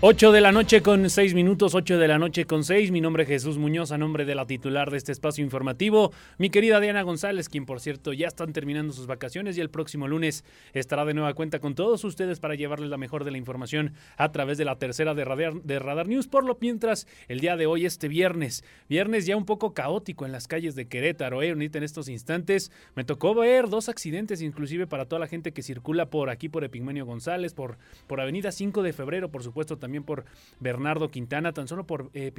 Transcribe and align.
8 0.00 0.30
de 0.30 0.40
la 0.40 0.52
noche 0.52 0.80
con 0.80 1.10
6 1.10 1.34
minutos, 1.34 1.74
8 1.74 1.98
de 1.98 2.06
la 2.06 2.20
noche 2.20 2.44
con 2.44 2.62
6. 2.62 2.92
Mi 2.92 3.00
nombre 3.00 3.24
es 3.24 3.28
Jesús 3.28 3.58
Muñoz, 3.58 3.90
a 3.90 3.98
nombre 3.98 4.24
de 4.24 4.36
la 4.36 4.46
titular 4.46 4.92
de 4.92 4.96
este 4.96 5.10
espacio 5.10 5.42
informativo. 5.42 6.12
Mi 6.38 6.50
querida 6.50 6.78
Diana 6.78 7.02
González, 7.02 7.48
quien 7.48 7.66
por 7.66 7.80
cierto 7.80 8.12
ya 8.12 8.28
están 8.28 8.52
terminando 8.52 8.92
sus 8.92 9.08
vacaciones 9.08 9.58
y 9.58 9.60
el 9.60 9.70
próximo 9.70 10.06
lunes 10.06 10.44
estará 10.72 11.04
de 11.04 11.14
nueva 11.14 11.34
cuenta 11.34 11.58
con 11.58 11.74
todos 11.74 12.04
ustedes 12.04 12.38
para 12.38 12.54
llevarles 12.54 12.90
la 12.90 12.96
mejor 12.96 13.24
de 13.24 13.32
la 13.32 13.38
información 13.38 13.92
a 14.16 14.30
través 14.30 14.56
de 14.56 14.64
la 14.64 14.76
tercera 14.76 15.14
de 15.14 15.24
Radar, 15.24 15.54
de 15.62 15.80
Radar 15.80 16.06
News. 16.06 16.28
Por 16.28 16.44
lo 16.44 16.56
mientras, 16.60 17.08
el 17.26 17.40
día 17.40 17.56
de 17.56 17.66
hoy, 17.66 17.84
este 17.84 18.06
viernes, 18.06 18.62
viernes 18.88 19.26
ya 19.26 19.36
un 19.36 19.46
poco 19.46 19.74
caótico 19.74 20.24
en 20.24 20.30
las 20.30 20.46
calles 20.46 20.76
de 20.76 20.86
Querétaro, 20.86 21.42
¿eh? 21.42 21.48
En 21.48 21.82
estos 21.82 22.08
instantes 22.08 22.70
me 22.94 23.02
tocó 23.02 23.34
ver 23.34 23.68
dos 23.68 23.88
accidentes, 23.88 24.42
inclusive 24.42 24.86
para 24.86 25.06
toda 25.06 25.18
la 25.18 25.26
gente 25.26 25.52
que 25.52 25.64
circula 25.64 26.06
por 26.06 26.30
aquí, 26.30 26.48
por 26.48 26.62
Epigmenio 26.62 27.04
González, 27.04 27.52
por, 27.52 27.78
por 28.06 28.20
Avenida 28.20 28.52
5 28.52 28.84
de 28.84 28.92
Febrero, 28.92 29.28
por 29.32 29.42
supuesto, 29.42 29.76
también 29.76 29.87
también 29.88 30.04
por 30.04 30.26
Bernardo 30.60 31.10
Quintana, 31.10 31.54
tan 31.54 31.66
solo 31.66 31.86
por 31.86 32.10
eh, 32.12 32.30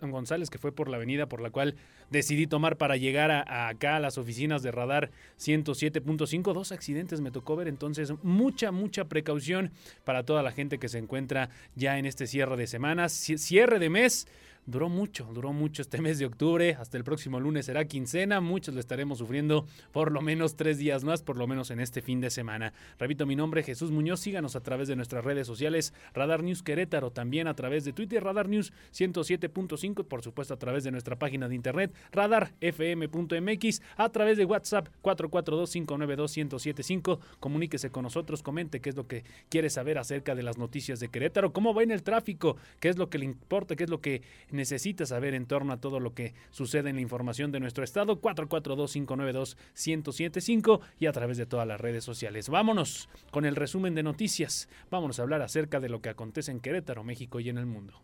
González, 0.00 0.50
que 0.50 0.58
fue 0.58 0.70
por 0.70 0.88
la 0.88 0.98
avenida 0.98 1.26
por 1.26 1.40
la 1.40 1.50
cual 1.50 1.74
decidí 2.10 2.46
tomar 2.46 2.76
para 2.76 2.96
llegar 2.96 3.32
a, 3.32 3.68
acá 3.68 3.96
a 3.96 4.00
las 4.00 4.18
oficinas 4.18 4.62
de 4.62 4.70
radar 4.70 5.10
107.5. 5.40 6.52
Dos 6.52 6.70
accidentes 6.70 7.20
me 7.20 7.32
tocó 7.32 7.56
ver, 7.56 7.66
entonces 7.66 8.12
mucha, 8.22 8.70
mucha 8.70 9.06
precaución 9.06 9.72
para 10.04 10.24
toda 10.24 10.44
la 10.44 10.52
gente 10.52 10.78
que 10.78 10.88
se 10.88 10.98
encuentra 10.98 11.50
ya 11.74 11.98
en 11.98 12.06
este 12.06 12.28
cierre 12.28 12.56
de 12.56 12.68
semanas, 12.68 13.12
cierre 13.12 13.80
de 13.80 13.90
mes 13.90 14.28
duró 14.66 14.88
mucho, 14.88 15.28
duró 15.32 15.52
mucho 15.52 15.82
este 15.82 16.00
mes 16.00 16.18
de 16.18 16.26
octubre. 16.26 16.76
Hasta 16.78 16.96
el 16.96 17.04
próximo 17.04 17.40
lunes 17.40 17.66
será 17.66 17.84
quincena. 17.84 18.40
Muchos 18.40 18.74
lo 18.74 18.80
estaremos 18.80 19.18
sufriendo 19.18 19.66
por 19.92 20.12
lo 20.12 20.22
menos 20.22 20.56
tres 20.56 20.78
días 20.78 21.04
más, 21.04 21.22
por 21.22 21.36
lo 21.36 21.46
menos 21.46 21.70
en 21.70 21.80
este 21.80 22.00
fin 22.02 22.20
de 22.20 22.30
semana. 22.30 22.72
Repito 22.98 23.26
mi 23.26 23.36
nombre, 23.36 23.62
Jesús 23.62 23.90
Muñoz. 23.90 24.20
Síganos 24.20 24.56
a 24.56 24.62
través 24.62 24.88
de 24.88 24.96
nuestras 24.96 25.24
redes 25.24 25.46
sociales, 25.46 25.92
Radar 26.14 26.42
News 26.42 26.62
Querétaro, 26.62 27.10
también 27.10 27.48
a 27.48 27.54
través 27.54 27.84
de 27.84 27.92
Twitter, 27.92 28.22
Radar 28.22 28.48
News 28.48 28.72
107.5, 28.92 30.04
por 30.04 30.22
supuesto 30.22 30.54
a 30.54 30.58
través 30.58 30.84
de 30.84 30.90
nuestra 30.90 31.18
página 31.18 31.48
de 31.48 31.54
internet, 31.54 31.92
radarfm.mx, 32.12 33.82
a 33.96 34.08
través 34.10 34.38
de 34.38 34.44
WhatsApp 34.44 34.88
442-592-1075. 35.02 37.18
Comuníquese 37.40 37.90
con 37.90 38.04
nosotros, 38.04 38.42
comente 38.42 38.80
qué 38.80 38.90
es 38.90 38.96
lo 38.96 39.06
que 39.06 39.24
quiere 39.48 39.70
saber 39.70 39.98
acerca 39.98 40.34
de 40.34 40.42
las 40.42 40.58
noticias 40.58 41.00
de 41.00 41.08
Querétaro, 41.08 41.52
cómo 41.52 41.74
va 41.74 41.82
en 41.82 41.90
el 41.90 42.02
tráfico, 42.02 42.56
qué 42.78 42.88
es 42.88 42.98
lo 42.98 43.10
que 43.10 43.18
le 43.18 43.24
importa, 43.24 43.76
qué 43.76 43.84
es 43.84 43.90
lo 43.90 44.00
que 44.00 44.22
saber 44.64 45.34
en 45.34 45.46
torno 45.46 45.72
a 45.72 45.80
todo 45.80 46.00
lo 46.00 46.14
que 46.14 46.34
sucede 46.50 46.90
en 46.90 46.96
la 46.96 47.02
información 47.02 47.52
de 47.52 47.60
nuestro 47.60 47.84
estado, 47.84 48.20
442-592-1075 48.20 50.80
y 50.98 51.06
a 51.06 51.12
través 51.12 51.38
de 51.38 51.46
todas 51.46 51.66
las 51.66 51.80
redes 51.80 52.04
sociales. 52.04 52.48
Vámonos 52.48 53.08
con 53.30 53.44
el 53.44 53.56
resumen 53.56 53.94
de 53.94 54.02
noticias. 54.02 54.68
Vámonos 54.90 55.18
a 55.18 55.22
hablar 55.22 55.42
acerca 55.42 55.80
de 55.80 55.88
lo 55.88 56.00
que 56.00 56.10
acontece 56.10 56.50
en 56.50 56.60
Querétaro, 56.60 57.04
México 57.04 57.40
y 57.40 57.48
en 57.48 57.58
el 57.58 57.66
mundo. 57.66 57.94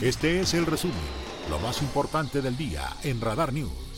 Este 0.00 0.40
es 0.40 0.54
el 0.54 0.66
resumen, 0.66 0.96
lo 1.48 1.60
más 1.60 1.80
importante 1.80 2.42
del 2.42 2.56
día 2.56 2.82
en 3.04 3.20
Radar 3.20 3.52
News. 3.52 3.93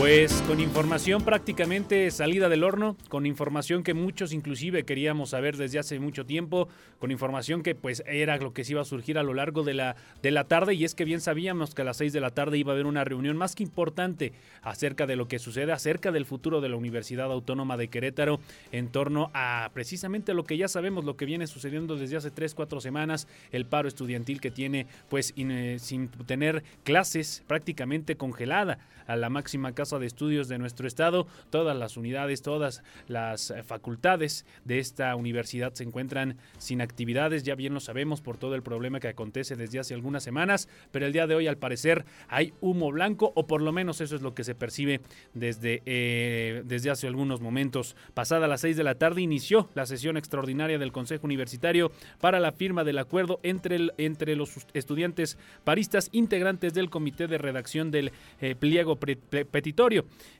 Pues 0.00 0.32
con 0.46 0.60
información 0.60 1.20
prácticamente 1.20 2.10
salida 2.10 2.48
del 2.48 2.64
horno, 2.64 2.96
con 3.10 3.26
información 3.26 3.82
que 3.82 3.92
muchos 3.92 4.32
inclusive 4.32 4.84
queríamos 4.84 5.28
saber 5.28 5.58
desde 5.58 5.78
hace 5.78 6.00
mucho 6.00 6.24
tiempo, 6.24 6.70
con 6.98 7.10
información 7.10 7.62
que 7.62 7.74
pues 7.74 8.02
era 8.06 8.38
lo 8.38 8.54
que 8.54 8.64
se 8.64 8.72
iba 8.72 8.80
a 8.80 8.86
surgir 8.86 9.18
a 9.18 9.22
lo 9.22 9.34
largo 9.34 9.62
de 9.62 9.74
la, 9.74 9.96
de 10.22 10.30
la 10.30 10.44
tarde. 10.44 10.72
Y 10.72 10.86
es 10.86 10.94
que 10.94 11.04
bien 11.04 11.20
sabíamos 11.20 11.74
que 11.74 11.82
a 11.82 11.84
las 11.84 11.98
seis 11.98 12.14
de 12.14 12.20
la 12.20 12.30
tarde 12.30 12.56
iba 12.56 12.72
a 12.72 12.76
haber 12.76 12.86
una 12.86 13.04
reunión 13.04 13.36
más 13.36 13.54
que 13.54 13.62
importante 13.62 14.32
acerca 14.62 15.06
de 15.06 15.16
lo 15.16 15.28
que 15.28 15.38
sucede, 15.38 15.70
acerca 15.70 16.12
del 16.12 16.24
futuro 16.24 16.62
de 16.62 16.70
la 16.70 16.76
Universidad 16.76 17.30
Autónoma 17.30 17.76
de 17.76 17.88
Querétaro 17.88 18.40
en 18.72 18.88
torno 18.88 19.30
a 19.34 19.68
precisamente 19.74 20.32
lo 20.32 20.44
que 20.44 20.56
ya 20.56 20.68
sabemos, 20.68 21.04
lo 21.04 21.18
que 21.18 21.26
viene 21.26 21.46
sucediendo 21.46 21.96
desde 21.96 22.16
hace 22.16 22.30
tres, 22.30 22.54
cuatro 22.54 22.80
semanas, 22.80 23.28
el 23.52 23.66
paro 23.66 23.86
estudiantil 23.86 24.40
que 24.40 24.50
tiene 24.50 24.86
pues 25.10 25.34
eh, 25.36 25.76
sin 25.78 26.08
tener 26.08 26.64
clases 26.84 27.44
prácticamente 27.46 28.16
congelada 28.16 28.78
a 29.06 29.16
la 29.16 29.28
máxima 29.28 29.72
casa 29.72 29.89
de 29.98 30.06
estudios 30.06 30.48
de 30.48 30.58
nuestro 30.58 30.86
estado. 30.86 31.26
Todas 31.50 31.76
las 31.76 31.96
unidades, 31.96 32.42
todas 32.42 32.82
las 33.08 33.50
eh, 33.50 33.62
facultades 33.62 34.46
de 34.64 34.78
esta 34.78 35.14
universidad 35.16 35.72
se 35.74 35.84
encuentran 35.84 36.36
sin 36.58 36.80
actividades, 36.80 37.42
ya 37.42 37.54
bien 37.54 37.74
lo 37.74 37.80
sabemos 37.80 38.20
por 38.20 38.36
todo 38.36 38.54
el 38.54 38.62
problema 38.62 39.00
que 39.00 39.08
acontece 39.08 39.56
desde 39.56 39.78
hace 39.78 39.94
algunas 39.94 40.22
semanas, 40.22 40.68
pero 40.90 41.06
el 41.06 41.12
día 41.12 41.26
de 41.26 41.34
hoy 41.34 41.46
al 41.46 41.56
parecer 41.56 42.04
hay 42.28 42.52
humo 42.60 42.90
blanco 42.90 43.32
o 43.34 43.46
por 43.46 43.62
lo 43.62 43.72
menos 43.72 44.00
eso 44.00 44.16
es 44.16 44.22
lo 44.22 44.34
que 44.34 44.44
se 44.44 44.54
percibe 44.54 45.00
desde, 45.34 45.82
eh, 45.86 46.62
desde 46.64 46.90
hace 46.90 47.06
algunos 47.06 47.40
momentos. 47.40 47.96
Pasada 48.14 48.46
las 48.46 48.60
seis 48.60 48.76
de 48.76 48.84
la 48.84 48.94
tarde 48.94 49.22
inició 49.22 49.68
la 49.74 49.86
sesión 49.86 50.16
extraordinaria 50.16 50.78
del 50.78 50.92
Consejo 50.92 51.26
Universitario 51.26 51.92
para 52.20 52.40
la 52.40 52.52
firma 52.52 52.84
del 52.84 52.98
acuerdo 52.98 53.40
entre, 53.42 53.76
el, 53.76 53.92
entre 53.98 54.36
los 54.36 54.66
estudiantes 54.74 55.38
paristas 55.64 56.08
integrantes 56.12 56.74
del 56.74 56.90
comité 56.90 57.26
de 57.26 57.38
redacción 57.38 57.90
del 57.90 58.12
eh, 58.40 58.54
pliego 58.54 58.96
petitorio 58.96 59.79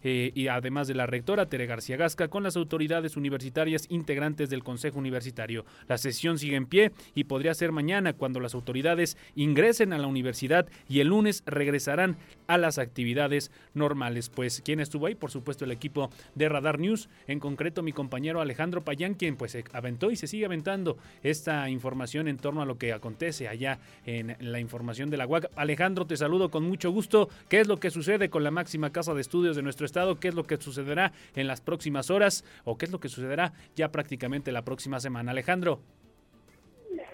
eh, 0.02 0.32
y 0.34 0.48
además 0.48 0.86
de 0.86 0.94
la 0.94 1.06
rectora 1.06 1.46
Tere 1.46 1.66
García 1.66 1.96
Gasca 1.96 2.28
con 2.28 2.42
las 2.42 2.56
autoridades 2.56 3.16
universitarias 3.16 3.86
integrantes 3.88 4.50
del 4.50 4.62
Consejo 4.62 4.98
Universitario. 4.98 5.64
La 5.88 5.98
sesión 5.98 6.38
sigue 6.38 6.56
en 6.56 6.66
pie 6.66 6.92
y 7.14 7.24
podría 7.24 7.54
ser 7.54 7.72
mañana 7.72 8.12
cuando 8.12 8.40
las 8.40 8.54
autoridades 8.54 9.16
ingresen 9.34 9.92
a 9.92 9.98
la 9.98 10.06
universidad 10.06 10.66
y 10.88 11.00
el 11.00 11.08
lunes 11.08 11.42
regresarán 11.46 12.16
a 12.48 12.58
las 12.58 12.78
actividades 12.78 13.50
normales. 13.72 14.28
Pues 14.28 14.60
quien 14.62 14.80
estuvo 14.80 15.06
ahí, 15.06 15.14
por 15.14 15.30
supuesto 15.30 15.64
el 15.64 15.72
equipo 15.72 16.10
de 16.34 16.48
Radar 16.48 16.78
News, 16.78 17.08
en 17.26 17.40
concreto 17.40 17.82
mi 17.82 17.92
compañero 17.92 18.40
Alejandro 18.40 18.82
Payán, 18.82 19.14
quien 19.14 19.36
pues 19.36 19.56
aventó 19.72 20.10
y 20.10 20.16
se 20.16 20.26
sigue 20.26 20.44
aventando 20.44 20.98
esta 21.22 21.70
información 21.70 22.28
en 22.28 22.36
torno 22.36 22.60
a 22.60 22.66
lo 22.66 22.76
que 22.76 22.92
acontece 22.92 23.48
allá 23.48 23.78
en 24.04 24.36
la 24.40 24.60
información 24.60 25.08
de 25.08 25.16
la 25.16 25.26
UAC. 25.26 25.50
Alejandro, 25.56 26.06
te 26.06 26.16
saludo 26.16 26.50
con 26.50 26.64
mucho 26.64 26.90
gusto. 26.90 27.28
¿Qué 27.48 27.60
es 27.60 27.68
lo 27.68 27.78
que 27.78 27.90
sucede 27.90 28.28
con 28.28 28.44
la 28.44 28.50
máxima 28.50 28.90
casa 28.90 29.14
de 29.14 29.20
de 29.30 29.62
nuestro 29.62 29.86
estado, 29.86 30.18
qué 30.18 30.28
es 30.28 30.34
lo 30.34 30.44
que 30.44 30.56
sucederá 30.56 31.12
en 31.36 31.46
las 31.46 31.60
próximas 31.60 32.10
horas 32.10 32.44
o 32.64 32.76
qué 32.76 32.86
es 32.86 32.92
lo 32.92 32.98
que 32.98 33.08
sucederá 33.08 33.52
ya 33.76 33.92
prácticamente 33.92 34.50
la 34.50 34.62
próxima 34.62 34.98
semana. 34.98 35.30
Alejandro. 35.30 35.80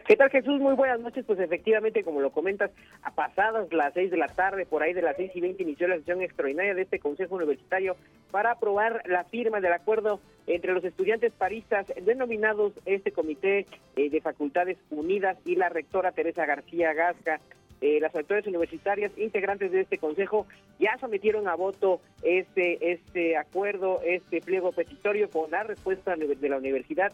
¿Qué 0.08 0.16
tal 0.16 0.30
Jesús? 0.30 0.60
Muy 0.60 0.74
buenas 0.74 1.00
noches. 1.00 1.24
Pues 1.26 1.38
efectivamente, 1.40 2.04
como 2.04 2.20
lo 2.20 2.30
comentas, 2.30 2.70
a 3.02 3.10
pasadas 3.10 3.70
las 3.72 3.92
seis 3.92 4.10
de 4.10 4.16
la 4.16 4.28
tarde, 4.28 4.64
por 4.64 4.82
ahí 4.82 4.94
de 4.94 5.02
las 5.02 5.16
seis 5.16 5.32
y 5.34 5.40
veinte, 5.40 5.64
inició 5.64 5.88
la 5.88 5.96
sesión 5.96 6.22
extraordinaria 6.22 6.74
de 6.74 6.82
este 6.82 7.00
Consejo 7.00 7.34
Universitario 7.34 7.96
para 8.30 8.52
aprobar 8.52 9.02
la 9.06 9.24
firma 9.24 9.60
del 9.60 9.72
acuerdo 9.72 10.20
entre 10.46 10.72
los 10.72 10.84
estudiantes 10.84 11.32
paristas 11.32 11.86
denominados 12.02 12.72
este 12.86 13.10
Comité 13.10 13.66
eh, 13.96 14.08
de 14.08 14.20
Facultades 14.20 14.78
Unidas 14.90 15.36
y 15.44 15.56
la 15.56 15.68
rectora 15.68 16.12
Teresa 16.12 16.46
García 16.46 16.94
Gasca. 16.94 17.40
Eh, 17.80 18.00
las 18.00 18.14
autoridades 18.14 18.46
universitarias 18.46 19.12
integrantes 19.18 19.70
de 19.70 19.82
este 19.82 19.98
consejo 19.98 20.46
ya 20.78 20.96
sometieron 20.98 21.46
a 21.46 21.54
voto 21.54 22.00
este 22.22 22.92
este 22.92 23.36
acuerdo, 23.36 24.00
este 24.02 24.40
pliego 24.40 24.72
petitorio 24.72 25.28
con 25.28 25.50
la 25.50 25.62
respuesta 25.62 26.16
de 26.16 26.48
la 26.48 26.56
universidad. 26.56 27.12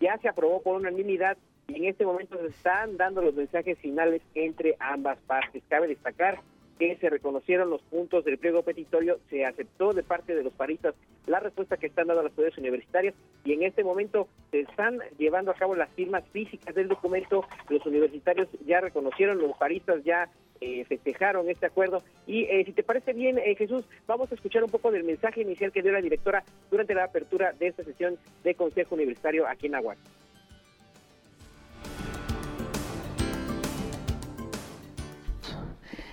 Ya 0.00 0.18
se 0.18 0.28
aprobó 0.28 0.60
por 0.60 0.76
unanimidad 0.76 1.38
y 1.68 1.76
en 1.76 1.84
este 1.86 2.04
momento 2.04 2.38
se 2.38 2.48
están 2.48 2.96
dando 2.96 3.22
los 3.22 3.34
mensajes 3.34 3.78
finales 3.78 4.20
entre 4.34 4.76
ambas 4.80 5.18
partes. 5.26 5.62
Cabe 5.68 5.88
destacar 5.88 6.40
que 6.78 6.96
se 6.96 7.10
reconocieron 7.10 7.70
los 7.70 7.82
puntos 7.82 8.24
del 8.24 8.38
pliego 8.38 8.62
petitorio, 8.62 9.18
se 9.30 9.44
aceptó 9.44 9.92
de 9.92 10.02
parte 10.02 10.34
de 10.34 10.42
los 10.42 10.52
paristas 10.52 10.94
la 11.26 11.40
respuesta 11.40 11.76
que 11.76 11.86
están 11.86 12.08
dando 12.08 12.22
las 12.22 12.30
autoridades 12.30 12.58
universitarias 12.58 13.14
y 13.44 13.52
en 13.52 13.62
este 13.62 13.84
momento 13.84 14.28
se 14.50 14.60
están 14.60 14.98
llevando 15.18 15.50
a 15.50 15.54
cabo 15.54 15.74
las 15.76 15.90
firmas 15.90 16.24
físicas 16.32 16.74
del 16.74 16.88
documento, 16.88 17.44
los 17.68 17.84
universitarios 17.86 18.48
ya 18.66 18.80
reconocieron, 18.80 19.38
los 19.38 19.56
paristas 19.56 20.02
ya 20.04 20.28
eh, 20.60 20.84
festejaron 20.84 21.50
este 21.50 21.66
acuerdo. 21.66 22.02
Y 22.26 22.44
eh, 22.44 22.62
si 22.64 22.72
te 22.72 22.84
parece 22.84 23.12
bien, 23.12 23.38
eh, 23.38 23.56
Jesús, 23.56 23.84
vamos 24.06 24.30
a 24.30 24.36
escuchar 24.36 24.62
un 24.62 24.70
poco 24.70 24.92
del 24.92 25.02
mensaje 25.02 25.40
inicial 25.40 25.72
que 25.72 25.82
dio 25.82 25.90
la 25.90 26.00
directora 26.00 26.44
durante 26.70 26.94
la 26.94 27.04
apertura 27.04 27.52
de 27.52 27.66
esta 27.66 27.82
sesión 27.82 28.16
de 28.44 28.54
Consejo 28.54 28.94
Universitario 28.94 29.46
aquí 29.48 29.66
en 29.66 29.74
Aguas. 29.74 29.98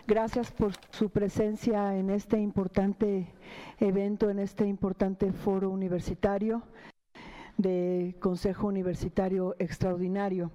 Gracias 0.09 0.51
por 0.51 0.71
su 0.89 1.11
presencia 1.11 1.95
en 1.95 2.09
este 2.09 2.39
importante 2.39 3.27
evento, 3.79 4.31
en 4.31 4.39
este 4.39 4.65
importante 4.65 5.31
foro 5.31 5.69
universitario 5.69 6.63
de 7.57 8.15
Consejo 8.19 8.65
Universitario 8.65 9.55
Extraordinario. 9.59 10.49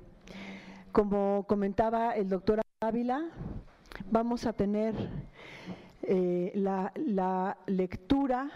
Como 0.91 1.45
comentaba 1.47 2.17
el 2.17 2.31
doctor 2.31 2.63
Ávila, 2.81 3.27
vamos 4.11 4.45
a 4.45 4.55
tener 4.55 4.93
eh, 6.03 6.51
la, 6.57 7.57
lectura 7.67 8.51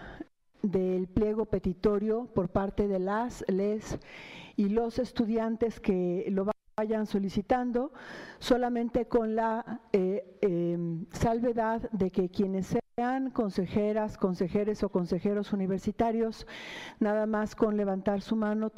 del 0.62 1.06
pliego 1.06 1.44
petitorio 1.44 2.26
por 2.34 2.48
parte 2.48 2.88
de 2.88 2.98
las, 2.98 3.44
les 3.46 4.00
y 4.56 4.68
los 4.68 4.98
estudiantes 4.98 5.78
que 5.78 6.26
lo 6.30 6.44
vayan 6.78 7.06
solicitando, 7.06 7.92
solamente 8.38 9.08
con 9.08 9.34
la 9.34 9.80
eh, 9.92 10.38
em, 10.40 11.06
salvedad 11.10 11.90
de 11.90 12.12
que 12.12 12.28
quienes 12.28 12.76
sean 12.96 13.30
consejeras, 13.30 14.16
consejeres 14.16 14.84
o 14.84 14.88
consejeros 14.88 15.52
universitarios, 15.52 16.46
nada 17.00 17.26
más 17.26 17.56
con 17.56 17.76
levantar 17.76 18.20
su 18.20 18.36
mano 18.36 18.70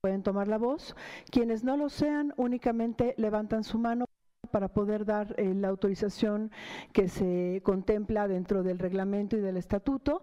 pueden 0.00 0.24
tomar 0.24 0.48
la 0.48 0.58
voz. 0.58 0.96
Quienes 1.30 1.62
no 1.62 1.76
lo 1.76 1.88
sean, 1.88 2.34
únicamente 2.36 3.14
levantan 3.18 3.62
su 3.62 3.78
mano 3.78 4.06
para 4.50 4.68
poder 4.68 5.04
dar 5.04 5.34
eh, 5.38 5.54
la 5.54 5.68
autorización 5.68 6.50
que 6.92 7.08
se 7.08 7.60
contempla 7.64 8.26
dentro 8.26 8.64
del 8.64 8.80
reglamento 8.80 9.36
y 9.36 9.40
del 9.40 9.58
estatuto 9.58 10.22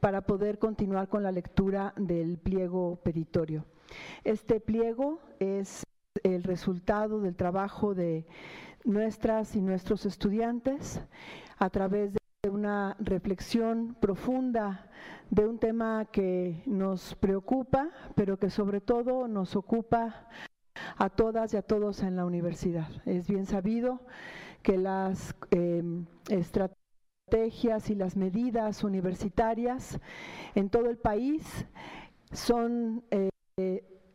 para 0.00 0.22
poder 0.22 0.58
continuar 0.58 1.08
con 1.08 1.22
la 1.22 1.32
lectura 1.32 1.92
del 1.96 2.38
pliego 2.38 2.96
peditorio. 3.02 3.66
Este 4.24 4.60
pliego 4.60 5.20
es 5.38 5.83
el 6.22 6.44
resultado 6.44 7.20
del 7.20 7.34
trabajo 7.34 7.94
de 7.94 8.26
nuestras 8.84 9.56
y 9.56 9.60
nuestros 9.60 10.06
estudiantes 10.06 11.00
a 11.58 11.70
través 11.70 12.12
de 12.12 12.50
una 12.50 12.96
reflexión 13.00 13.96
profunda 14.00 14.90
de 15.30 15.46
un 15.46 15.58
tema 15.58 16.04
que 16.12 16.62
nos 16.66 17.14
preocupa, 17.16 17.90
pero 18.14 18.38
que 18.38 18.50
sobre 18.50 18.80
todo 18.80 19.26
nos 19.26 19.56
ocupa 19.56 20.28
a 20.96 21.08
todas 21.10 21.52
y 21.54 21.56
a 21.56 21.62
todos 21.62 22.02
en 22.02 22.16
la 22.16 22.24
universidad. 22.24 22.88
Es 23.06 23.26
bien 23.26 23.46
sabido 23.46 24.00
que 24.62 24.78
las 24.78 25.34
em, 25.50 26.06
estrategias 26.28 27.90
y 27.90 27.94
las 27.94 28.16
medidas 28.16 28.84
universitarias 28.84 29.98
en 30.54 30.70
todo 30.70 30.90
el 30.90 30.98
país 30.98 31.66
son 32.30 33.04
eh, 33.10 33.30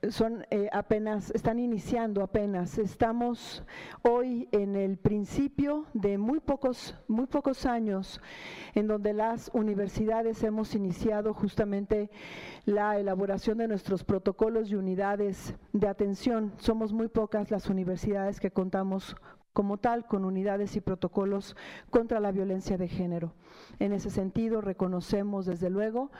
son 0.07 0.45
eh, 0.49 0.69
apenas, 0.71 1.31
están 1.31 1.59
iniciando 1.59 2.23
apenas. 2.23 2.77
Estamos 2.77 3.63
hoy 4.01 4.47
en 4.51 4.75
el 4.75 4.97
principio 4.97 5.85
de 5.93 6.17
muy 6.17 6.39
pocos, 6.39 6.95
muy 7.07 7.25
pocos 7.25 7.65
años 7.65 8.21
en 8.75 8.87
donde 8.87 9.13
las 9.13 9.51
universidades 9.53 10.41
hemos 10.43 10.73
iniciado 10.73 11.33
justamente 11.33 12.09
la 12.65 12.97
elaboración 12.97 13.57
de 13.57 13.67
nuestros 13.67 14.03
protocolos 14.03 14.71
y 14.71 14.75
unidades 14.75 15.55
de 15.73 15.87
atención. 15.87 16.53
Somos 16.57 16.93
muy 16.93 17.09
pocas 17.09 17.51
las 17.51 17.69
universidades 17.69 18.39
que 18.39 18.51
contamos 18.51 19.15
como 19.51 19.77
tal 19.77 20.05
con 20.05 20.23
unidades 20.23 20.75
y 20.77 20.81
protocolos 20.81 21.55
contra 21.89 22.21
la 22.21 22.31
violencia 22.31 22.77
de 22.77 22.87
género. 22.87 23.33
En 23.79 23.91
ese 23.91 24.09
sentido, 24.09 24.61
reconocemos 24.61 25.45
desde 25.45 25.69
luego 25.69 26.11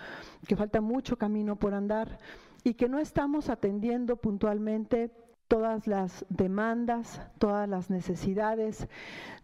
que 0.48 0.58
falta 0.58 0.82
mucho 0.82 1.18
camino 1.18 1.56
por 1.56 1.74
andar 1.74 2.20
y 2.64 2.74
que 2.74 2.90
no 2.90 3.00
estamos 3.00 3.50
atendiendo 3.50 4.18
puntualmente 4.18 5.12
todas 5.48 5.88
las 5.88 6.26
demandas, 6.30 7.22
todas 7.40 7.68
las 7.68 7.90
necesidades 7.90 8.88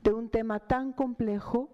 de 0.03 0.13
un 0.13 0.29
tema 0.29 0.59
tan 0.59 0.93
complejo, 0.93 1.71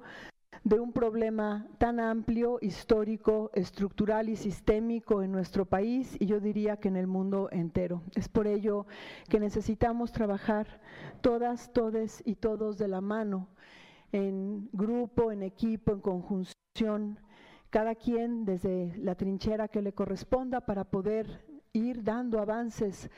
de 0.63 0.79
un 0.79 0.93
problema 0.93 1.67
tan 1.77 1.99
amplio, 1.99 2.59
histórico, 2.61 3.49
estructural 3.53 4.29
y 4.29 4.35
sistémico 4.35 5.21
en 5.23 5.31
nuestro 5.31 5.65
país 5.65 6.15
y 6.19 6.27
yo 6.27 6.39
diría 6.39 6.77
que 6.77 6.87
en 6.87 6.97
el 6.97 7.07
mundo 7.07 7.49
entero. 7.51 8.03
Es 8.15 8.29
por 8.29 8.47
ello 8.47 8.85
que 9.27 9.39
necesitamos 9.39 10.11
trabajar 10.11 10.79
todas, 11.21 11.73
todes 11.73 12.21
y 12.25 12.35
todos 12.35 12.77
de 12.77 12.87
la 12.87 13.01
mano, 13.01 13.47
en 14.11 14.69
grupo, 14.71 15.31
en 15.31 15.41
equipo, 15.41 15.93
en 15.93 16.01
conjunción, 16.01 17.19
cada 17.71 17.95
quien 17.95 18.43
desde 18.43 18.93
la 18.97 19.15
trinchera 19.15 19.69
que 19.69 19.81
le 19.81 19.93
corresponda 19.93 20.59
para 20.59 20.83
poder 20.83 21.45
ir 21.71 22.03
dando 22.03 22.39
avances 22.39 23.09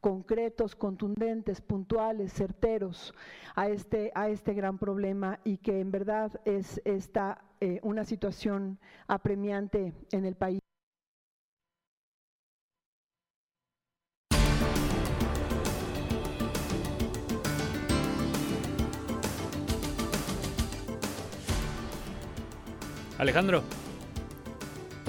concretos, 0.00 0.74
contundentes, 0.74 1.60
puntuales, 1.60 2.32
certeros 2.32 3.14
a 3.54 3.68
este, 3.68 4.10
a 4.14 4.30
este 4.30 4.54
gran 4.54 4.78
problema 4.78 5.40
y 5.44 5.58
que 5.58 5.80
en 5.80 5.90
verdad 5.90 6.40
es 6.46 6.80
esta 6.86 7.44
eh, 7.60 7.80
una 7.82 8.04
situación 8.04 8.78
apremiante 9.08 9.92
en 10.10 10.24
el 10.24 10.36
país. 10.36 10.58
Alejandro 23.18 23.64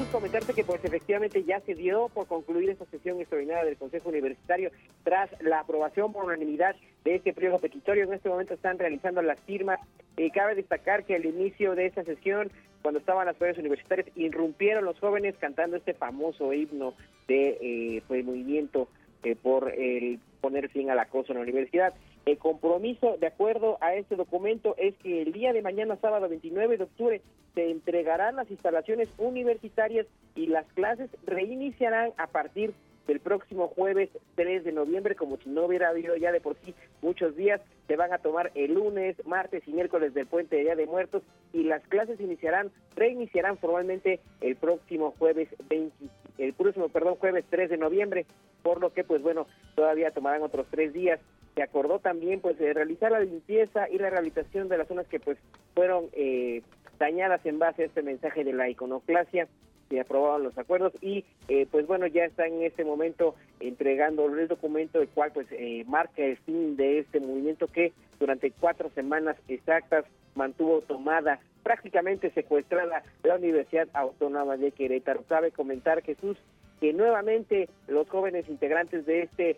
comentarte 0.08 0.54
que 0.54 0.64
pues 0.64 0.84
efectivamente 0.84 1.44
ya 1.44 1.60
se 1.62 1.76
dio 1.76 2.10
por 2.10 2.28
concluir 2.28 2.70
esta 2.70 2.86
sesión 2.86 3.20
extraordinaria 3.20 3.66
del 3.66 3.78
Consejo 3.78 4.10
Universitario 4.10 4.72
tras 5.04 5.30
la 5.42 5.60
aprobación 5.60 6.14
por 6.14 6.26
unanimidad 6.26 6.76
de 7.04 7.16
este 7.16 7.34
pliego 7.34 7.60
petitorio. 7.60 8.06
En 8.06 8.14
este 8.14 8.30
momento 8.30 8.54
están 8.54 8.80
realizando 8.80 9.22
las 9.22 9.40
firmas. 9.42 9.80
y 10.18 10.32
cabe 10.32 10.56
destacar 10.56 11.06
que 11.06 11.16
al 11.16 11.26
inicio 11.26 11.76
de 11.76 11.86
esta 11.86 12.04
sesión, 12.04 12.52
cuando 12.82 13.00
estaban 13.00 13.26
las 13.26 13.36
pruebas 13.36 13.58
universitarias, 13.58 14.08
irrumpieron 14.16 14.86
los 14.86 15.00
jóvenes 15.00 15.36
cantando 15.40 15.78
este 15.78 15.94
famoso 15.94 16.54
himno 16.54 16.94
de 17.28 17.58
eh, 17.62 18.04
pues, 18.08 18.26
movimiento 18.26 18.90
eh, 19.24 19.36
por 19.36 19.72
el 19.74 20.20
poner 20.42 20.70
fin 20.70 20.90
al 20.90 21.00
acoso 21.00 21.32
en 21.32 21.38
la 21.38 21.44
universidad. 21.44 21.94
El 22.26 22.38
compromiso, 22.38 23.18
de 23.18 23.28
acuerdo 23.28 23.78
a 23.82 23.96
este 23.96 24.16
documento, 24.16 24.76
es 24.78 24.96
que 24.98 25.22
el 25.22 25.34
día 25.34 25.54
de 25.54 25.62
mañana, 25.62 25.98
sábado 26.02 26.30
29 26.30 26.78
de 26.78 26.84
octubre, 26.84 27.22
se 27.56 27.72
entregarán 27.72 28.36
las 28.36 28.52
instalaciones 28.52 29.10
universitarias 29.18 30.06
y 30.36 30.48
las 30.48 30.66
clases 30.74 31.10
reiniciarán 31.26 32.12
a 32.18 32.28
partir 32.28 32.74
del 33.10 33.20
próximo 33.20 33.70
jueves 33.70 34.10
3 34.36 34.64
de 34.64 34.72
noviembre, 34.72 35.16
como 35.16 35.38
si 35.38 35.50
no 35.50 35.66
hubiera 35.66 35.90
habido 35.90 36.16
ya 36.16 36.32
de 36.32 36.42
por 36.42 36.56
sí 36.64 36.76
muchos 37.02 37.36
días, 37.36 37.60
se 37.88 37.96
van 37.96 38.14
a 38.14 38.20
tomar 38.20 38.52
el 38.54 38.76
lunes, 38.76 39.16
martes 39.26 39.68
y 39.68 39.72
miércoles 39.72 40.14
del 40.14 40.28
puente 40.28 40.58
de 40.58 40.62
Día 40.62 40.76
de 40.76 40.86
Muertos 40.86 41.24
y 41.52 41.64
las 41.64 41.82
clases 41.88 42.22
iniciarán, 42.22 42.70
reiniciarán 42.96 43.58
formalmente 43.58 44.20
el 44.42 44.56
próximo 44.58 45.16
jueves 45.18 45.50
20, 45.70 45.92
el 46.38 46.54
próximo, 46.54 46.90
perdón, 46.90 47.16
jueves 47.16 47.46
3 47.50 47.72
de 47.72 47.78
noviembre, 47.78 48.28
por 48.62 48.80
lo 48.80 48.94
que 48.94 49.04
pues 49.04 49.24
bueno, 49.24 49.48
todavía 49.74 50.12
tomarán 50.12 50.44
otros 50.44 50.68
tres 50.70 50.94
días. 50.94 51.20
Se 51.60 51.64
acordó 51.64 52.00
también 52.00 52.40
pues 52.40 52.58
de 52.58 52.74
realizar 52.74 53.12
la 53.12 53.20
limpieza 53.20 53.90
y 53.90 53.98
la 53.98 54.10
rehabilitación 54.10 54.70
de 54.70 54.78
las 54.78 54.88
zonas 54.88 55.06
que 55.08 55.20
pues 55.20 55.38
fueron 55.76 56.06
eh, 56.14 56.62
dañadas 56.98 57.46
en 57.46 57.60
base 57.60 57.84
a 57.84 57.86
este 57.88 58.02
mensaje 58.02 58.46
de 58.46 58.54
la 58.54 58.70
iconoclasia 58.70 59.46
se 59.90 60.00
aprobaron 60.00 60.44
los 60.44 60.58
acuerdos 60.58 60.94
y 61.02 61.26
eh, 61.50 61.68
pues 61.70 61.86
bueno 61.86 62.08
ya 62.08 62.24
está 62.24 62.48
en 62.48 62.64
este 62.64 62.86
momento 62.86 63.36
entregando 63.60 64.28
el 64.28 64.48
documento 64.48 65.02
el 65.02 65.10
cual 65.10 65.34
pues 65.34 65.48
eh, 65.52 65.84
marca 65.86 66.24
el 66.24 66.38
fin 66.38 66.78
de 66.78 67.00
este 67.00 67.20
movimiento 67.20 67.68
que 67.68 67.92
durante 68.22 68.52
cuatro 68.52 68.90
semanas 68.96 69.36
exactas 69.50 70.06
mantuvo 70.36 70.80
tomada 70.80 71.42
prácticamente 71.64 72.32
secuestrada 72.32 73.04
la 73.24 73.36
Universidad 73.36 73.90
Autónoma 73.92 74.56
de 74.56 74.72
Querétaro. 74.72 75.24
Cabe 75.28 75.52
comentar 75.52 76.02
Jesús 76.04 76.38
que 76.80 76.94
nuevamente 76.94 77.70
los 77.88 78.08
jóvenes 78.10 78.48
integrantes 78.48 79.06
de 79.06 79.24
este 79.24 79.58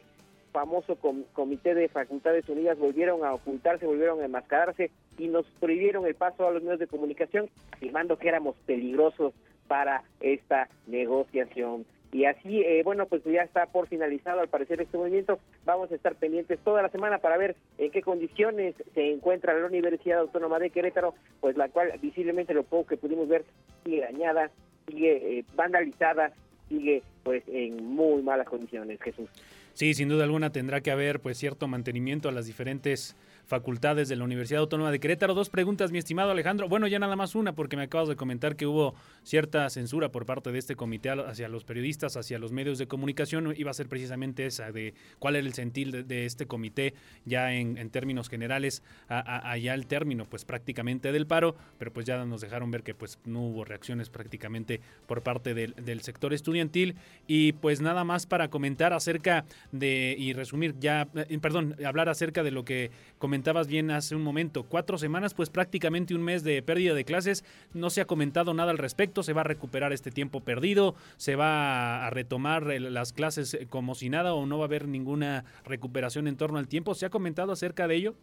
famoso 0.52 0.98
Comité 1.34 1.74
de 1.74 1.90
Facultades 1.90 2.48
Unidas 2.50 2.78
volvieron 2.78 3.24
a 3.24 3.34
ocultarse, 3.34 3.86
volvieron 3.86 4.22
a 4.22 4.26
enmascararse 4.26 4.92
y 5.18 5.28
nos 5.28 5.46
prohibieron 5.60 6.06
el 6.06 6.16
paso 6.16 6.48
a 6.48 6.52
los 6.52 6.62
medios 6.62 6.80
de 6.80 6.88
comunicación, 6.88 7.50
afirmando 7.72 8.18
que 8.18 8.28
éramos 8.28 8.56
peligrosos 8.66 9.34
para 9.68 10.04
esta 10.20 10.68
negociación. 10.88 11.86
y 12.14 12.26
así, 12.26 12.62
eh, 12.62 12.82
bueno, 12.84 13.06
pues 13.06 13.24
ya 13.24 13.42
está 13.42 13.68
por 13.68 13.88
finalizado 13.88 14.42
al 14.42 14.50
parecer 14.50 14.82
este 14.82 14.98
movimiento. 14.98 15.40
Vamos 15.64 15.90
a 15.92 15.96
estar 15.96 16.16
pendientes 16.16 16.60
toda 16.60 16.82
la 16.82 16.90
semana 16.90 17.20
para 17.20 17.38
ver 17.38 17.56
en 17.78 17.90
qué 17.90 18.02
condiciones 18.02 18.76
se 18.94 19.14
encuentra 19.14 19.58
la 19.58 19.66
Universidad 19.66 20.20
Autónoma 20.20 20.60
de 20.60 20.72
Querétaro, 20.72 21.14
pues 21.40 21.56
la 21.56 21.70
cual 21.70 21.94
visiblemente 22.02 22.54
lo 22.54 22.64
poco 22.64 22.88
que 22.88 22.98
pudimos 22.98 23.30
ver 23.30 23.46
sigue 23.86 24.02
dañada, 24.02 24.52
sigue 24.88 25.40
eh, 25.40 25.46
vandalizada, 25.56 26.34
sigue 26.68 27.02
pues 27.24 27.44
en 27.48 27.82
muy 27.86 28.22
malas 28.24 28.50
condiciones, 28.50 29.00
Jesús. 29.02 29.30
Sí, 29.74 29.94
sin 29.94 30.10
duda 30.10 30.24
alguna 30.26 30.52
tendrá 30.52 30.82
que 30.82 30.92
haber 30.92 31.20
pues 31.22 31.38
cierto 31.38 31.68
mantenimiento 31.68 32.30
a 32.30 32.32
las 32.32 32.46
diferentes 32.46 33.16
facultades 33.46 34.10
de 34.10 34.16
la 34.16 34.24
Universidad 34.24 34.62
Autónoma 34.62 34.92
de 34.92 35.00
Querétaro. 35.00 35.34
Dos 35.34 35.50
preguntas, 35.50 35.92
mi 35.92 35.98
estimado 35.98 36.32
Alejandro. 36.32 36.70
Bueno, 36.70 36.88
ya 36.88 37.00
nada 37.00 37.16
más 37.16 37.36
una, 37.36 37.54
porque 37.54 37.78
me 37.78 37.84
acabas 37.84 38.08
de 38.08 38.16
comentar 38.16 38.56
que 38.56 38.66
hubo 38.66 38.96
cierta 39.24 39.70
censura 39.70 40.12
por 40.12 40.26
parte 40.26 40.52
de 40.52 40.60
este 40.60 40.76
comité 40.76 41.10
hacia 41.10 41.50
los 41.50 41.64
periodistas, 41.64 42.18
hacia 42.18 42.40
los 42.40 42.52
medios 42.52 42.78
de 42.78 42.88
comunicación. 42.88 43.54
Iba 43.58 43.72
a 43.72 43.74
ser 43.74 43.88
precisamente 43.88 44.46
esa, 44.46 44.72
de 44.72 44.94
cuál 45.20 45.36
era 45.36 45.46
el 45.46 45.54
sentir 45.54 46.06
de, 46.06 46.26
este 46.26 46.46
comité 46.46 46.94
ya 47.26 47.54
en, 47.54 47.90
términos 47.90 48.30
generales, 48.30 48.84
allá 49.08 49.74
el 49.74 49.88
término 49.88 50.26
pues 50.26 50.46
prácticamente 50.46 51.12
del 51.12 51.28
paro, 51.28 51.56
pero 51.78 51.92
pues 51.92 52.06
ya 52.06 52.24
nos 52.26 52.42
dejaron 52.42 52.72
ver 52.72 52.84
que 52.84 52.94
pues 52.94 53.20
no 53.26 53.42
hubo 53.42 53.66
reacciones 53.66 54.10
prácticamente 54.10 54.80
por 55.08 55.24
parte 55.24 55.54
del, 55.54 55.74
del 55.76 56.02
sector 56.02 56.34
estudiantil. 56.34 56.96
Y 57.28 57.54
pues 57.54 57.82
nada 57.82 58.04
más 58.04 58.26
para 58.26 58.50
comentar 58.50 58.94
acerca 58.94 59.46
de, 59.72 60.16
y 60.18 60.34
resumir 60.34 60.76
ya, 60.80 61.08
eh, 61.16 61.38
perdón, 61.40 61.76
hablar 61.86 62.10
acerca 62.10 62.44
de 62.44 62.52
lo 62.52 62.64
que 62.64 62.92
comentó 63.18 63.31
comentabas 63.32 63.68
bien 63.68 63.92
hace 63.92 64.14
un 64.14 64.24
momento, 64.24 64.64
cuatro 64.64 64.98
semanas, 64.98 65.34
pues 65.34 65.50
prácticamente 65.50 66.14
un 66.14 66.22
mes 66.22 66.44
de 66.44 66.62
pérdida 66.62 66.94
de 66.94 67.06
clases, 67.06 67.46
no 67.74 67.90
se 67.90 68.02
ha 68.02 68.06
comentado 68.06 68.54
nada 68.54 68.72
al 68.72 68.78
respecto, 68.78 69.24
se 69.24 69.32
va 69.32 69.40
a 69.40 69.46
recuperar 69.46 69.94
este 69.94 70.12
tiempo 70.12 70.42
perdido, 70.42 70.96
se 71.16 71.38
va 71.38 72.06
a 72.06 72.10
retomar 72.10 72.66
las 72.66 73.14
clases 73.14 73.54
eh, 73.54 73.68
como 73.70 73.96
si 73.96 74.10
nada 74.10 74.34
o 74.34 74.46
no 74.46 74.58
va 74.58 74.66
a 74.66 74.68
haber 74.68 74.90
ninguna 74.90 75.46
recuperación 75.64 76.28
en 76.28 76.36
torno 76.36 76.60
al 76.60 76.68
tiempo, 76.68 76.94
¿se 76.94 77.06
ha 77.06 77.10
comentado 77.10 77.54
acerca 77.54 77.88
de 77.88 77.96
ello? 77.96 78.16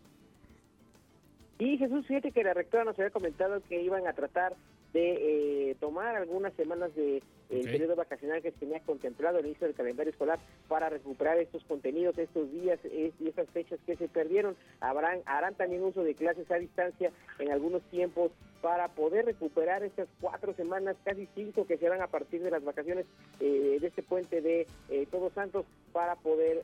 Y 1.58 1.76
Jesús, 1.76 2.06
fíjate 2.06 2.30
que 2.30 2.44
la 2.44 2.54
rectora 2.54 2.84
nos 2.84 2.98
había 2.98 3.10
comentado 3.10 3.60
que 3.68 3.82
iban 3.82 4.06
a 4.06 4.12
tratar 4.12 4.54
de 4.92 5.70
eh, 5.70 5.76
tomar 5.80 6.16
algunas 6.16 6.54
semanas 6.54 6.94
de 6.94 7.22
el 7.50 7.62
periodo 7.62 7.96
vacacional 7.96 8.42
que 8.42 8.50
se 8.50 8.58
tenía 8.58 8.80
contemplado 8.80 9.38
el 9.38 9.46
inicio 9.46 9.66
del 9.66 9.74
calendario 9.74 10.10
escolar 10.10 10.38
para 10.68 10.90
recuperar 10.90 11.38
estos 11.38 11.64
contenidos, 11.64 12.18
estos 12.18 12.52
días 12.52 12.78
y 12.84 13.26
estas 13.26 13.48
fechas 13.48 13.78
que 13.86 13.96
se 13.96 14.06
perdieron. 14.06 14.54
Habrán, 14.80 15.20
harán 15.24 15.54
también 15.54 15.82
uso 15.82 16.04
de 16.04 16.14
clases 16.14 16.50
a 16.50 16.56
distancia 16.56 17.10
en 17.38 17.50
algunos 17.50 17.82
tiempos 17.84 18.32
para 18.60 18.88
poder 18.88 19.24
recuperar 19.24 19.82
estas 19.82 20.08
cuatro 20.20 20.52
semanas, 20.56 20.96
casi 21.04 21.26
cinco 21.34 21.66
que 21.66 21.78
se 21.78 21.88
van 21.88 22.02
a 22.02 22.08
partir 22.08 22.42
de 22.42 22.50
las 22.50 22.62
vacaciones 22.62 23.06
eh, 23.40 23.78
de 23.80 23.86
este 23.86 24.02
puente 24.02 24.42
de 24.42 24.66
eh, 24.90 25.06
Todos 25.10 25.32
Santos, 25.32 25.64
para 25.92 26.16
poder 26.16 26.62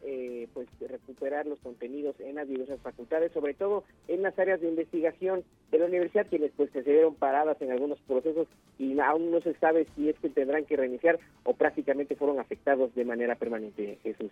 pues 0.52 0.68
recuperar 0.80 1.46
los 1.46 1.58
contenidos 1.60 2.14
en 2.20 2.34
las 2.34 2.46
diversas 2.46 2.78
facultades, 2.80 3.32
sobre 3.32 3.54
todo 3.54 3.84
en 4.06 4.22
las 4.22 4.38
áreas 4.38 4.60
de 4.60 4.68
investigación 4.68 4.83
de 4.90 5.78
la 5.78 5.86
universidad, 5.86 6.26
quienes 6.28 6.52
pues 6.56 6.70
se 6.70 6.82
vieron 6.82 7.14
paradas 7.14 7.60
en 7.60 7.72
algunos 7.72 7.98
procesos 8.00 8.46
y 8.78 8.98
aún 9.00 9.30
no 9.30 9.40
se 9.40 9.54
sabe 9.54 9.86
si 9.96 10.08
es 10.08 10.16
que 10.20 10.28
tendrán 10.28 10.64
que 10.64 10.76
reiniciar 10.76 11.18
o 11.42 11.54
prácticamente 11.54 12.14
fueron 12.16 12.38
afectados 12.38 12.94
de 12.94 13.04
manera 13.04 13.34
permanente, 13.34 13.98
Jesús. 14.02 14.30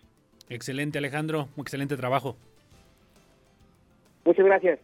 Excelente, 0.49 0.97
Alejandro. 0.97 1.49
Excelente 1.57 1.97
trabajo. 1.97 2.35
Muchas 4.25 4.45
gracias. 4.45 4.79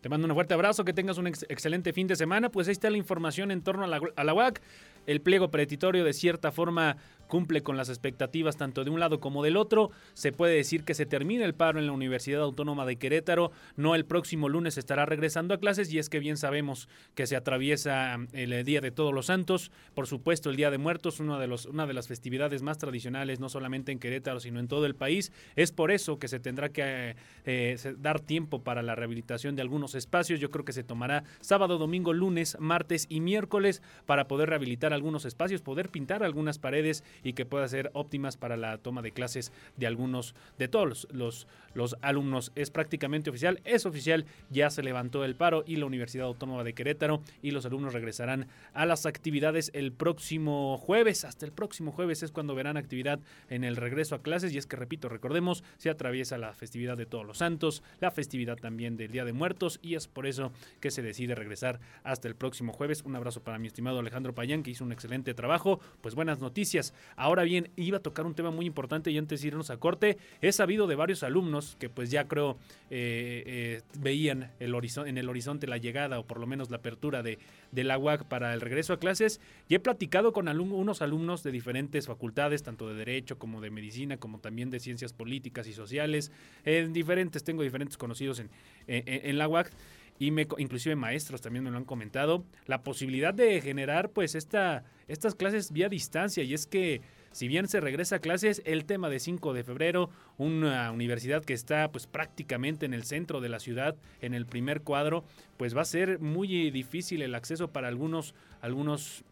Te 0.00 0.08
mando 0.08 0.28
un 0.28 0.34
fuerte 0.34 0.54
abrazo, 0.54 0.84
que 0.84 0.92
tengas 0.92 1.18
un 1.18 1.26
excelente 1.26 1.92
fin 1.92 2.06
de 2.06 2.14
semana. 2.14 2.50
Pues 2.50 2.68
ahí 2.68 2.72
está 2.72 2.88
la 2.90 2.98
información 2.98 3.50
en 3.50 3.62
torno 3.62 3.84
a 3.84 3.88
la, 3.88 4.00
a 4.14 4.24
la 4.24 4.34
UAC. 4.34 4.60
El 5.06 5.20
pliego 5.20 5.50
preditorio 5.50 6.04
de 6.04 6.12
cierta 6.12 6.52
forma 6.52 6.96
cumple 7.26 7.62
con 7.62 7.76
las 7.76 7.88
expectativas 7.88 8.56
tanto 8.56 8.84
de 8.84 8.90
un 8.90 9.00
lado 9.00 9.20
como 9.20 9.42
del 9.42 9.56
otro. 9.56 9.90
Se 10.14 10.32
puede 10.32 10.54
decir 10.54 10.84
que 10.84 10.94
se 10.94 11.06
termina 11.06 11.44
el 11.44 11.54
paro 11.54 11.78
en 11.78 11.86
la 11.86 11.92
Universidad 11.92 12.42
Autónoma 12.42 12.86
de 12.86 12.96
Querétaro. 12.96 13.52
No 13.76 13.94
el 13.94 14.04
próximo 14.04 14.48
lunes 14.48 14.78
estará 14.78 15.06
regresando 15.06 15.54
a 15.54 15.58
clases 15.58 15.92
y 15.92 15.98
es 15.98 16.08
que 16.08 16.18
bien 16.18 16.36
sabemos 16.36 16.88
que 17.14 17.26
se 17.26 17.36
atraviesa 17.36 18.18
mm, 18.18 18.28
el 18.32 18.64
Día 18.64 18.80
de 18.80 18.90
Todos 18.90 19.12
los 19.12 19.26
Santos. 19.26 19.70
Por 19.94 20.06
supuesto, 20.06 20.50
el 20.50 20.56
Día 20.56 20.70
de 20.70 20.78
Muertos, 20.78 21.20
una 21.20 21.38
de, 21.38 21.46
los, 21.46 21.66
una 21.66 21.86
de 21.86 21.94
las 21.94 22.08
festividades 22.08 22.62
más 22.62 22.78
tradicionales, 22.78 23.40
no 23.40 23.48
solamente 23.48 23.92
en 23.92 23.98
Querétaro, 23.98 24.40
sino 24.40 24.60
en 24.60 24.68
todo 24.68 24.86
el 24.86 24.94
país. 24.94 25.32
Es 25.56 25.72
por 25.72 25.90
eso 25.90 26.18
que 26.18 26.28
se 26.28 26.40
tendrá 26.40 26.70
que 26.70 27.16
eh, 27.44 27.76
dar 27.98 28.20
tiempo 28.20 28.62
para 28.62 28.82
la 28.82 28.94
rehabilitación 28.94 29.56
de 29.56 29.62
algunos 29.62 29.94
espacios. 29.94 30.40
Yo 30.40 30.50
creo 30.50 30.64
que 30.64 30.72
se 30.72 30.84
tomará 30.84 31.24
sábado, 31.40 31.78
domingo, 31.78 32.12
lunes, 32.12 32.56
martes 32.60 33.06
y 33.08 33.20
miércoles 33.20 33.82
para 34.06 34.28
poder 34.28 34.50
rehabilitar 34.50 34.92
algunos 34.92 35.24
espacios, 35.24 35.62
poder 35.62 35.90
pintar 35.90 36.22
algunas 36.22 36.58
paredes 36.58 37.04
y 37.22 37.32
que 37.32 37.46
pueda 37.46 37.68
ser 37.68 37.90
óptimas 37.94 38.36
para 38.36 38.56
la 38.56 38.78
toma 38.78 39.02
de 39.02 39.12
clases 39.12 39.52
de 39.76 39.86
algunos, 39.86 40.34
de 40.58 40.68
todos 40.68 41.08
los, 41.10 41.46
los, 41.74 41.96
alumnos. 42.02 42.52
Es 42.54 42.70
prácticamente 42.70 43.30
oficial, 43.30 43.60
es 43.64 43.86
oficial, 43.86 44.24
ya 44.50 44.70
se 44.70 44.82
levantó 44.82 45.24
el 45.24 45.36
paro 45.36 45.64
y 45.66 45.76
la 45.76 45.86
Universidad 45.86 46.26
Autónoma 46.26 46.64
de 46.64 46.74
Querétaro 46.74 47.22
y 47.42 47.50
los 47.50 47.66
alumnos 47.66 47.92
regresarán 47.92 48.48
a 48.72 48.86
las 48.86 49.06
actividades 49.06 49.70
el 49.74 49.92
próximo 49.92 50.78
jueves. 50.78 51.24
Hasta 51.24 51.46
el 51.46 51.52
próximo 51.52 51.92
jueves 51.92 52.22
es 52.22 52.32
cuando 52.32 52.54
verán 52.54 52.76
actividad 52.76 53.20
en 53.50 53.64
el 53.64 53.76
regreso 53.76 54.14
a 54.14 54.22
clases 54.22 54.52
y 54.52 54.58
es 54.58 54.66
que, 54.66 54.76
repito, 54.76 55.08
recordemos, 55.08 55.64
se 55.76 55.90
atraviesa 55.90 56.38
la 56.38 56.54
festividad 56.54 56.96
de 56.96 57.06
todos 57.06 57.26
los 57.26 57.38
santos, 57.38 57.82
la 58.00 58.10
festividad 58.10 58.56
también 58.56 58.96
del 58.96 59.10
Día 59.10 59.24
de 59.24 59.32
Muertos 59.32 59.78
y 59.82 59.94
es 59.94 60.08
por 60.08 60.26
eso 60.26 60.52
que 60.80 60.90
se 60.90 61.02
decide 61.02 61.34
regresar 61.34 61.80
hasta 62.02 62.28
el 62.28 62.34
próximo 62.34 62.72
jueves. 62.72 63.02
Un 63.02 63.16
abrazo 63.16 63.42
para 63.42 63.58
mi 63.58 63.66
estimado 63.66 63.98
Alejandro 63.98 64.34
Payán 64.34 64.62
que 64.62 64.70
hizo 64.70 64.84
un 64.84 64.92
excelente 64.92 65.34
trabajo. 65.34 65.80
Pues 66.00 66.14
buenas 66.14 66.40
noticias. 66.40 66.94
Ahora 67.14 67.44
bien, 67.44 67.70
iba 67.76 67.98
a 67.98 68.02
tocar 68.02 68.26
un 68.26 68.34
tema 68.34 68.50
muy 68.50 68.66
importante 68.66 69.10
y 69.10 69.18
antes 69.18 69.40
de 69.40 69.48
irnos 69.48 69.70
a 69.70 69.78
corte, 69.78 70.18
he 70.40 70.52
sabido 70.52 70.86
de 70.86 70.94
varios 70.94 71.22
alumnos 71.22 71.76
que 71.78 71.88
pues 71.88 72.10
ya 72.10 72.28
creo 72.28 72.58
eh, 72.90 73.42
eh, 73.46 73.82
veían 73.98 74.52
el 74.60 74.76
en 75.06 75.18
el 75.18 75.28
horizonte 75.28 75.66
la 75.66 75.78
llegada 75.78 76.18
o 76.18 76.26
por 76.26 76.38
lo 76.38 76.46
menos 76.46 76.70
la 76.70 76.76
apertura 76.76 77.22
de, 77.22 77.38
la 77.72 77.98
UAC 77.98 78.24
para 78.24 78.52
el 78.52 78.60
regreso 78.60 78.92
a 78.92 78.98
clases. 78.98 79.40
Y 79.68 79.74
he 79.74 79.80
platicado 79.80 80.32
con 80.32 80.48
unos 80.48 81.02
alumnos 81.02 81.42
de 81.42 81.52
diferentes 81.52 82.06
facultades, 82.06 82.62
tanto 82.62 82.88
de 82.88 82.94
Derecho 82.94 83.38
como 83.38 83.60
de 83.60 83.70
Medicina, 83.70 84.18
como 84.18 84.38
también 84.38 84.70
de 84.70 84.80
Ciencias 84.80 85.12
Políticas 85.12 85.66
y 85.66 85.72
Sociales, 85.72 86.32
en 86.64 86.92
diferentes, 86.92 87.44
tengo 87.44 87.62
diferentes 87.62 87.96
conocidos 87.96 88.40
en, 88.40 88.50
en 88.86 89.38
la 89.38 89.48
UAC 89.48 89.72
y 90.18 90.30
me, 90.30 90.46
inclusive 90.58 90.96
maestros 90.96 91.40
también 91.40 91.64
me 91.64 91.70
lo 91.70 91.76
han 91.76 91.84
comentado, 91.84 92.44
la 92.66 92.82
posibilidad 92.82 93.34
de 93.34 93.60
generar 93.60 94.10
pues 94.10 94.34
esta, 94.34 94.84
estas 95.08 95.34
clases 95.34 95.72
vía 95.72 95.88
distancia. 95.88 96.42
Y 96.42 96.54
es 96.54 96.66
que 96.66 97.02
si 97.32 97.48
bien 97.48 97.68
se 97.68 97.80
regresa 97.80 98.16
a 98.16 98.18
clases, 98.20 98.62
el 98.64 98.86
tema 98.86 99.10
de 99.10 99.20
5 99.20 99.52
de 99.52 99.62
febrero, 99.62 100.08
una 100.38 100.90
universidad 100.90 101.44
que 101.44 101.52
está 101.52 101.92
pues 101.92 102.06
prácticamente 102.06 102.86
en 102.86 102.94
el 102.94 103.04
centro 103.04 103.40
de 103.40 103.50
la 103.50 103.60
ciudad, 103.60 103.94
en 104.22 104.32
el 104.32 104.46
primer 104.46 104.80
cuadro, 104.80 105.22
pues 105.58 105.76
va 105.76 105.82
a 105.82 105.86
ser 105.86 106.18
muy 106.18 106.70
difícil 106.70 107.20
el 107.20 107.34
acceso 107.34 107.68
para 107.68 107.88
algunos, 107.88 108.34
algunos 108.62 109.24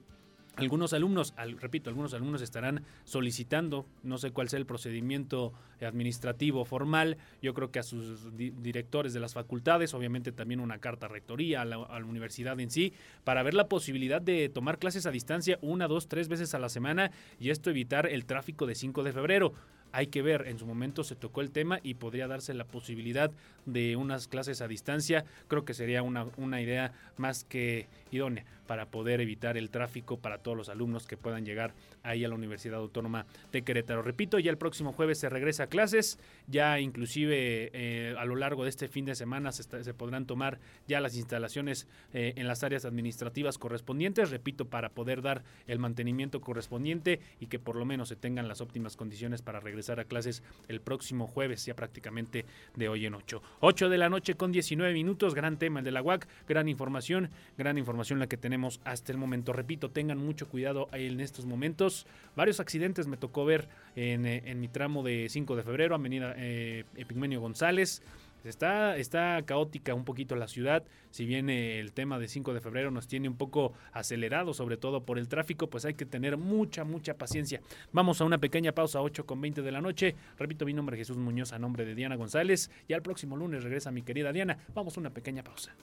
algunos 0.56 0.92
alumnos, 0.92 1.34
repito, 1.61 1.90
algunos 1.90 2.14
alumnos 2.14 2.42
estarán 2.42 2.84
solicitando, 3.04 3.87
no 4.02 4.18
sé 4.18 4.30
cuál 4.30 4.49
sea 4.49 4.58
el 4.58 4.66
procedimiento 4.66 5.52
administrativo 5.80 6.64
formal, 6.64 7.16
yo 7.42 7.54
creo 7.54 7.70
que 7.70 7.78
a 7.78 7.82
sus 7.82 8.37
directores 8.37 9.12
de 9.12 9.20
las 9.20 9.34
facultades, 9.34 9.94
obviamente 9.94 10.32
también 10.32 10.61
una 10.61 10.78
carta 10.78 11.06
a 11.06 11.08
rectoría, 11.08 11.62
a 11.62 11.64
la, 11.64 11.76
a 11.76 11.99
la, 11.99 12.06
universidad 12.06 12.58
en 12.61 12.70
sí, 12.70 12.92
para 13.25 13.42
ver 13.42 13.54
la 13.54 13.68
posibilidad 13.68 14.23
de 14.23 14.49
tomar 14.49 14.78
clases 14.78 15.06
a 15.06 15.11
distancia 15.11 15.58
una, 15.62 15.88
dos, 15.88 16.08
tres 16.08 16.28
veces 16.28 16.54
a 16.54 16.58
la 16.58 16.68
semana 16.68 17.11
y 17.40 17.50
esto 17.50 17.70
evitar 17.70 18.06
el 18.06 18.25
tráfico 18.25 18.66
de 18.66 18.75
5 18.75 19.02
de 19.02 19.12
febrero. 19.12 19.54
Hay 19.94 20.08
que 20.08 20.22
ver, 20.22 20.48
en 20.48 20.58
su 20.58 20.66
momento 20.66 21.04
se 21.04 21.14
tocó 21.14 21.40
el 21.40 21.52
tema 21.52 21.78
y 21.84 21.94
podría 21.94 22.26
darse 22.26 22.52
la 22.52 22.64
posibilidad 22.64 23.30
de 23.64 23.94
unas 23.94 24.26
clases 24.26 24.60
a 24.60 24.66
distancia. 24.66 25.24
Creo 25.46 25.64
que 25.64 25.72
sería 25.72 26.02
una, 26.02 26.26
una 26.36 26.60
idea 26.60 26.92
más 27.16 27.44
que 27.44 27.86
idónea 28.10 28.44
para 28.66 28.86
poder 28.86 29.20
evitar 29.20 29.56
el 29.56 29.70
tráfico 29.70 30.18
para 30.18 30.38
todos 30.38 30.56
los 30.56 30.68
alumnos 30.68 31.06
que 31.06 31.16
puedan 31.16 31.44
llegar 31.44 31.74
ahí 32.02 32.24
a 32.24 32.28
la 32.28 32.34
Universidad 32.34 32.80
Autónoma 32.80 33.26
de 33.52 33.62
Querétaro. 33.62 34.02
Repito, 34.02 34.38
ya 34.38 34.50
el 34.50 34.58
próximo 34.58 34.92
jueves 34.92 35.18
se 35.18 35.28
regresa 35.28 35.64
a 35.64 35.66
clases, 35.68 36.18
ya 36.48 36.80
inclusive 36.80 37.70
eh, 37.72 38.14
a 38.18 38.24
lo 38.24 38.34
largo 38.34 38.64
de 38.64 38.70
este 38.70 38.88
fin 38.88 39.04
de 39.04 39.14
semana 39.14 39.52
se, 39.52 39.94
podrán 39.94 40.26
tomar 40.26 40.58
ya 40.88 41.00
las 41.00 41.16
instalaciones 41.16 41.86
eh, 42.12 42.32
en 42.36 42.48
las 42.48 42.64
áreas 42.64 42.84
administrativas 42.84 43.58
correspondientes, 43.58 44.30
repito, 44.30 44.64
para 44.64 44.88
poder 44.88 45.22
dar 45.22 45.44
el 45.66 45.78
mantenimiento 45.78 46.40
correspondiente 46.40 47.20
y 47.38 47.46
que 47.46 47.58
por 47.58 47.76
lo 47.76 47.84
menos 47.84 48.08
se 48.08 48.16
tengan 48.16 48.48
las 48.48 48.60
óptimas 48.60 48.96
condiciones 48.96 49.42
para 49.42 49.60
regresar 49.60 49.83
a 49.90 50.04
clases 50.04 50.42
el 50.68 50.80
próximo 50.80 51.26
jueves, 51.26 51.64
ya 51.66 51.74
prácticamente 51.74 52.44
de 52.74 52.88
hoy 52.88 53.06
en 53.06 53.14
8. 53.14 53.42
8 53.60 53.88
de 53.88 53.98
la 53.98 54.08
noche 54.08 54.34
con 54.34 54.52
19 54.52 54.92
minutos, 54.92 55.34
gran 55.34 55.58
tema 55.58 55.80
el 55.80 55.84
de 55.84 55.92
la 55.92 56.02
UAC, 56.02 56.26
gran 56.48 56.68
información, 56.68 57.30
gran 57.56 57.78
información 57.78 58.18
la 58.18 58.26
que 58.26 58.36
tenemos 58.36 58.80
hasta 58.84 59.12
el 59.12 59.18
momento. 59.18 59.52
Repito, 59.52 59.90
tengan 59.90 60.18
mucho 60.18 60.48
cuidado 60.48 60.88
en 60.92 61.20
estos 61.20 61.46
momentos. 61.46 62.06
Varios 62.36 62.60
accidentes 62.60 63.06
me 63.06 63.16
tocó 63.16 63.44
ver 63.44 63.68
en, 63.96 64.26
eh, 64.26 64.54
mi 64.54 64.68
tramo 64.68 65.02
de 65.02 65.28
5 65.28 65.56
de 65.56 65.62
febrero, 65.62 65.94
Avenida 65.94 66.34
eh, 66.36 66.84
Epigmenio 66.96 67.40
González 67.40 68.02
Está, 68.44 68.96
está 68.98 69.42
caótica 69.46 69.94
un 69.94 70.04
poquito 70.04 70.36
la 70.36 70.48
ciudad, 70.48 70.84
si 71.10 71.24
bien 71.24 71.48
el 71.48 71.92
tema 71.92 72.18
de 72.18 72.28
5 72.28 72.52
de 72.52 72.60
febrero 72.60 72.90
nos 72.90 73.06
tiene 73.06 73.28
un 73.28 73.36
poco 73.36 73.72
acelerado, 73.92 74.52
sobre 74.52 74.76
todo 74.76 75.04
por 75.04 75.18
el 75.18 75.28
tráfico, 75.28 75.68
pues 75.68 75.84
hay 75.84 75.94
que 75.94 76.04
tener 76.04 76.36
mucha, 76.36 76.84
mucha 76.84 77.14
paciencia. 77.14 77.60
Vamos 77.92 78.20
a 78.20 78.24
una 78.24 78.38
pequeña 78.38 78.72
pausa, 78.72 79.00
8 79.00 79.24
con 79.24 79.40
20 79.40 79.62
de 79.62 79.72
la 79.72 79.80
noche. 79.80 80.14
Repito, 80.38 80.66
mi 80.66 80.74
nombre 80.74 80.96
es 80.96 81.00
Jesús 81.00 81.16
Muñoz, 81.16 81.52
a 81.52 81.58
nombre 81.58 81.84
de 81.84 81.94
Diana 81.94 82.16
González, 82.16 82.70
y 82.86 82.92
al 82.92 83.02
próximo 83.02 83.36
lunes 83.36 83.64
regresa 83.64 83.90
mi 83.90 84.02
querida 84.02 84.32
Diana. 84.32 84.58
Vamos 84.74 84.96
a 84.96 85.00
una 85.00 85.10
pequeña 85.10 85.42
pausa. 85.42 85.74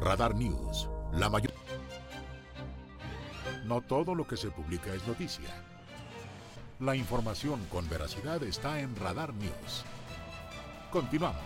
Radar 0.00 0.34
News, 0.34 0.88
la 1.12 1.28
mayor... 1.28 1.57
No 3.68 3.82
todo 3.82 4.14
lo 4.14 4.26
que 4.26 4.38
se 4.38 4.50
publica 4.50 4.94
es 4.94 5.06
noticia. 5.06 5.50
La 6.80 6.96
información 6.96 7.60
con 7.70 7.86
veracidad 7.86 8.42
está 8.42 8.80
en 8.80 8.96
Radar 8.96 9.34
News. 9.34 9.84
Continuamos. 10.90 11.42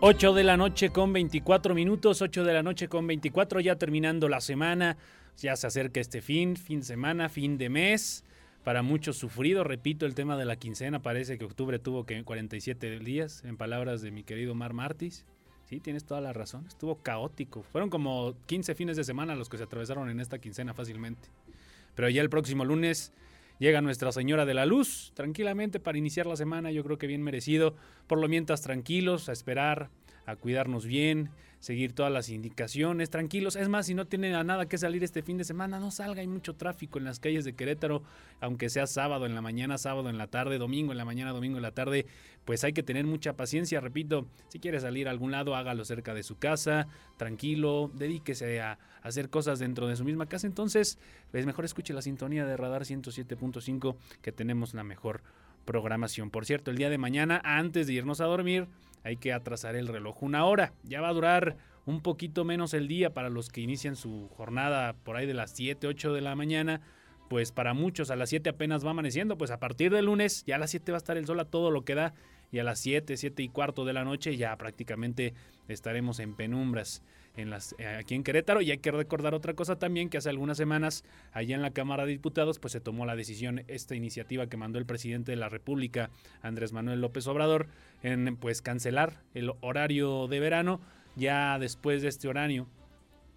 Ocho 0.00 0.32
de 0.32 0.42
la 0.42 0.56
noche 0.56 0.88
con 0.88 1.12
24 1.12 1.74
minutos, 1.74 2.22
8 2.22 2.44
de 2.44 2.54
la 2.54 2.62
noche 2.62 2.88
con 2.88 3.06
24, 3.06 3.60
ya 3.60 3.76
terminando 3.76 4.30
la 4.30 4.40
semana, 4.40 4.96
ya 5.36 5.54
se 5.56 5.66
acerca 5.66 6.00
este 6.00 6.22
fin, 6.22 6.56
fin 6.56 6.82
semana, 6.82 7.28
fin 7.28 7.58
de 7.58 7.68
mes 7.68 8.24
para 8.66 8.82
muchos 8.82 9.16
sufrido. 9.16 9.62
Repito, 9.62 10.06
el 10.06 10.16
tema 10.16 10.36
de 10.36 10.44
la 10.44 10.56
quincena, 10.56 11.00
parece 11.00 11.38
que 11.38 11.44
octubre 11.44 11.78
tuvo 11.78 12.04
que 12.04 12.24
47 12.24 12.98
días, 12.98 13.44
en 13.44 13.56
palabras 13.56 14.02
de 14.02 14.10
mi 14.10 14.24
querido 14.24 14.56
Mar 14.56 14.72
Martis. 14.72 15.24
Sí, 15.66 15.78
tienes 15.78 16.04
toda 16.04 16.20
la 16.20 16.32
razón, 16.32 16.66
estuvo 16.66 16.96
caótico. 16.96 17.62
Fueron 17.62 17.90
como 17.90 18.34
15 18.46 18.74
fines 18.74 18.96
de 18.96 19.04
semana 19.04 19.36
los 19.36 19.48
que 19.48 19.56
se 19.56 19.62
atravesaron 19.62 20.10
en 20.10 20.18
esta 20.18 20.40
quincena 20.40 20.74
fácilmente. 20.74 21.28
Pero 21.94 22.08
ya 22.08 22.20
el 22.22 22.28
próximo 22.28 22.64
lunes 22.64 23.12
llega 23.60 23.80
Nuestra 23.82 24.10
Señora 24.10 24.44
de 24.44 24.54
la 24.54 24.66
Luz, 24.66 25.12
tranquilamente 25.14 25.78
para 25.78 25.96
iniciar 25.96 26.26
la 26.26 26.34
semana, 26.34 26.72
yo 26.72 26.82
creo 26.82 26.98
que 26.98 27.06
bien 27.06 27.22
merecido. 27.22 27.76
Por 28.08 28.18
lo 28.18 28.26
mientras 28.26 28.62
tranquilos, 28.62 29.28
a 29.28 29.32
esperar, 29.32 29.90
a 30.26 30.34
cuidarnos 30.34 30.86
bien, 30.86 31.30
seguir 31.60 31.92
todas 31.92 32.12
las 32.12 32.28
indicaciones, 32.28 33.10
tranquilos. 33.10 33.56
Es 33.56 33.68
más, 33.68 33.86
si 33.86 33.94
no 33.94 34.06
tienen 34.06 34.34
a 34.34 34.44
nada 34.44 34.66
que 34.66 34.78
salir 34.78 35.02
este 35.02 35.22
fin 35.22 35.38
de 35.38 35.44
semana, 35.44 35.80
no 35.80 35.90
salga, 35.90 36.20
hay 36.20 36.26
mucho 36.26 36.54
tráfico 36.54 36.98
en 36.98 37.04
las 37.04 37.18
calles 37.18 37.44
de 37.44 37.54
Querétaro, 37.54 38.02
aunque 38.40 38.68
sea 38.68 38.86
sábado 38.86 39.26
en 39.26 39.34
la 39.34 39.42
mañana, 39.42 39.78
sábado 39.78 40.08
en 40.10 40.18
la 40.18 40.28
tarde, 40.28 40.58
domingo 40.58 40.92
en 40.92 40.98
la 40.98 41.04
mañana, 41.04 41.32
domingo 41.32 41.56
en 41.56 41.62
la 41.62 41.72
tarde, 41.72 42.06
pues 42.44 42.62
hay 42.64 42.72
que 42.72 42.82
tener 42.82 43.04
mucha 43.04 43.36
paciencia, 43.36 43.80
repito, 43.80 44.26
si 44.48 44.60
quiere 44.60 44.80
salir 44.80 45.08
a 45.08 45.10
algún 45.10 45.32
lado, 45.32 45.56
hágalo 45.56 45.84
cerca 45.84 46.14
de 46.14 46.22
su 46.22 46.38
casa, 46.38 46.86
tranquilo, 47.16 47.90
dedíquese 47.94 48.60
a 48.60 48.78
hacer 49.02 49.30
cosas 49.30 49.58
dentro 49.58 49.88
de 49.88 49.96
su 49.96 50.04
misma 50.04 50.26
casa, 50.26 50.46
entonces, 50.46 50.98
pues 51.30 51.46
mejor 51.46 51.64
escuche 51.64 51.92
la 51.94 52.02
sintonía 52.02 52.44
de 52.44 52.56
Radar 52.56 52.82
107.5 52.82 53.96
que 54.22 54.32
tenemos 54.32 54.74
la 54.74 54.84
mejor 54.84 55.22
programación. 55.64 56.30
Por 56.30 56.46
cierto, 56.46 56.70
el 56.70 56.78
día 56.78 56.88
de 56.88 56.96
mañana, 56.96 57.42
antes 57.44 57.86
de 57.86 57.94
irnos 57.94 58.20
a 58.20 58.24
dormir, 58.24 58.68
hay 59.06 59.16
que 59.16 59.32
atrasar 59.32 59.76
el 59.76 59.86
reloj 59.86 60.24
una 60.24 60.44
hora. 60.46 60.72
Ya 60.82 61.00
va 61.00 61.08
a 61.08 61.12
durar 61.12 61.56
un 61.84 62.00
poquito 62.00 62.44
menos 62.44 62.74
el 62.74 62.88
día 62.88 63.14
para 63.14 63.30
los 63.30 63.50
que 63.50 63.60
inician 63.60 63.94
su 63.94 64.28
jornada 64.36 64.94
por 65.04 65.14
ahí 65.14 65.26
de 65.26 65.34
las 65.34 65.52
7, 65.52 65.86
8 65.86 66.12
de 66.12 66.20
la 66.20 66.34
mañana. 66.34 66.80
Pues 67.30 67.52
para 67.52 67.72
muchos 67.72 68.10
a 68.10 68.16
las 68.16 68.30
7 68.30 68.50
apenas 68.50 68.84
va 68.84 68.90
amaneciendo, 68.90 69.38
pues 69.38 69.52
a 69.52 69.60
partir 69.60 69.92
del 69.92 70.06
lunes 70.06 70.42
ya 70.44 70.56
a 70.56 70.58
las 70.58 70.70
7 70.70 70.90
va 70.90 70.96
a 70.96 70.98
estar 70.98 71.16
el 71.16 71.24
sol 71.24 71.38
a 71.38 71.44
todo 71.44 71.70
lo 71.70 71.84
que 71.84 71.94
da 71.94 72.14
y 72.50 72.58
a 72.58 72.64
las 72.64 72.80
7, 72.80 73.16
7 73.16 73.44
y 73.44 73.48
cuarto 73.48 73.84
de 73.84 73.92
la 73.92 74.04
noche 74.04 74.36
ya 74.36 74.56
prácticamente 74.56 75.34
estaremos 75.68 76.18
en 76.18 76.34
penumbras 76.34 77.02
en 77.36 77.50
las, 77.50 77.74
eh, 77.78 77.86
aquí 77.86 78.14
en 78.14 78.24
Querétaro. 78.24 78.60
Y 78.60 78.70
hay 78.70 78.78
que 78.78 78.90
recordar 78.90 79.34
otra 79.34 79.54
cosa 79.54 79.78
también, 79.78 80.08
que 80.08 80.18
hace 80.18 80.28
algunas 80.28 80.56
semanas 80.56 81.04
allá 81.32 81.54
en 81.54 81.62
la 81.62 81.70
Cámara 81.70 82.04
de 82.04 82.12
Diputados 82.12 82.58
pues 82.58 82.72
se 82.72 82.80
tomó 82.80 83.06
la 83.06 83.16
decisión, 83.16 83.64
esta 83.68 83.94
iniciativa 83.94 84.46
que 84.46 84.56
mandó 84.56 84.78
el 84.78 84.86
presidente 84.86 85.32
de 85.32 85.36
la 85.36 85.48
República, 85.48 86.10
Andrés 86.42 86.72
Manuel 86.72 87.00
López 87.00 87.26
Obrador, 87.26 87.68
en 88.02 88.36
pues 88.36 88.62
cancelar 88.62 89.22
el 89.34 89.52
horario 89.60 90.26
de 90.28 90.40
verano. 90.40 90.80
Ya 91.16 91.58
después 91.58 92.02
de 92.02 92.08
este 92.08 92.28
horario, 92.28 92.66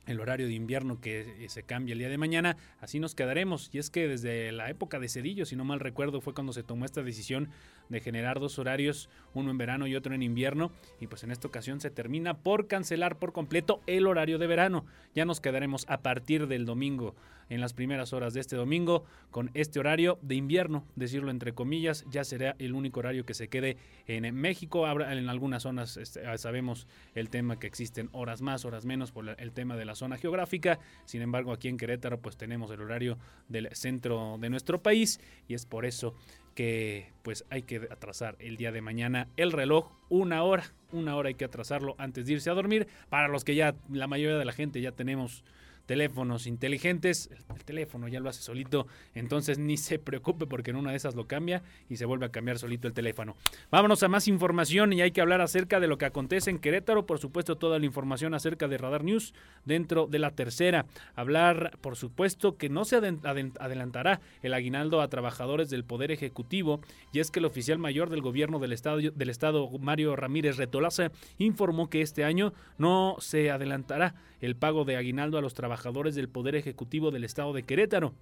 el 0.09 0.19
horario 0.19 0.47
de 0.47 0.53
invierno 0.53 0.99
que 0.99 1.45
eh, 1.45 1.49
se 1.49 1.63
cambia 1.63 1.93
el 1.93 1.99
día 1.99 2.09
de 2.09 2.17
mañana, 2.17 2.57
así 2.79 2.99
nos 2.99 3.15
quedaremos. 3.15 3.69
Y 3.71 3.77
es 3.77 3.89
que 3.89 4.07
desde 4.07 4.51
la 4.51 4.69
época 4.69 4.99
de 4.99 5.07
Cedillo, 5.07 5.45
si 5.45 5.55
no 5.55 5.63
mal 5.65 5.79
recuerdo, 5.79 6.19
fue 6.21 6.33
cuando 6.33 6.53
se 6.53 6.63
tomó 6.63 6.85
esta 6.85 7.03
decisión 7.03 7.49
de 7.89 7.99
generar 7.99 8.39
dos 8.39 8.59
horarios, 8.59 9.09
uno 9.33 9.51
en 9.51 9.57
verano 9.57 9.87
y 9.87 9.95
otro 9.95 10.13
en 10.13 10.23
invierno, 10.23 10.71
y 10.99 11.07
pues 11.07 11.23
en 11.23 11.31
esta 11.31 11.47
ocasión 11.47 11.79
se 11.79 11.89
termina 11.89 12.37
por 12.37 12.67
cancelar 12.67 13.17
por 13.17 13.33
completo 13.33 13.81
el 13.87 14.07
horario 14.07 14.37
de 14.37 14.47
verano. 14.47 14.85
Ya 15.15 15.25
nos 15.25 15.41
quedaremos 15.41 15.85
a 15.87 16.01
partir 16.01 16.47
del 16.47 16.65
domingo, 16.65 17.15
en 17.49 17.61
las 17.61 17.73
primeras 17.73 18.13
horas 18.13 18.33
de 18.33 18.39
este 18.39 18.55
domingo, 18.55 19.03
con 19.31 19.49
este 19.53 19.79
horario 19.79 20.19
de 20.21 20.35
invierno, 20.35 20.85
decirlo 20.95 21.31
entre 21.31 21.53
comillas, 21.53 22.05
ya 22.09 22.23
será 22.23 22.55
el 22.59 22.73
único 22.73 22.99
horario 22.99 23.25
que 23.25 23.33
se 23.33 23.47
quede 23.47 23.77
en 24.07 24.33
México. 24.35 24.87
En 24.87 25.29
algunas 25.29 25.63
zonas 25.63 25.97
este, 25.97 26.25
ah, 26.25 26.37
sabemos 26.37 26.87
el 27.15 27.29
tema 27.29 27.59
que 27.59 27.67
existen 27.67 28.09
horas 28.11 28.41
más, 28.41 28.65
horas 28.65 28.85
menos 28.85 29.11
por 29.11 29.27
el 29.27 29.51
tema 29.51 29.75
de 29.75 29.85
la 29.85 29.95
zona 29.99 30.17
geográfica. 30.17 30.79
Sin 31.05 31.21
embargo, 31.21 31.51
aquí 31.51 31.67
en 31.67 31.77
Querétaro 31.77 32.19
pues 32.19 32.37
tenemos 32.37 32.71
el 32.71 32.81
horario 32.81 33.17
del 33.47 33.69
centro 33.75 34.37
de 34.39 34.49
nuestro 34.49 34.81
país 34.81 35.19
y 35.47 35.53
es 35.53 35.65
por 35.65 35.85
eso 35.85 36.15
que 36.55 37.11
pues 37.21 37.45
hay 37.49 37.61
que 37.61 37.87
atrasar 37.89 38.35
el 38.39 38.57
día 38.57 38.71
de 38.71 38.81
mañana 38.81 39.27
el 39.37 39.51
reloj 39.51 39.91
una 40.09 40.43
hora, 40.43 40.63
una 40.91 41.15
hora 41.15 41.29
hay 41.29 41.35
que 41.35 41.45
atrasarlo 41.45 41.95
antes 41.97 42.25
de 42.25 42.33
irse 42.33 42.49
a 42.49 42.53
dormir. 42.53 42.87
Para 43.09 43.27
los 43.27 43.43
que 43.43 43.55
ya, 43.55 43.75
la 43.91 44.07
mayoría 44.07 44.37
de 44.37 44.45
la 44.45 44.53
gente 44.53 44.81
ya 44.81 44.91
tenemos 44.91 45.43
teléfonos 45.89 46.45
inteligentes, 46.45 47.31
el, 47.31 47.63
teléfono 47.63 48.07
ya 48.07 48.19
lo 48.19 48.29
hace 48.29 48.43
solito, 48.43 48.85
entonces 49.15 49.57
ni 49.57 49.75
se 49.75 49.97
preocupe 49.97 50.45
porque 50.45 50.69
en 50.69 50.77
una 50.77 50.91
de 50.91 50.97
esas 50.97 51.15
lo 51.15 51.25
cambia 51.25 51.63
y 51.89 51.97
se 51.97 52.05
vuelve 52.05 52.27
a 52.27 52.29
cambiar 52.29 52.59
solito 52.59 52.87
el 52.87 52.93
teléfono. 52.93 53.35
Vámonos 53.71 54.03
a 54.03 54.07
más 54.07 54.27
información 54.27 54.93
y 54.93 55.01
hay 55.01 55.09
que 55.09 55.21
hablar 55.21 55.41
acerca 55.41 55.79
de 55.79 55.87
lo 55.87 55.97
que 55.97 56.05
acontece 56.05 56.51
en 56.51 56.59
Querétaro, 56.59 57.07
por 57.07 57.17
supuesto 57.17 57.55
toda 57.55 57.79
la 57.79 57.87
información 57.87 58.35
acerca 58.35 58.67
de 58.67 58.77
Radar 58.77 59.03
News 59.03 59.33
dentro 59.65 60.05
de 60.05 60.19
la 60.19 60.29
tercera. 60.29 60.85
Hablar, 61.15 61.75
por 61.81 61.95
supuesto, 61.95 62.55
que 62.55 62.69
no 62.69 62.85
se 62.85 62.97
adelantará 62.97 64.21
el 64.43 64.53
aguinaldo 64.53 65.01
a 65.01 65.07
trabajadores 65.07 65.71
del 65.71 65.85
Poder 65.85 66.11
Ejecutivo 66.11 66.81
y 67.11 67.19
es 67.19 67.31
que 67.31 67.39
el 67.39 67.45
oficial 67.45 67.79
mayor 67.79 68.11
del 68.11 68.21
gobierno 68.21 68.59
del 68.59 68.73
estado, 68.73 68.99
del 68.99 69.29
estado 69.29 69.67
Mario 69.79 70.15
Ramírez 70.15 70.57
Retolaza, 70.57 71.09
informó 71.39 71.89
que 71.89 72.01
este 72.01 72.25
año 72.25 72.53
no 72.77 73.15
se 73.17 73.49
adelantará 73.49 74.13
el 74.39 74.55
pago 74.55 74.85
de 74.85 74.95
aguinaldo 74.95 75.37
a 75.37 75.41
los 75.41 75.55
trabajadores 75.55 75.78
del 76.15 76.29
Poder 76.29 76.55
Ejecutivo 76.55 77.11
del 77.11 77.23
Estado 77.23 77.53
de 77.53 77.63
Querétaro. 77.63 78.13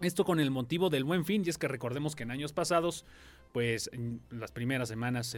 Esto 0.00 0.24
con 0.24 0.40
el 0.40 0.50
motivo 0.50 0.90
del 0.90 1.04
buen 1.04 1.24
fin, 1.24 1.42
y 1.44 1.50
es 1.50 1.58
que 1.58 1.68
recordemos 1.68 2.16
que 2.16 2.22
en 2.22 2.30
años 2.30 2.52
pasados, 2.52 3.04
pues 3.52 3.90
en 3.92 4.20
las 4.30 4.52
primeras 4.52 4.88
semanas, 4.88 5.36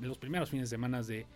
los 0.00 0.18
primeros 0.18 0.50
fines 0.50 0.70
de 0.70 0.74
semana 0.76 1.02
de, 1.02 1.26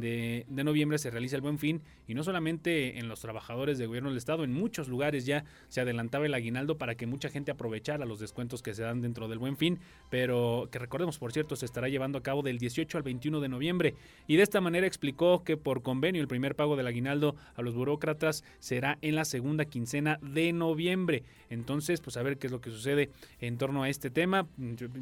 de, 0.00 0.46
noviembre 0.48 0.98
se 0.98 1.10
realiza 1.10 1.36
el 1.36 1.42
buen 1.42 1.58
fin 1.58 1.82
y 2.06 2.14
no 2.14 2.22
solamente 2.22 2.98
en 2.98 3.08
los 3.08 3.20
trabajadores 3.20 3.78
de 3.78 3.86
gobierno 3.86 4.08
del 4.10 4.18
estado, 4.18 4.44
en 4.44 4.52
muchos 4.52 4.88
lugares 4.88 5.26
ya 5.26 5.44
se 5.68 5.80
adelantaba 5.80 6.26
el 6.26 6.34
aguinaldo 6.34 6.78
para 6.78 6.94
que 6.94 7.06
mucha 7.06 7.28
gente 7.28 7.50
aprovechara 7.50 8.04
los 8.06 8.20
descuentos 8.20 8.62
que 8.62 8.74
se 8.74 8.82
dan 8.82 9.00
dentro 9.00 9.28
del 9.28 9.38
buen 9.38 9.56
fin, 9.56 9.78
pero 10.10 10.68
que 10.70 10.78
recordemos 10.78 11.18
por 11.18 11.32
cierto 11.32 11.56
se 11.56 11.66
estará 11.66 11.88
llevando 11.88 12.18
a 12.18 12.22
cabo 12.22 12.42
del 12.42 12.58
18 12.58 12.98
al 12.98 13.02
21 13.02 13.40
de 13.40 13.48
noviembre 13.48 13.94
y 14.26 14.36
de 14.36 14.42
esta 14.42 14.60
manera 14.60 14.86
explicó 14.86 15.44
que 15.44 15.56
por 15.56 15.82
convenio 15.82 16.22
el 16.22 16.28
primer 16.28 16.54
pago 16.54 16.76
del 16.76 16.86
aguinaldo 16.86 17.36
a 17.54 17.62
los 17.62 17.74
burócratas 17.74 18.44
será 18.58 18.98
en 19.02 19.14
la 19.14 19.24
segunda 19.24 19.64
quincena 19.64 20.18
de 20.22 20.52
noviembre. 20.52 21.22
Entonces, 21.50 22.00
pues 22.00 22.16
a 22.16 22.22
ver 22.22 22.38
qué 22.38 22.48
es 22.48 22.52
lo 22.52 22.60
que 22.60 22.70
sucede 22.70 23.10
en 23.40 23.58
torno 23.58 23.82
a 23.82 23.88
este 23.88 24.10
tema. 24.10 24.46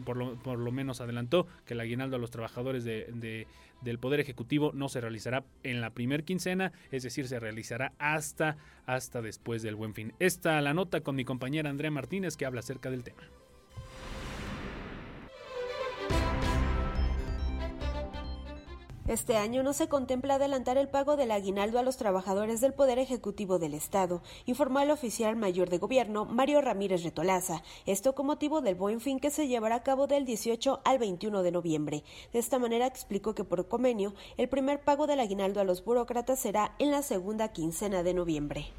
Por 0.04 0.16
lo, 0.16 0.37
por 0.37 0.59
lo 0.59 0.72
menos 0.72 1.00
adelantó 1.00 1.46
que 1.64 1.74
el 1.74 1.80
aguinaldo 1.80 2.16
a 2.16 2.18
los 2.18 2.30
trabajadores 2.30 2.85
de 2.85 3.46
del 3.85 3.99
Poder 3.99 4.20
Ejecutivo 4.20 4.73
no 4.75 4.88
se 4.88 5.01
realizará 5.01 5.44
en 5.62 5.81
la 5.81 5.90
primer 5.90 6.25
quincena, 6.25 6.73
es 6.90 7.03
decir, 7.03 7.29
se 7.29 7.38
realizará 7.38 7.92
hasta, 7.99 8.57
hasta 8.87 9.23
después 9.23 9.62
del 9.62 9.77
buen 9.77 9.94
fin. 9.94 10.14
Esta 10.18 10.61
la 10.61 10.75
nota 10.75 11.03
con 11.03 11.16
mi 11.16 11.25
compañera 11.25 11.70
Andrea 11.70 11.90
Martínez 11.90 12.37
que 12.37 12.47
habla 12.47 12.61
acerca 12.61 12.90
del 12.90 13.05
tema. 13.05 13.23
Este 19.06 19.36
año 19.36 19.62
no 19.62 19.74
se 19.74 19.86
contempla 19.86 20.36
adelantar 20.36 20.78
el 20.78 20.88
pago 20.88 21.16
del 21.16 21.30
aguinaldo 21.30 21.78
a 21.78 21.82
los 21.82 21.98
trabajadores 21.98 22.62
del 22.62 22.72
Poder 22.72 22.98
Ejecutivo 22.98 23.58
del 23.58 23.74
Estado, 23.74 24.22
informó 24.46 24.80
el 24.80 24.90
oficial 24.90 25.36
mayor 25.36 25.68
de 25.68 25.76
gobierno 25.76 26.24
Mario 26.24 26.62
Ramírez 26.62 27.02
Retolaza, 27.02 27.62
esto 27.84 28.14
con 28.14 28.24
motivo 28.24 28.62
del 28.62 28.76
buen 28.76 29.02
fin 29.02 29.20
que 29.20 29.30
se 29.30 29.46
llevará 29.46 29.74
a 29.74 29.82
cabo 29.82 30.06
del 30.06 30.24
18 30.24 30.80
al 30.86 30.98
21 30.98 31.42
de 31.42 31.52
noviembre. 31.52 32.02
De 32.32 32.38
esta 32.38 32.58
manera 32.58 32.86
explicó 32.86 33.34
que 33.34 33.44
por 33.44 33.68
convenio 33.68 34.14
el 34.38 34.48
primer 34.48 34.82
pago 34.82 35.06
del 35.06 35.20
aguinaldo 35.20 35.60
a 35.60 35.64
los 35.64 35.84
burócratas 35.84 36.38
será 36.40 36.74
en 36.78 36.90
la 36.90 37.02
segunda 37.02 37.52
quincena 37.52 38.02
de 38.02 38.14
noviembre. 38.14 38.72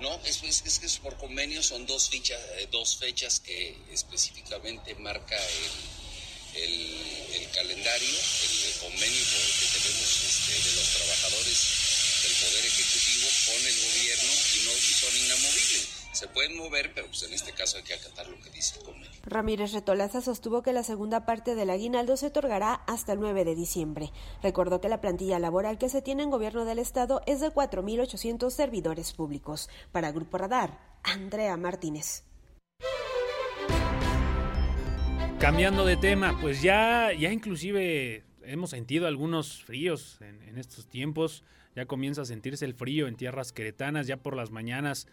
No, 0.00 0.12
es, 0.24 0.42
es, 0.42 0.66
es 0.66 0.78
que 0.80 1.02
por 1.08 1.16
convenio 1.18 1.62
son 1.62 1.86
dos, 1.86 2.10
fichas, 2.10 2.40
eh, 2.58 2.68
dos 2.72 2.96
fechas 2.96 3.38
que 3.38 3.78
específicamente 3.92 4.96
marca 4.96 5.36
el, 5.36 6.07
el, 6.54 7.42
el 7.42 7.50
calendario, 7.50 8.08
el 8.08 8.78
convenio 8.80 9.24
que 9.60 9.78
tenemos 9.78 10.10
este, 10.24 10.52
de 10.52 10.76
los 10.76 10.88
trabajadores 10.96 11.88
del 12.22 12.32
Poder 12.32 12.64
Ejecutivo 12.66 13.28
con 13.46 13.60
el 13.66 13.76
gobierno 13.78 14.30
y 14.32 14.58
no 14.66 14.72
y 14.72 14.92
son 14.92 15.16
inamovibles. 15.16 15.88
Se 16.12 16.26
pueden 16.26 16.56
mover, 16.56 16.92
pero 16.94 17.06
pues 17.06 17.22
en 17.22 17.34
este 17.34 17.52
caso 17.52 17.76
hay 17.76 17.84
que 17.84 17.94
acatar 17.94 18.26
lo 18.26 18.40
que 18.40 18.50
dice 18.50 18.78
el 18.78 18.84
convenio. 18.84 19.20
Ramírez 19.22 19.72
Retolaza 19.72 20.20
sostuvo 20.20 20.62
que 20.62 20.72
la 20.72 20.82
segunda 20.82 21.26
parte 21.26 21.54
del 21.54 21.70
aguinaldo 21.70 22.16
se 22.16 22.26
otorgará 22.26 22.74
hasta 22.86 23.12
el 23.12 23.20
9 23.20 23.44
de 23.44 23.54
diciembre. 23.54 24.12
Recordó 24.42 24.80
que 24.80 24.88
la 24.88 25.00
plantilla 25.00 25.38
laboral 25.38 25.78
que 25.78 25.88
se 25.88 26.02
tiene 26.02 26.22
en 26.24 26.30
gobierno 26.30 26.64
del 26.64 26.78
Estado 26.78 27.22
es 27.26 27.40
de 27.40 27.50
4.800 27.50 28.50
servidores 28.50 29.12
públicos. 29.12 29.68
Para 29.92 30.10
Grupo 30.10 30.38
Radar, 30.38 30.80
Andrea 31.02 31.56
Martínez. 31.56 32.24
Cambiando 35.40 35.86
de 35.86 35.96
tema, 35.96 36.36
pues 36.40 36.62
ya, 36.62 37.12
ya 37.12 37.32
inclusive 37.32 38.24
hemos 38.42 38.70
sentido 38.70 39.06
algunos 39.06 39.62
fríos 39.62 40.18
en, 40.20 40.58
estos 40.58 40.88
tiempos. 40.88 41.44
Ya 41.76 41.86
comienza 41.86 42.22
a 42.22 42.24
sentirse 42.24 42.64
el 42.64 42.74
frío 42.74 43.06
en 43.06 43.14
tierras 43.14 43.52
queretanas, 43.52 44.08
ya 44.08 44.16
por 44.16 44.34
las 44.34 44.50
mañanas 44.50 45.06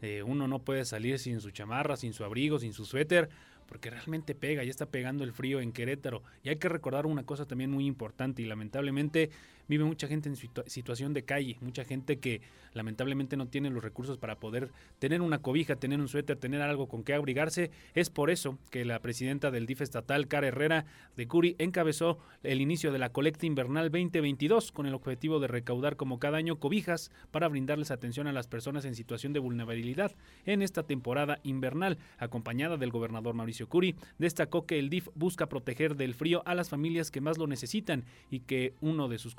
eh, 0.00 0.22
uno 0.22 0.46
no 0.46 0.60
puede 0.60 0.84
salir 0.84 1.18
sin 1.18 1.40
su 1.40 1.50
chamarra, 1.50 1.96
sin 1.96 2.12
su 2.12 2.22
abrigo, 2.22 2.60
sin 2.60 2.72
su 2.72 2.84
suéter, 2.84 3.28
porque 3.66 3.90
realmente 3.90 4.36
pega, 4.36 4.62
ya 4.62 4.70
está 4.70 4.86
pegando 4.86 5.24
el 5.24 5.32
frío 5.32 5.60
en 5.60 5.72
Querétaro. 5.72 6.22
Y 6.44 6.50
hay 6.50 6.56
que 6.56 6.68
recordar 6.68 7.04
una 7.04 7.24
cosa 7.24 7.44
también 7.46 7.72
muy 7.72 7.84
importante 7.84 8.40
y 8.40 8.46
lamentablemente 8.46 9.30
vive 9.68 9.84
mucha 9.84 10.06
gente 10.06 10.28
en 10.28 10.36
situ 10.36 10.62
situación 10.66 11.12
de 11.14 11.24
calle, 11.24 11.56
mucha 11.60 11.84
gente 11.84 12.18
que 12.18 12.40
lamentablemente 12.74 13.36
no 13.36 13.46
tiene 13.46 13.70
los 13.70 13.82
recursos 13.82 14.18
para 14.18 14.36
poder 14.36 14.70
tener 14.98 15.20
una 15.20 15.40
cobija, 15.40 15.76
tener 15.76 16.00
un 16.00 16.08
suéter, 16.08 16.36
tener 16.36 16.62
algo 16.62 16.88
con 16.88 17.04
que 17.04 17.14
abrigarse. 17.14 17.70
Es 17.94 18.10
por 18.10 18.30
eso 18.30 18.58
que 18.70 18.84
la 18.84 19.00
presidenta 19.00 19.50
del 19.50 19.66
DIF 19.66 19.82
estatal, 19.82 20.28
Cara 20.28 20.48
Herrera 20.48 20.86
de 21.16 21.26
Curi, 21.26 21.56
encabezó 21.58 22.18
el 22.42 22.60
inicio 22.60 22.92
de 22.92 22.98
la 22.98 23.10
colecta 23.10 23.46
invernal 23.46 23.90
2022 23.90 24.72
con 24.72 24.86
el 24.86 24.94
objetivo 24.94 25.40
de 25.40 25.48
recaudar 25.48 25.96
como 25.96 26.18
cada 26.18 26.38
año 26.38 26.58
cobijas 26.58 27.10
para 27.30 27.48
brindarles 27.48 27.90
atención 27.90 28.26
a 28.26 28.32
las 28.32 28.48
personas 28.48 28.84
en 28.84 28.94
situación 28.94 29.32
de 29.32 29.40
vulnerabilidad 29.40 30.12
en 30.46 30.62
esta 30.62 30.82
temporada 30.84 31.40
invernal. 31.42 31.98
Acompañada 32.18 32.76
del 32.76 32.90
gobernador 32.90 33.34
Mauricio 33.34 33.68
Curi, 33.68 33.96
destacó 34.18 34.66
que 34.66 34.78
el 34.78 34.90
DIF 34.90 35.08
busca 35.14 35.48
proteger 35.48 35.96
del 35.96 36.14
frío 36.14 36.42
a 36.46 36.54
las 36.54 36.68
familias 36.68 37.10
que 37.10 37.20
más 37.20 37.38
lo 37.38 37.46
necesitan 37.46 38.04
y 38.30 38.40
que 38.40 38.74
uno 38.80 39.08
de 39.08 39.18
sus 39.18 39.34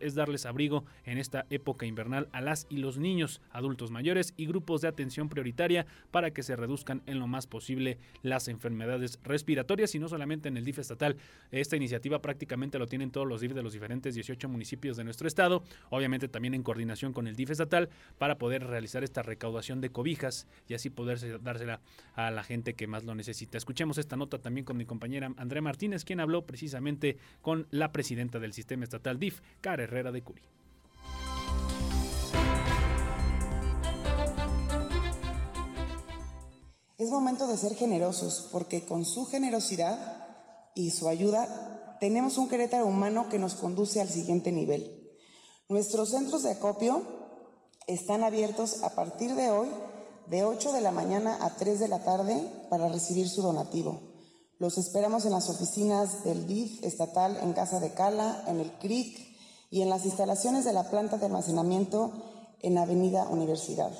es 0.00 0.14
darles 0.14 0.46
abrigo 0.46 0.84
en 1.04 1.18
esta 1.18 1.46
época 1.50 1.86
invernal 1.86 2.28
a 2.32 2.40
las 2.40 2.66
y 2.70 2.78
los 2.78 2.98
niños, 2.98 3.40
adultos 3.50 3.90
mayores 3.90 4.32
y 4.36 4.46
grupos 4.46 4.80
de 4.80 4.88
atención 4.88 5.28
prioritaria 5.28 5.86
para 6.10 6.30
que 6.30 6.42
se 6.42 6.56
reduzcan 6.56 7.02
en 7.06 7.18
lo 7.18 7.26
más 7.26 7.46
posible 7.46 7.98
las 8.22 8.48
enfermedades 8.48 9.18
respiratorias 9.22 9.94
y 9.94 9.98
no 9.98 10.08
solamente 10.08 10.48
en 10.48 10.56
el 10.56 10.64
DIF 10.64 10.78
estatal. 10.78 11.16
Esta 11.50 11.76
iniciativa 11.76 12.22
prácticamente 12.22 12.78
lo 12.78 12.86
tienen 12.86 13.10
todos 13.10 13.26
los 13.26 13.40
DIF 13.40 13.52
de 13.52 13.62
los 13.62 13.72
diferentes 13.72 14.14
18 14.14 14.48
municipios 14.48 14.96
de 14.96 15.04
nuestro 15.04 15.28
estado, 15.28 15.62
obviamente 15.90 16.28
también 16.28 16.54
en 16.54 16.62
coordinación 16.62 17.12
con 17.12 17.26
el 17.26 17.36
DIF 17.36 17.50
estatal 17.50 17.88
para 18.18 18.38
poder 18.38 18.66
realizar 18.66 19.04
esta 19.04 19.22
recaudación 19.22 19.80
de 19.80 19.90
cobijas 19.90 20.46
y 20.68 20.74
así 20.74 20.90
poder 20.90 21.42
dársela 21.42 21.80
a 22.14 22.30
la 22.30 22.42
gente 22.42 22.74
que 22.74 22.86
más 22.86 23.04
lo 23.04 23.14
necesita. 23.14 23.58
Escuchemos 23.58 23.98
esta 23.98 24.16
nota 24.16 24.38
también 24.38 24.64
con 24.64 24.76
mi 24.76 24.84
compañera 24.84 25.32
Andrea 25.36 25.62
Martínez, 25.62 26.04
quien 26.04 26.20
habló 26.20 26.46
precisamente 26.46 27.18
con 27.42 27.66
la 27.70 27.92
presidenta 27.92 28.38
del 28.38 28.52
sistema 28.52 28.84
estatal 28.84 29.18
DIF, 29.18 29.40
Cara 29.60 29.84
Herrera 29.84 30.12
de 30.12 30.22
Curi. 30.22 30.42
Es 36.98 37.10
momento 37.10 37.46
de 37.46 37.58
ser 37.58 37.74
generosos 37.74 38.48
porque 38.50 38.86
con 38.86 39.04
su 39.04 39.26
generosidad 39.26 40.26
y 40.74 40.90
su 40.90 41.08
ayuda 41.08 41.96
tenemos 42.00 42.38
un 42.38 42.48
Querétaro 42.48 42.86
humano 42.86 43.28
que 43.28 43.38
nos 43.38 43.54
conduce 43.54 44.00
al 44.00 44.08
siguiente 44.08 44.50
nivel. 44.52 45.12
Nuestros 45.68 46.10
centros 46.10 46.42
de 46.42 46.52
acopio 46.52 47.02
están 47.86 48.24
abiertos 48.24 48.82
a 48.82 48.94
partir 48.94 49.34
de 49.34 49.50
hoy 49.50 49.68
de 50.28 50.44
8 50.44 50.72
de 50.72 50.80
la 50.80 50.90
mañana 50.90 51.38
a 51.40 51.56
3 51.56 51.80
de 51.80 51.88
la 51.88 52.02
tarde 52.04 52.40
para 52.70 52.88
recibir 52.88 53.28
su 53.28 53.42
donativo. 53.42 54.00
Los 54.58 54.78
esperamos 54.78 55.26
en 55.26 55.32
las 55.32 55.50
oficinas 55.50 56.24
del 56.24 56.46
DIF 56.46 56.82
estatal 56.82 57.36
en 57.42 57.52
Casa 57.52 57.78
de 57.78 57.92
Cala, 57.92 58.44
en 58.46 58.60
el 58.60 58.72
CRIC, 58.78 59.25
y 59.70 59.82
en 59.82 59.90
las 59.90 60.04
instalaciones 60.04 60.64
de 60.64 60.72
la 60.72 60.90
planta 60.90 61.18
de 61.18 61.26
almacenamiento 61.26 62.12
en 62.60 62.78
Avenida 62.78 63.28
Universidad. 63.28 63.92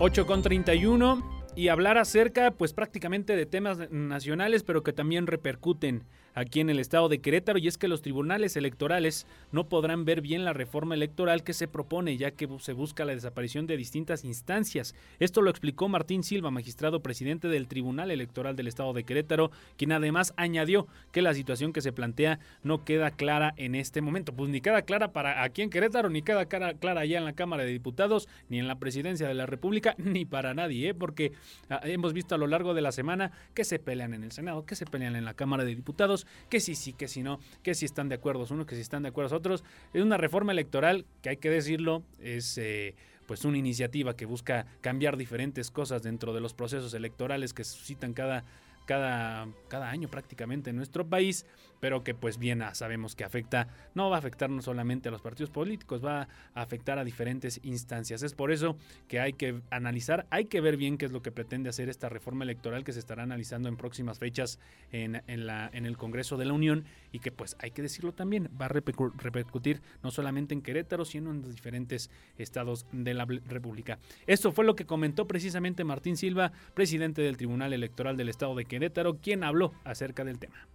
Ocho 0.00 0.26
con 0.26 0.42
31 0.42 1.40
y 1.56 1.68
hablar 1.68 1.98
acerca 1.98 2.52
pues 2.52 2.72
prácticamente 2.72 3.34
de 3.34 3.46
temas 3.46 3.90
nacionales 3.90 4.62
pero 4.62 4.84
que 4.84 4.92
también 4.92 5.26
repercuten 5.26 6.06
aquí 6.34 6.60
en 6.60 6.70
el 6.70 6.78
estado 6.78 7.08
de 7.08 7.20
Querétaro 7.20 7.58
y 7.58 7.68
es 7.68 7.78
que 7.78 7.88
los 7.88 8.02
tribunales 8.02 8.56
electorales 8.56 9.26
no 9.52 9.68
podrán 9.68 10.04
ver 10.04 10.20
bien 10.20 10.44
la 10.44 10.52
reforma 10.52 10.94
electoral 10.94 11.42
que 11.42 11.52
se 11.52 11.68
propone 11.68 12.16
ya 12.16 12.30
que 12.30 12.48
se 12.60 12.72
busca 12.72 13.04
la 13.04 13.14
desaparición 13.14 13.66
de 13.66 13.76
distintas 13.76 14.24
instancias. 14.24 14.94
Esto 15.18 15.42
lo 15.42 15.50
explicó 15.50 15.88
Martín 15.88 16.22
Silva, 16.22 16.50
magistrado 16.50 17.00
presidente 17.00 17.48
del 17.48 17.68
Tribunal 17.68 18.10
Electoral 18.10 18.56
del 18.56 18.68
estado 18.68 18.92
de 18.92 19.04
Querétaro, 19.04 19.50
quien 19.76 19.92
además 19.92 20.34
añadió 20.36 20.86
que 21.12 21.22
la 21.22 21.34
situación 21.34 21.72
que 21.72 21.80
se 21.80 21.92
plantea 21.92 22.38
no 22.62 22.84
queda 22.84 23.10
clara 23.10 23.54
en 23.56 23.74
este 23.74 24.00
momento. 24.00 24.32
Pues 24.32 24.50
ni 24.50 24.60
queda 24.60 24.82
clara 24.82 25.12
para 25.12 25.42
aquí 25.42 25.62
en 25.62 25.70
Querétaro, 25.70 26.10
ni 26.10 26.22
queda 26.22 26.46
clara 26.46 27.00
allá 27.00 27.18
en 27.18 27.24
la 27.24 27.32
Cámara 27.32 27.64
de 27.64 27.70
Diputados, 27.70 28.28
ni 28.48 28.58
en 28.58 28.68
la 28.68 28.78
presidencia 28.78 29.28
de 29.28 29.34
la 29.34 29.46
República, 29.46 29.94
ni 29.98 30.24
para 30.24 30.54
nadie, 30.54 30.90
¿eh? 30.90 30.94
porque 30.94 31.32
ah, 31.70 31.80
hemos 31.84 32.12
visto 32.12 32.34
a 32.34 32.38
lo 32.38 32.46
largo 32.46 32.74
de 32.74 32.82
la 32.82 32.92
semana 32.92 33.32
que 33.54 33.64
se 33.64 33.78
pelean 33.78 34.14
en 34.14 34.24
el 34.24 34.32
Senado, 34.32 34.64
que 34.64 34.74
se 34.74 34.86
pelean 34.86 35.16
en 35.16 35.24
la 35.24 35.34
Cámara 35.34 35.64
de 35.64 35.74
Diputados, 35.74 36.26
que 36.48 36.60
sí, 36.60 36.74
sí, 36.74 36.92
que 36.92 37.08
sí, 37.08 37.22
no, 37.22 37.40
que 37.62 37.74
si 37.74 37.84
están 37.84 38.08
de 38.08 38.16
acuerdo 38.16 38.46
unos, 38.50 38.66
que 38.66 38.74
si 38.74 38.80
están 38.80 39.02
de 39.02 39.10
acuerdo 39.10 39.36
otros. 39.36 39.64
Es 39.92 40.02
una 40.02 40.16
reforma 40.16 40.52
electoral 40.52 41.04
que 41.22 41.30
hay 41.30 41.36
que 41.36 41.50
decirlo, 41.50 42.02
es 42.20 42.58
eh, 42.58 42.94
pues 43.26 43.44
una 43.44 43.58
iniciativa 43.58 44.16
que 44.16 44.24
busca 44.24 44.66
cambiar 44.80 45.16
diferentes 45.16 45.70
cosas 45.70 46.02
dentro 46.02 46.32
de 46.32 46.40
los 46.40 46.54
procesos 46.54 46.94
electorales 46.94 47.52
que 47.52 47.64
suscitan 47.64 48.14
cada 48.14 48.44
cada, 48.88 49.46
cada 49.68 49.90
año 49.90 50.08
prácticamente 50.08 50.70
en 50.70 50.76
nuestro 50.76 51.06
país, 51.06 51.44
pero 51.80 52.02
que 52.02 52.14
pues 52.14 52.38
bien 52.38 52.62
ah, 52.62 52.74
sabemos 52.74 53.14
que 53.14 53.24
afecta, 53.24 53.68
no 53.94 54.08
va 54.08 54.16
a 54.16 54.18
afectar 54.20 54.48
no 54.48 54.62
solamente 54.62 55.08
a 55.08 55.12
los 55.12 55.20
partidos 55.20 55.50
políticos, 55.50 56.04
va 56.04 56.22
a 56.54 56.62
afectar 56.62 56.98
a 56.98 57.04
diferentes 57.04 57.60
instancias. 57.62 58.22
Es 58.22 58.34
por 58.34 58.50
eso 58.50 58.76
que 59.06 59.20
hay 59.20 59.34
que 59.34 59.60
analizar, 59.70 60.26
hay 60.30 60.46
que 60.46 60.60
ver 60.60 60.76
bien 60.76 60.96
qué 60.96 61.06
es 61.06 61.12
lo 61.12 61.22
que 61.22 61.30
pretende 61.30 61.68
hacer 61.68 61.88
esta 61.88 62.08
reforma 62.08 62.44
electoral 62.44 62.84
que 62.84 62.92
se 62.92 62.98
estará 62.98 63.22
analizando 63.22 63.68
en 63.68 63.76
próximas 63.76 64.18
fechas 64.18 64.58
en, 64.90 65.22
en, 65.26 65.46
la, 65.46 65.68
en 65.72 65.84
el 65.84 65.96
Congreso 65.96 66.36
de 66.36 66.46
la 66.46 66.54
Unión 66.54 66.84
y 67.12 67.18
que 67.18 67.30
pues 67.30 67.56
hay 67.60 67.72
que 67.72 67.82
decirlo 67.82 68.12
también, 68.12 68.48
va 68.60 68.66
a 68.66 68.68
repercutir 68.68 69.82
no 70.02 70.10
solamente 70.10 70.54
en 70.54 70.62
Querétaro, 70.62 71.04
sino 71.04 71.30
en 71.30 71.42
los 71.42 71.54
diferentes 71.54 72.10
estados 72.38 72.86
de 72.92 73.14
la 73.14 73.26
República. 73.26 73.98
Esto 74.26 74.52
fue 74.52 74.64
lo 74.64 74.74
que 74.74 74.86
comentó 74.86 75.26
precisamente 75.26 75.84
Martín 75.84 76.16
Silva, 76.16 76.52
presidente 76.74 77.22
del 77.22 77.36
Tribunal 77.36 77.72
Electoral 77.72 78.16
del 78.16 78.28
Estado 78.28 78.54
de 78.54 78.64
Querétaro 78.64 78.78
Querétaro, 78.78 79.18
quien 79.18 79.42
habló 79.42 79.72
acerca 79.82 80.24
del 80.24 80.38
tema. 80.38 80.68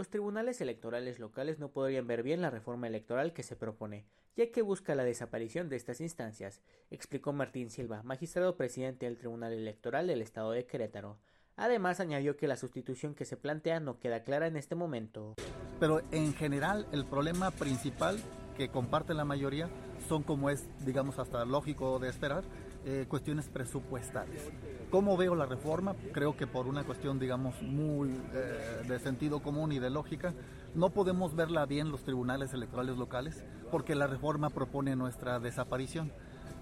Los 0.00 0.08
tribunales 0.08 0.62
electorales 0.62 1.18
locales 1.18 1.58
no 1.58 1.72
podrían 1.72 2.06
ver 2.06 2.22
bien 2.22 2.40
la 2.40 2.48
reforma 2.48 2.86
electoral 2.86 3.34
que 3.34 3.42
se 3.42 3.54
propone, 3.54 4.06
ya 4.34 4.50
que 4.50 4.62
busca 4.62 4.94
la 4.94 5.04
desaparición 5.04 5.68
de 5.68 5.76
estas 5.76 6.00
instancias, 6.00 6.62
explicó 6.90 7.34
Martín 7.34 7.68
Silva, 7.68 8.02
magistrado 8.02 8.56
presidente 8.56 9.04
del 9.04 9.18
Tribunal 9.18 9.52
Electoral 9.52 10.06
del 10.06 10.22
Estado 10.22 10.52
de 10.52 10.64
Querétaro. 10.64 11.18
Además, 11.56 12.00
añadió 12.00 12.38
que 12.38 12.48
la 12.48 12.56
sustitución 12.56 13.14
que 13.14 13.26
se 13.26 13.36
plantea 13.36 13.78
no 13.80 13.98
queda 13.98 14.22
clara 14.22 14.46
en 14.46 14.56
este 14.56 14.74
momento. 14.74 15.34
Pero 15.78 16.00
en 16.12 16.32
general, 16.32 16.86
el 16.92 17.04
problema 17.04 17.50
principal 17.50 18.18
que 18.56 18.70
comparte 18.70 19.12
la 19.12 19.26
mayoría 19.26 19.68
son 20.08 20.22
como 20.22 20.48
es, 20.48 20.64
digamos, 20.86 21.18
hasta 21.18 21.44
lógico 21.44 21.98
de 21.98 22.08
esperar, 22.08 22.44
eh, 22.84 23.04
cuestiones 23.08 23.48
presupuestales. 23.48 24.50
¿Cómo 24.90 25.16
veo 25.16 25.34
la 25.34 25.46
reforma? 25.46 25.94
Creo 26.12 26.36
que 26.36 26.46
por 26.46 26.66
una 26.66 26.82
cuestión, 26.84 27.18
digamos, 27.18 27.60
muy 27.62 28.08
eh, 28.32 28.84
de 28.88 28.98
sentido 28.98 29.40
común 29.40 29.72
y 29.72 29.78
de 29.78 29.90
lógica, 29.90 30.32
no 30.74 30.90
podemos 30.90 31.36
verla 31.36 31.66
bien 31.66 31.90
los 31.90 32.02
tribunales 32.04 32.54
electorales 32.54 32.96
locales 32.96 33.44
porque 33.70 33.94
la 33.94 34.06
reforma 34.06 34.50
propone 34.50 34.96
nuestra 34.96 35.38
desaparición. 35.40 36.10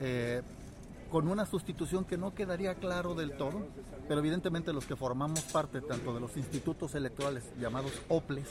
Eh, 0.01 0.43
con 1.11 1.29
una 1.29 1.47
sustitución 1.47 2.05
que 2.05 2.19
no 2.19 2.35
quedaría 2.35 2.75
claro 2.75 3.15
del 3.15 3.33
todo, 3.33 3.67
pero 4.09 4.21
evidentemente 4.21 4.73
los 4.73 4.85
que 4.85 4.97
formamos 4.97 5.41
parte 5.41 5.81
tanto 5.81 6.13
de 6.13 6.21
los 6.21 6.37
institutos 6.37 6.95
electorales 6.95 7.51
llamados 7.59 7.93
OPLES 8.09 8.49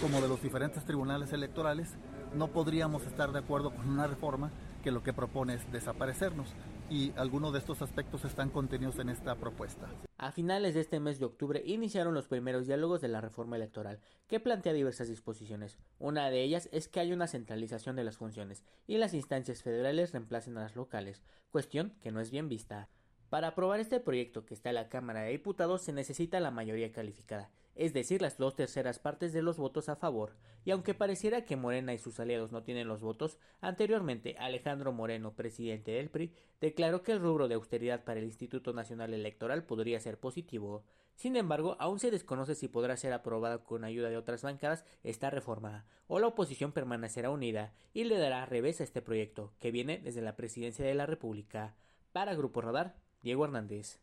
como 0.00 0.20
de 0.20 0.28
los 0.28 0.42
diferentes 0.42 0.84
tribunales 0.84 1.32
electorales, 1.32 1.90
no 2.34 2.48
podríamos 2.48 3.06
estar 3.06 3.30
de 3.30 3.38
acuerdo 3.38 3.70
con 3.70 3.88
una 3.88 4.06
reforma 4.06 4.50
que 4.82 4.90
lo 4.90 5.02
que 5.02 5.12
propone 5.12 5.54
es 5.54 5.72
desaparecernos 5.72 6.48
y 6.90 7.12
algunos 7.16 7.52
de 7.52 7.60
estos 7.60 7.80
aspectos 7.80 8.24
están 8.24 8.50
contenidos 8.50 8.98
en 8.98 9.08
esta 9.08 9.36
propuesta. 9.36 9.88
A 10.18 10.32
finales 10.32 10.74
de 10.74 10.80
este 10.80 10.98
mes 10.98 11.20
de 11.20 11.24
octubre 11.24 11.62
iniciaron 11.64 12.12
los 12.12 12.26
primeros 12.26 12.66
diálogos 12.66 13.00
de 13.00 13.08
la 13.08 13.20
reforma 13.20 13.56
electoral, 13.56 14.00
que 14.26 14.40
plantea 14.40 14.72
diversas 14.72 15.08
disposiciones. 15.08 15.78
Una 15.98 16.28
de 16.30 16.42
ellas 16.42 16.68
es 16.72 16.88
que 16.88 17.00
hay 17.00 17.12
una 17.12 17.28
centralización 17.28 17.94
de 17.94 18.04
las 18.04 18.18
funciones 18.18 18.64
y 18.86 18.98
las 18.98 19.14
instancias 19.14 19.62
federales 19.62 20.12
reemplacen 20.12 20.58
a 20.58 20.62
las 20.62 20.76
locales, 20.76 21.22
cuestión 21.50 21.94
que 22.00 22.10
no 22.10 22.20
es 22.20 22.30
bien 22.30 22.48
vista. 22.48 22.88
Para 23.30 23.48
aprobar 23.48 23.78
este 23.78 24.00
proyecto 24.00 24.44
que 24.44 24.54
está 24.54 24.70
en 24.70 24.74
la 24.74 24.88
Cámara 24.88 25.22
de 25.22 25.30
Diputados 25.30 25.82
se 25.82 25.92
necesita 25.92 26.40
la 26.40 26.50
mayoría 26.50 26.90
calificada, 26.90 27.50
es 27.74 27.92
decir, 27.92 28.20
las 28.20 28.36
dos 28.36 28.56
terceras 28.56 28.98
partes 28.98 29.32
de 29.32 29.42
los 29.42 29.56
votos 29.56 29.88
a 29.88 29.96
favor, 29.96 30.36
y 30.64 30.70
aunque 30.70 30.94
pareciera 30.94 31.44
que 31.44 31.56
Morena 31.56 31.94
y 31.94 31.98
sus 31.98 32.20
aliados 32.20 32.52
no 32.52 32.62
tienen 32.62 32.88
los 32.88 33.00
votos, 33.00 33.38
anteriormente 33.60 34.36
Alejandro 34.38 34.92
Moreno, 34.92 35.34
presidente 35.34 35.92
del 35.92 36.10
PRI, 36.10 36.34
declaró 36.60 37.02
que 37.02 37.12
el 37.12 37.20
rubro 37.20 37.48
de 37.48 37.54
austeridad 37.54 38.04
para 38.04 38.20
el 38.20 38.26
Instituto 38.26 38.72
Nacional 38.72 39.14
Electoral 39.14 39.64
podría 39.64 40.00
ser 40.00 40.18
positivo. 40.18 40.84
Sin 41.16 41.36
embargo, 41.36 41.76
aún 41.78 41.98
se 41.98 42.10
desconoce 42.10 42.54
si 42.54 42.68
podrá 42.68 42.96
ser 42.96 43.12
aprobada 43.12 43.58
con 43.58 43.84
ayuda 43.84 44.10
de 44.10 44.16
otras 44.16 44.42
bancadas 44.42 44.84
esta 45.02 45.30
reforma, 45.30 45.84
o 46.06 46.18
la 46.18 46.26
oposición 46.26 46.72
permanecerá 46.72 47.30
unida 47.30 47.72
y 47.92 48.04
le 48.04 48.18
dará 48.18 48.46
revés 48.46 48.80
a 48.80 48.84
este 48.84 49.02
proyecto, 49.02 49.52
que 49.58 49.70
viene 49.70 49.98
desde 49.98 50.22
la 50.22 50.36
presidencia 50.36 50.84
de 50.84 50.94
la 50.94 51.06
República. 51.06 51.74
Para 52.12 52.34
Grupo 52.34 52.60
Radar, 52.60 52.96
Diego 53.22 53.44
Hernández. 53.44 54.00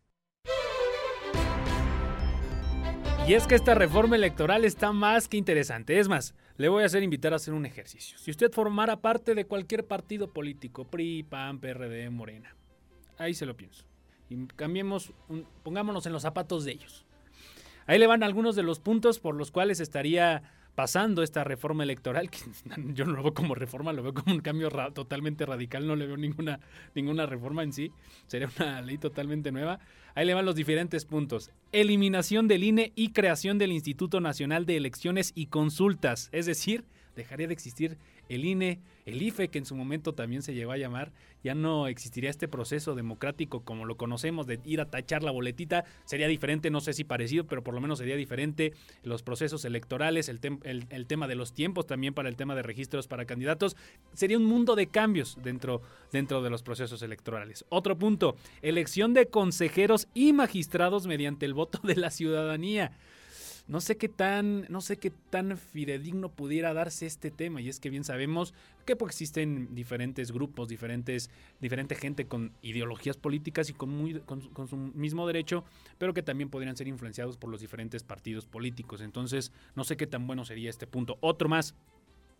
Y 3.27 3.33
es 3.33 3.45
que 3.45 3.55
esta 3.55 3.75
reforma 3.75 4.15
electoral 4.15 4.63
está 4.63 4.93
más 4.93 5.27
que 5.27 5.35
interesante. 5.35 5.99
Es 5.99 6.07
más, 6.07 6.33
le 6.55 6.69
voy 6.69 6.83
a 6.83 6.85
hacer 6.85 7.03
invitar 7.03 7.33
a 7.33 7.35
hacer 7.35 7.53
un 7.53 7.65
ejercicio. 7.65 8.17
Si 8.17 8.31
usted 8.31 8.53
formara 8.53 9.01
parte 9.01 9.35
de 9.35 9.43
cualquier 9.43 9.85
partido 9.85 10.31
político, 10.31 10.85
PRI, 10.85 11.23
PAN, 11.23 11.59
PRD, 11.59 12.09
Morena, 12.09 12.55
ahí 13.17 13.33
se 13.33 13.45
lo 13.45 13.57
pienso. 13.57 13.83
Y 14.29 14.47
cambiemos, 14.55 15.11
pongámonos 15.61 16.05
en 16.05 16.13
los 16.13 16.21
zapatos 16.21 16.63
de 16.63 16.71
ellos. 16.71 17.05
Ahí 17.85 17.99
le 17.99 18.07
van 18.07 18.23
algunos 18.23 18.55
de 18.55 18.63
los 18.63 18.79
puntos 18.79 19.19
por 19.19 19.35
los 19.35 19.51
cuales 19.51 19.81
estaría 19.81 20.43
pasando 20.77 21.23
esta 21.23 21.43
reforma 21.43 21.81
electoral, 21.81 22.29
que 22.29 22.37
yo 22.93 23.05
no 23.05 23.13
lo 23.13 23.23
veo 23.23 23.33
como 23.33 23.55
reforma, 23.55 23.93
lo 23.93 24.03
veo 24.03 24.13
como 24.13 24.35
un 24.35 24.41
cambio 24.41 24.69
totalmente 24.93 25.43
radical, 25.43 25.87
no 25.87 25.95
le 25.95 26.05
veo 26.05 26.17
ninguna, 26.17 26.59
ninguna 26.93 27.25
reforma 27.25 27.63
en 27.63 27.73
sí, 27.73 27.91
sería 28.27 28.47
una 28.59 28.79
ley 28.83 28.99
totalmente 28.99 29.51
nueva. 29.51 29.79
Ahí 30.13 30.27
le 30.27 30.35
van 30.35 30.45
los 30.45 30.53
diferentes 30.53 31.03
puntos. 31.05 31.49
Eliminación 31.71 32.47
del 32.47 32.63
INE 32.63 32.91
y 32.93 33.09
creación 33.09 33.57
del 33.57 33.71
Instituto 33.71 34.21
Nacional 34.21 34.67
de 34.67 34.77
Elecciones 34.77 35.31
y 35.33 35.47
Consultas, 35.47 36.29
es 36.31 36.45
decir, 36.45 36.85
dejaría 37.17 37.47
de 37.47 37.53
existir 37.53 37.97
el 38.30 38.45
INE, 38.45 38.80
el 39.06 39.21
IFE, 39.21 39.49
que 39.49 39.58
en 39.58 39.65
su 39.65 39.75
momento 39.75 40.13
también 40.13 40.41
se 40.41 40.53
llegó 40.53 40.71
a 40.71 40.77
llamar, 40.77 41.12
ya 41.43 41.56
no 41.56 41.88
existiría 41.88 42.30
este 42.30 42.47
proceso 42.47 42.95
democrático 42.95 43.62
como 43.62 43.86
lo 43.86 43.97
conocemos 43.97 44.47
de 44.47 44.60
ir 44.63 44.80
a 44.80 44.89
tachar 44.89 45.23
la 45.23 45.32
boletita, 45.32 45.84
sería 46.06 46.27
diferente, 46.27 46.69
no 46.69 46.80
sé 46.80 46.93
si 46.93 47.03
parecido, 47.03 47.45
pero 47.45 47.63
por 47.63 47.73
lo 47.73 47.82
menos 47.82 47.99
sería 47.99 48.15
diferente 48.15 48.73
los 49.03 49.23
procesos 49.23 49.65
electorales, 49.65 50.30
el, 50.30 50.39
el, 50.63 51.08
tema 51.08 51.27
de 51.27 51.36
los 51.36 51.53
tiempos 51.53 51.88
también 51.88 52.13
para 52.13 52.30
el 52.30 52.36
tema 52.36 52.56
de 52.56 52.63
registros 52.63 53.08
para 53.08 53.25
candidatos, 53.25 53.75
sería 54.13 54.38
un 54.38 54.45
mundo 54.45 54.75
de 54.75 54.88
cambios 54.88 55.38
dentro, 55.41 55.82
dentro 56.12 56.41
de 56.41 56.49
los 56.49 56.63
procesos 56.63 57.01
electorales. 57.01 57.65
Otro 57.69 57.97
punto, 57.97 58.36
elección 58.62 59.13
de 59.13 59.27
consejeros 59.27 60.08
y 60.13 60.34
magistrados 60.34 61.08
mediante 61.08 61.45
el 61.45 61.53
voto 61.53 61.80
de 61.84 61.95
la 61.95 62.12
ciudadanía 62.12 62.91
no 63.67 63.82
sé 63.82 63.97
qué 63.97 64.08
tan, 64.08 64.65
no 64.69 64.80
sé 64.80 64.97
qué 64.97 65.12
tan 65.12 65.58
fidedigno 65.58 66.30
pudiera 66.30 66.73
darse 66.73 67.06
este 67.06 67.32
tema. 67.32 67.60
Y 67.60 67.67
es 67.67 67.80
que 67.80 67.89
bien 67.89 68.06
sabemos 68.06 68.53
que 68.86 68.95
pues, 68.95 69.12
existen 69.12 69.75
diferentes 69.75 70.32
grupos, 70.32 70.69
diferentes, 70.69 71.30
diferente 71.60 71.95
gente 71.95 72.25
con 72.27 72.53
ideologías 72.62 73.17
políticas 73.17 73.69
y 73.69 73.73
con, 73.73 73.89
muy, 73.89 74.21
con, 74.21 74.67
su 74.67 74.77
mismo 74.77 75.27
derecho, 75.27 75.65
pero 75.97 76.13
que 76.13 76.23
también 76.23 76.49
podrían 76.49 76.77
ser 76.77 76.88
influenciados 76.88 77.36
por 77.38 77.49
los 77.49 77.60
diferentes 77.60 78.03
partidos 78.03 78.45
políticos. 78.45 79.01
Entonces, 79.01 79.51
no 79.75 79.84
sé 79.84 79.97
qué 79.97 80.08
tan 80.08 80.27
bueno 80.27 80.45
sería 80.45 80.69
este 80.69 80.88
punto. 80.88 81.17
Otro 81.19 81.49
más. 81.49 81.75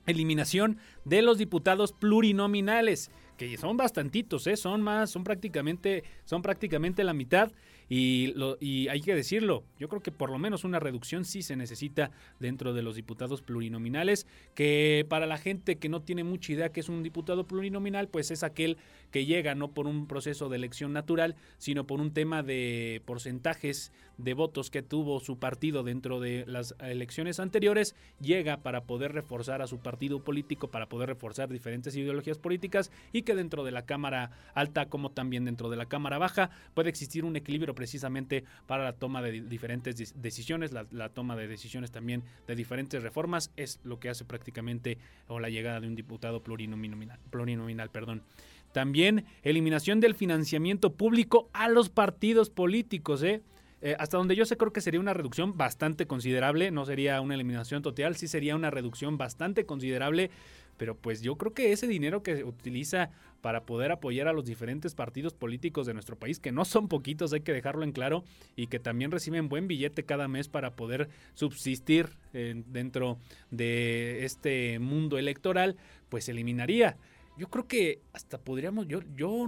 Eliminación 0.06 0.78
de 1.04 1.22
los 1.22 1.38
diputados 1.38 1.92
plurinominales, 1.92 3.12
que 3.36 3.58
son 3.58 3.76
bastantitos, 3.76 4.48
¿eh? 4.48 4.56
son 4.56 4.82
más, 4.82 5.10
son 5.10 5.26
prácticamente, 5.26 6.06
son 6.24 6.42
prácticamente 6.42 7.04
la 7.04 7.14
mitad. 7.14 7.52
Y, 7.90 8.34
lo, 8.36 8.58
y 8.60 8.88
hay 8.90 9.02
que 9.02 9.16
decirlo, 9.16 9.64
yo 9.80 9.88
creo 9.88 10.02
que 10.02 10.12
por 10.12 10.30
lo 10.30 10.38
menos 10.38 10.64
una 10.64 10.80
reducción 10.80 11.26
sí 11.26 11.42
se 11.42 11.56
necesita 11.56 12.12
dentro 12.40 12.74
de 12.74 12.82
los 12.82 12.96
diputados 12.96 13.42
plurinominales, 13.42 14.28
que 14.56 15.06
para 15.08 15.26
la 15.26 15.38
gente 15.38 15.78
que 15.78 15.90
no 15.90 16.02
tiene 16.02 16.24
mucha 16.24 16.52
idea 16.52 16.72
que 16.72 16.82
es 16.82 16.90
un 16.90 17.04
diputado 17.04 17.48
plurinominal, 17.48 18.10
pues 18.10 18.32
es 18.32 18.44
aquel 18.44 18.78
que 19.12 19.26
llega 19.26 19.56
no 19.56 19.72
por 19.72 19.88
un 19.88 20.08
proceso 20.08 20.50
de 20.50 20.58
elección 20.58 20.94
natural, 20.94 21.36
sino 21.58 21.88
por 21.88 22.02
un 22.02 22.12
tema 22.12 22.44
de 22.44 23.02
porcentajes 23.06 23.92
de 24.18 24.34
votos 24.34 24.70
que 24.70 24.82
tuvo 24.82 25.20
su 25.20 25.38
partido 25.40 25.84
dentro 25.84 26.20
de 26.20 26.46
las 26.48 26.76
elecciones 26.80 27.40
anteriores, 27.40 27.96
llega 28.20 28.58
para 28.58 28.84
poder 28.84 29.14
reforzar 29.14 29.62
a 29.62 29.68
su 29.68 29.80
partido 29.80 30.24
político, 30.24 30.70
para 30.70 30.90
poder 30.90 31.10
reforzar 31.10 31.50
diferentes 31.50 31.96
ideologías 31.96 32.38
políticas 32.38 32.92
y 33.14 33.24
que 33.24 33.36
dentro 33.36 33.64
de 33.64 33.72
la 33.72 33.86
Cámara 33.86 34.32
Alta 34.54 34.88
como 34.88 35.12
también 35.12 35.46
dentro 35.46 35.70
de 35.70 35.78
la 35.78 35.86
Cámara 35.86 36.18
Baja 36.18 36.50
puede 36.74 36.90
existir 36.90 37.26
un 37.26 37.36
equilibrio 37.36 37.76
precisamente 37.76 38.44
para 38.66 38.84
la 38.84 38.94
toma 38.94 39.22
de 39.22 39.42
diferentes 39.42 40.14
decisiones, 40.22 40.72
la, 40.72 41.10
toma 41.10 41.36
de 41.36 41.48
decisiones 41.48 41.92
también 41.92 42.24
de 42.48 42.56
diferentes 42.56 43.02
reformas, 43.02 43.52
es 43.56 43.80
lo 43.84 44.00
que 44.00 44.10
hace 44.10 44.26
prácticamente 44.26 44.98
o 45.28 45.40
la 45.40 45.50
llegada 45.50 45.80
de 45.80 45.88
un 45.88 45.96
diputado 45.96 46.42
plurinominal, 46.42 47.20
plurinominal 47.30 47.90
perdón. 47.90 48.24
También 48.72 49.26
eliminación 49.44 50.00
del 50.00 50.14
financiamiento 50.14 50.94
público 50.94 51.50
a 51.54 51.70
los 51.70 51.90
partidos 51.90 52.50
políticos, 52.50 53.24
¿eh? 53.24 53.42
Eh, 53.82 53.96
hasta 54.00 54.18
donde 54.18 54.36
yo 54.36 54.46
sé, 54.46 54.58
creo 54.58 54.74
que 54.74 54.82
sería 54.82 55.00
una 55.00 55.14
reducción 55.14 55.56
bastante 55.56 56.08
considerable, 56.08 56.72
no 56.72 56.86
sería 56.86 57.22
una 57.22 57.36
eliminación 57.36 57.84
total, 57.84 58.16
sí 58.16 58.28
sería 58.28 58.56
una 58.56 58.72
reducción 58.72 59.18
bastante 59.18 59.66
considerable, 59.66 60.32
pero 60.78 60.96
pues 60.96 61.22
yo 61.22 61.36
creo 61.38 61.54
que 61.54 61.72
ese 61.72 61.88
dinero 61.88 62.24
que 62.24 62.38
se 62.38 62.44
utiliza 62.44 63.12
para 63.42 63.66
poder 63.66 63.92
apoyar 63.92 64.28
a 64.28 64.34
los 64.34 64.46
diferentes 64.46 64.96
partidos 64.96 65.34
políticos 65.34 65.86
de 65.86 65.94
nuestro 65.94 66.18
país, 66.18 66.40
que 66.40 66.52
no 66.52 66.66
son 66.66 66.88
poquitos, 66.88 67.34
hay 67.34 67.42
que 67.42 67.54
dejarlo 67.54 67.84
en 67.84 67.92
claro, 67.92 68.24
y 68.56 68.68
que 68.68 68.80
también 68.80 69.12
reciben 69.12 69.50
buen 69.50 69.68
billete 69.68 70.06
cada 70.06 70.28
mes 70.28 70.50
para 70.50 70.76
poder 70.76 71.10
subsistir 71.36 72.18
eh, 72.34 72.64
dentro 72.68 73.20
de 73.52 74.26
este 74.26 74.80
mundo 74.80 75.18
electoral, 75.18 75.78
pues 76.10 76.30
eliminaría. 76.30 76.98
Yo 77.38 77.50
creo 77.50 77.68
que 77.68 78.02
hasta 78.14 78.40
podríamos, 78.40 78.88
yo, 78.88 79.02
yo, 79.16 79.48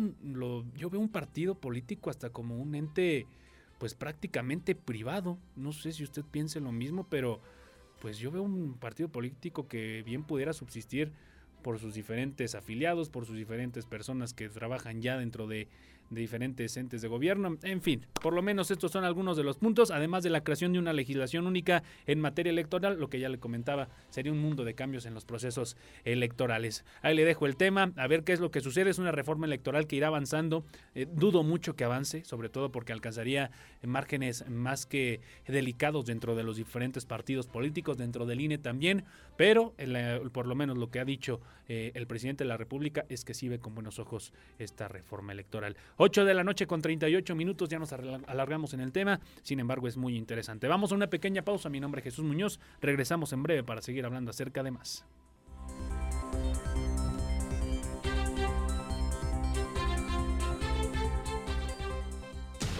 yo 0.75 0.89
veo 0.91 0.99
un 0.99 1.09
partido 1.09 1.55
político 1.55 2.11
hasta 2.11 2.29
como 2.29 2.57
un 2.57 2.75
ente, 2.75 3.25
pues 3.79 3.95
prácticamente 3.95 4.75
privado. 4.75 5.39
No 5.55 5.73
sé 5.73 5.93
si 5.93 6.03
usted 6.03 6.23
piense 6.23 6.59
lo 6.59 6.71
mismo, 6.71 7.07
pero 7.09 7.41
pues 8.01 8.19
yo 8.19 8.29
veo 8.29 8.43
un 8.43 8.75
partido 8.75 9.09
político 9.09 9.67
que 9.67 10.03
bien 10.03 10.23
pudiera 10.23 10.53
subsistir 10.53 11.11
por 11.63 11.79
sus 11.79 11.95
diferentes 11.95 12.55
afiliados, 12.55 13.09
por 13.09 13.25
sus 13.25 13.35
diferentes 13.35 13.85
personas 13.85 14.33
que 14.33 14.49
trabajan 14.49 15.01
ya 15.01 15.17
dentro 15.17 15.47
de 15.47 15.67
de 16.09 16.21
diferentes 16.21 16.75
entes 16.77 17.01
de 17.01 17.07
gobierno. 17.07 17.57
En 17.63 17.81
fin, 17.81 18.05
por 18.21 18.33
lo 18.33 18.41
menos 18.41 18.71
estos 18.71 18.91
son 18.91 19.03
algunos 19.03 19.37
de 19.37 19.43
los 19.43 19.57
puntos, 19.57 19.91
además 19.91 20.23
de 20.23 20.29
la 20.29 20.43
creación 20.43 20.73
de 20.73 20.79
una 20.79 20.93
legislación 20.93 21.47
única 21.47 21.83
en 22.05 22.19
materia 22.19 22.49
electoral, 22.49 22.99
lo 22.99 23.09
que 23.09 23.19
ya 23.19 23.29
le 23.29 23.39
comentaba, 23.39 23.89
sería 24.09 24.31
un 24.31 24.39
mundo 24.39 24.63
de 24.63 24.73
cambios 24.73 25.05
en 25.05 25.13
los 25.13 25.25
procesos 25.25 25.77
electorales. 26.03 26.85
Ahí 27.01 27.15
le 27.15 27.25
dejo 27.25 27.45
el 27.45 27.55
tema, 27.55 27.91
a 27.95 28.07
ver 28.07 28.23
qué 28.23 28.33
es 28.33 28.39
lo 28.39 28.51
que 28.51 28.61
sucede. 28.61 28.89
Es 28.89 28.99
una 28.99 29.11
reforma 29.11 29.45
electoral 29.45 29.87
que 29.87 29.95
irá 29.95 30.07
avanzando. 30.07 30.63
Eh, 30.95 31.07
dudo 31.11 31.43
mucho 31.43 31.75
que 31.75 31.83
avance, 31.83 32.23
sobre 32.23 32.49
todo 32.49 32.71
porque 32.71 32.93
alcanzaría 32.93 33.51
márgenes 33.83 34.47
más 34.49 34.85
que 34.85 35.21
delicados 35.47 36.05
dentro 36.05 36.35
de 36.35 36.43
los 36.43 36.57
diferentes 36.57 37.05
partidos 37.05 37.47
políticos, 37.47 37.97
dentro 37.97 38.25
del 38.25 38.41
INE 38.41 38.57
también, 38.57 39.05
pero 39.37 39.73
por 40.31 40.47
lo 40.47 40.55
menos 40.55 40.77
lo 40.77 40.89
que 40.89 40.99
ha 40.99 41.05
dicho 41.05 41.39
eh, 41.67 41.91
el 41.93 42.07
presidente 42.07 42.43
de 42.43 42.47
la 42.47 42.57
República 42.57 43.05
es 43.09 43.23
que 43.23 43.33
sí 43.33 43.47
ve 43.47 43.59
con 43.59 43.75
buenos 43.75 43.99
ojos 43.99 44.33
esta 44.57 44.87
reforma 44.87 45.31
electoral. 45.31 45.77
8 46.01 46.23
de 46.23 46.33
la 46.33 46.45
noche 46.45 46.65
con 46.65 46.81
38 46.81 47.35
minutos, 47.35 47.67
ya 47.67 47.77
nos 47.77 47.91
alargamos 47.91 48.73
en 48.73 48.79
el 48.79 48.93
tema, 48.93 49.19
sin 49.43 49.59
embargo 49.59 49.85
es 49.85 49.97
muy 49.97 50.15
interesante. 50.15 50.69
Vamos 50.69 50.93
a 50.93 50.95
una 50.95 51.07
pequeña 51.07 51.41
pausa, 51.41 51.67
mi 51.67 51.81
nombre 51.81 51.99
es 51.99 52.05
Jesús 52.05 52.23
Muñoz, 52.23 52.57
regresamos 52.79 53.33
en 53.33 53.43
breve 53.43 53.65
para 53.65 53.81
seguir 53.81 54.05
hablando 54.05 54.31
acerca 54.31 54.63
de 54.63 54.71
más. 54.71 55.05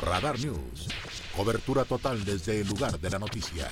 Radar 0.01 0.39
News. 0.39 0.87
Cobertura 1.35 1.83
total 1.83 2.23
desde 2.23 2.61
el 2.61 2.69
lugar 2.69 2.97
de 3.01 3.09
la 3.09 3.19
noticia. 3.19 3.67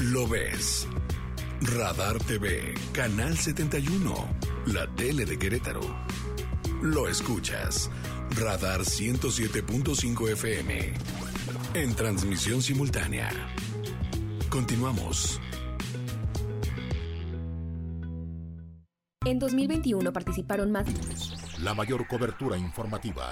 Lo 0.00 0.26
ves. 0.26 0.88
Radar 1.60 2.18
TV, 2.18 2.74
Canal 2.92 3.36
71, 3.36 4.14
la 4.66 4.88
tele 4.96 5.24
de 5.24 5.38
Querétaro. 5.38 6.21
Lo 6.82 7.06
escuchas. 7.06 7.88
Radar 8.30 8.80
107.5 8.80 10.32
FM. 10.32 10.92
En 11.74 11.94
transmisión 11.94 12.60
simultánea. 12.60 13.30
Continuamos. 14.50 15.40
En 19.24 19.38
2021 19.38 20.12
participaron 20.12 20.72
más. 20.72 20.88
La 21.62 21.72
mayor 21.72 22.08
cobertura 22.08 22.58
informativa. 22.58 23.30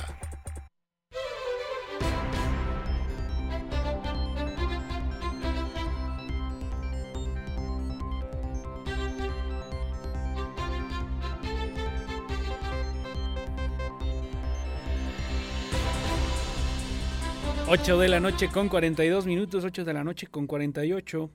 Ocho 17.72 17.98
de 17.98 18.08
la 18.08 18.18
noche 18.18 18.48
con 18.48 18.68
42 18.68 19.26
minutos, 19.26 19.62
8 19.62 19.84
de 19.84 19.94
la 19.94 20.02
noche 20.02 20.26
con 20.26 20.48
48. 20.48 21.30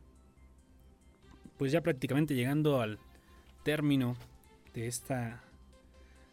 Pues 1.58 1.72
ya 1.72 1.80
prácticamente 1.80 2.36
llegando 2.36 2.82
al 2.82 3.00
término 3.64 4.18
de 4.74 4.88
esta, 4.88 5.42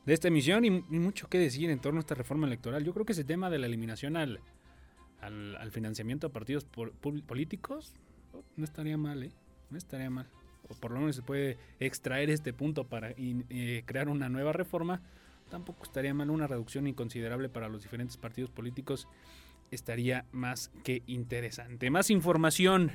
de 0.05 0.13
esta 0.13 0.27
emisión 0.27 0.65
y, 0.65 0.71
mucho 0.71 1.29
que 1.29 1.39
decir 1.39 1.71
en 1.71 1.79
torno 1.79 2.01
a 2.01 2.03
esta 2.03 2.17
reforma 2.17 2.49
electoral. 2.49 2.83
Yo 2.83 2.93
creo 2.93 3.07
que 3.07 3.13
ese 3.13 3.23
tema 3.23 3.49
de 3.49 3.61
la 3.61 3.67
eliminación 3.67 4.17
al, 4.17 4.41
al, 5.21 5.71
financiamiento 5.71 6.27
a 6.27 6.31
partidos 6.31 6.65
políticos 6.65 7.95
no 8.57 8.65
estaría 8.65 8.97
mal, 8.97 9.23
¿eh? 9.23 9.31
No 9.71 9.79
estaría 9.79 10.11
mal. 10.11 10.27
O 10.69 10.75
por 10.75 10.91
lo 10.91 10.99
menos 10.99 11.15
se 11.15 11.23
puede 11.23 11.59
extraer 11.79 12.29
este 12.29 12.53
punto 12.53 12.89
para 12.89 13.15
eh, 13.17 13.85
crear 13.87 14.09
una 14.09 14.29
nueva 14.29 14.53
reforma. 14.53 15.01
Tampoco 15.49 15.85
estaría 15.85 16.13
mal 16.13 16.29
una 16.31 16.49
reducción 16.49 16.89
inconsiderable 16.89 17.49
para 17.49 17.69
los 17.69 17.83
diferentes 17.83 18.17
partidos 18.17 18.51
políticos. 18.51 19.07
Estaría 19.73 20.27
más 20.31 20.71
que 20.85 21.03
interesante. 21.09 21.91
Más 21.91 22.11
información, 22.11 22.93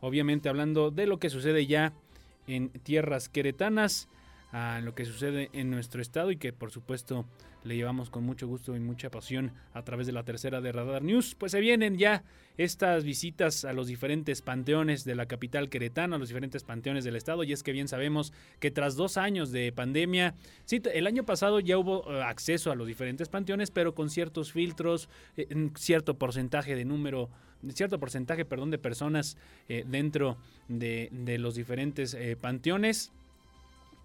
obviamente 0.00 0.48
hablando 0.48 0.90
de 0.90 1.06
lo 1.06 1.18
que 1.18 1.28
sucede 1.28 1.66
ya 1.66 1.92
en 2.46 2.70
tierras 2.70 3.28
queretanas 3.28 4.08
a 4.52 4.80
lo 4.80 4.94
que 4.94 5.04
sucede 5.04 5.50
en 5.52 5.70
nuestro 5.70 6.00
estado 6.00 6.30
y 6.30 6.36
que 6.36 6.52
por 6.52 6.70
supuesto 6.70 7.26
le 7.66 7.74
llevamos 7.74 8.10
con 8.10 8.24
mucho 8.24 8.46
gusto 8.46 8.76
y 8.76 8.80
mucha 8.80 9.10
pasión 9.10 9.52
a 9.74 9.82
través 9.82 10.06
de 10.06 10.12
la 10.12 10.22
tercera 10.22 10.60
de 10.60 10.70
Radar 10.70 11.02
News. 11.02 11.34
Pues 11.34 11.52
se 11.52 11.60
vienen 11.60 11.98
ya 11.98 12.22
estas 12.56 13.04
visitas 13.04 13.64
a 13.64 13.72
los 13.72 13.88
diferentes 13.88 14.40
panteones 14.40 15.04
de 15.04 15.16
la 15.16 15.26
capital 15.26 15.68
queretana, 15.68 16.16
a 16.16 16.18
los 16.18 16.28
diferentes 16.28 16.62
panteones 16.62 17.04
del 17.04 17.16
estado 17.16 17.42
y 17.42 17.52
es 17.52 17.62
que 17.62 17.72
bien 17.72 17.88
sabemos 17.88 18.32
que 18.60 18.70
tras 18.70 18.94
dos 18.94 19.16
años 19.16 19.50
de 19.50 19.72
pandemia, 19.72 20.34
sí, 20.64 20.80
el 20.94 21.06
año 21.06 21.24
pasado 21.24 21.60
ya 21.60 21.76
hubo 21.76 22.10
eh, 22.10 22.22
acceso 22.22 22.70
a 22.70 22.76
los 22.76 22.86
diferentes 22.86 23.28
panteones, 23.28 23.70
pero 23.70 23.94
con 23.94 24.10
ciertos 24.10 24.52
filtros, 24.52 25.08
eh, 25.36 25.48
cierto 25.76 26.18
porcentaje 26.18 26.76
de 26.76 26.84
número 26.84 27.30
cierto 27.70 27.98
porcentaje, 27.98 28.44
perdón, 28.44 28.70
de 28.70 28.78
personas 28.78 29.36
eh, 29.68 29.82
dentro 29.88 30.36
de, 30.68 31.10
los 31.40 31.56
diferentes 31.56 32.16
panteones. 32.40 33.12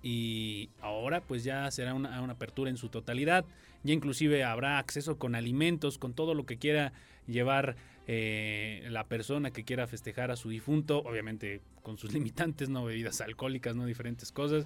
Y 0.03 0.69
ahora 0.81 1.21
pues 1.21 1.43
ya 1.43 1.69
será 1.71 1.93
una, 1.93 2.17
apertura 2.29 2.69
en 2.69 2.77
su 2.77 2.89
totalidad. 2.89 3.45
Ya 3.83 3.93
inclusive 3.93 4.43
habrá 4.43 4.79
acceso 4.79 5.17
con 5.17 5.35
alimentos, 5.35 5.97
con 5.97 6.13
todo 6.13 6.33
lo 6.33 6.45
que 6.45 6.57
quiera 6.57 6.93
llevar 7.27 7.75
eh, 8.07 8.85
la 8.89 9.05
persona 9.05 9.51
que 9.51 9.63
quiera 9.63 9.87
festejar 9.87 10.31
a 10.31 10.35
su 10.35 10.49
difunto. 10.49 10.99
Obviamente 10.99 11.61
con 11.83 11.97
sus 11.97 12.13
limitantes, 12.13 12.69
no 12.69 12.85
bebidas 12.85 13.21
alcohólicas, 13.21 13.75
no 13.75 13.85
diferentes 13.85 14.31
cosas. 14.31 14.65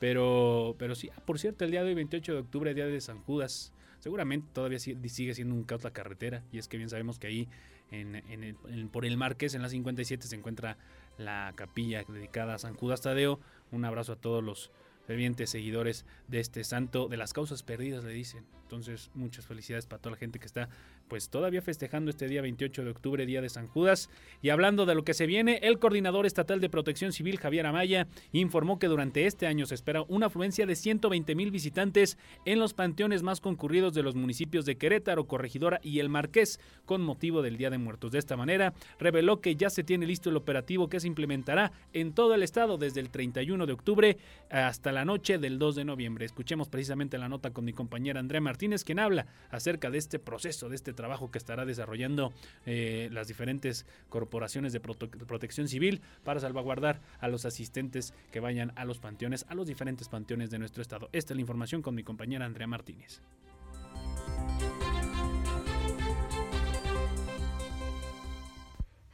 Pero, 0.00 0.74
pero 0.78 0.94
sí, 0.94 1.10
ah, 1.16 1.20
por 1.24 1.38
cierto, 1.38 1.64
el 1.64 1.70
día 1.70 1.82
de 1.82 1.88
hoy, 1.88 1.94
28 1.94 2.32
de 2.32 2.38
octubre, 2.40 2.74
día 2.74 2.86
de 2.86 3.00
San 3.00 3.20
Judas, 3.20 3.72
seguramente 4.00 4.48
todavía 4.52 4.78
sigue 4.78 5.34
siendo 5.34 5.54
un 5.54 5.64
caos 5.64 5.84
la 5.84 5.92
carretera. 5.92 6.42
Y 6.52 6.58
es 6.58 6.68
que 6.68 6.76
bien 6.76 6.90
sabemos 6.90 7.18
que 7.18 7.28
ahí 7.28 7.48
en, 7.90 8.88
por 8.90 9.04
el 9.04 9.16
Marqués, 9.16 9.54
en 9.54 9.62
la 9.62 9.68
57, 9.68 10.26
se 10.26 10.36
encuentra 10.36 10.76
la 11.16 11.52
capilla 11.54 12.04
dedicada 12.08 12.54
a 12.54 12.58
San 12.58 12.74
Judas 12.74 13.00
Tadeo. 13.00 13.40
Un 13.70 13.84
abrazo 13.84 14.12
a 14.12 14.16
todos 14.16 14.42
los 14.42 14.70
fervientes 15.06 15.50
seguidores 15.50 16.04
de 16.28 16.40
este 16.40 16.64
santo, 16.64 17.08
de 17.08 17.16
las 17.16 17.32
causas 17.32 17.62
perdidas, 17.62 18.04
le 18.04 18.12
dicen. 18.12 18.44
Entonces, 18.62 19.10
muchas 19.14 19.46
felicidades 19.46 19.86
para 19.86 20.00
toda 20.00 20.12
la 20.12 20.18
gente 20.18 20.38
que 20.38 20.46
está 20.46 20.68
pues 21.08 21.28
todavía 21.28 21.60
festejando 21.60 22.10
este 22.10 22.26
día 22.26 22.40
28 22.42 22.82
de 22.82 22.90
octubre, 22.90 23.26
día 23.26 23.42
de 23.42 23.50
San 23.50 23.66
Judas. 23.66 24.08
Y 24.42 24.48
hablando 24.48 24.86
de 24.86 24.94
lo 24.94 25.04
que 25.04 25.14
se 25.14 25.26
viene, 25.26 25.60
el 25.62 25.78
coordinador 25.78 26.26
estatal 26.26 26.60
de 26.60 26.70
protección 26.70 27.12
civil, 27.12 27.38
Javier 27.38 27.66
Amaya, 27.66 28.08
informó 28.32 28.78
que 28.78 28.86
durante 28.86 29.26
este 29.26 29.46
año 29.46 29.66
se 29.66 29.74
espera 29.74 30.02
una 30.08 30.26
afluencia 30.26 30.66
de 30.66 30.76
120 30.76 31.34
mil 31.34 31.50
visitantes 31.50 32.18
en 32.46 32.58
los 32.58 32.74
panteones 32.74 33.22
más 33.22 33.40
concurridos 33.40 33.92
de 33.94 34.02
los 34.02 34.14
municipios 34.14 34.64
de 34.64 34.76
Querétaro, 34.76 35.26
Corregidora 35.26 35.78
y 35.82 36.00
El 36.00 36.08
Marqués, 36.08 36.58
con 36.86 37.02
motivo 37.02 37.42
del 37.42 37.58
Día 37.58 37.70
de 37.70 37.78
Muertos. 37.78 38.12
De 38.12 38.18
esta 38.18 38.36
manera, 38.36 38.72
reveló 38.98 39.40
que 39.40 39.56
ya 39.56 39.68
se 39.68 39.84
tiene 39.84 40.06
listo 40.06 40.30
el 40.30 40.36
operativo 40.36 40.88
que 40.88 41.00
se 41.00 41.06
implementará 41.06 41.72
en 41.92 42.14
todo 42.14 42.34
el 42.34 42.42
estado 42.42 42.78
desde 42.78 43.00
el 43.00 43.10
31 43.10 43.66
de 43.66 43.72
octubre 43.72 44.16
hasta 44.50 44.90
la 44.94 45.04
noche 45.04 45.38
del 45.38 45.58
2 45.58 45.74
de 45.74 45.84
noviembre. 45.84 46.24
Escuchemos 46.24 46.68
precisamente 46.68 47.18
la 47.18 47.28
nota 47.28 47.52
con 47.52 47.64
mi 47.64 47.72
compañera 47.72 48.20
Andrea 48.20 48.40
Martínez, 48.40 48.84
quien 48.84 48.98
habla 48.98 49.26
acerca 49.50 49.90
de 49.90 49.98
este 49.98 50.18
proceso, 50.18 50.68
de 50.68 50.76
este 50.76 50.92
trabajo 50.92 51.30
que 51.30 51.38
estará 51.38 51.66
desarrollando 51.66 52.32
eh, 52.64 53.08
las 53.12 53.28
diferentes 53.28 53.86
corporaciones 54.08 54.72
de, 54.72 54.80
protección 54.80 55.68
civil 55.68 56.00
para 56.22 56.40
salvaguardar 56.40 57.00
a 57.20 57.28
los 57.28 57.44
asistentes 57.44 58.14
que 58.30 58.40
vayan 58.40 58.72
a 58.76 58.84
los 58.84 58.98
panteones, 58.98 59.44
a 59.48 59.54
los 59.54 59.66
diferentes 59.66 60.08
panteones 60.08 60.50
de 60.50 60.58
nuestro 60.58 60.80
estado. 60.80 61.08
Esta 61.12 61.32
es 61.32 61.36
la 61.36 61.42
información 61.42 61.82
con 61.82 61.94
mi 61.94 62.04
compañera 62.04 62.46
Andrea 62.46 62.66
Martínez. 62.66 63.20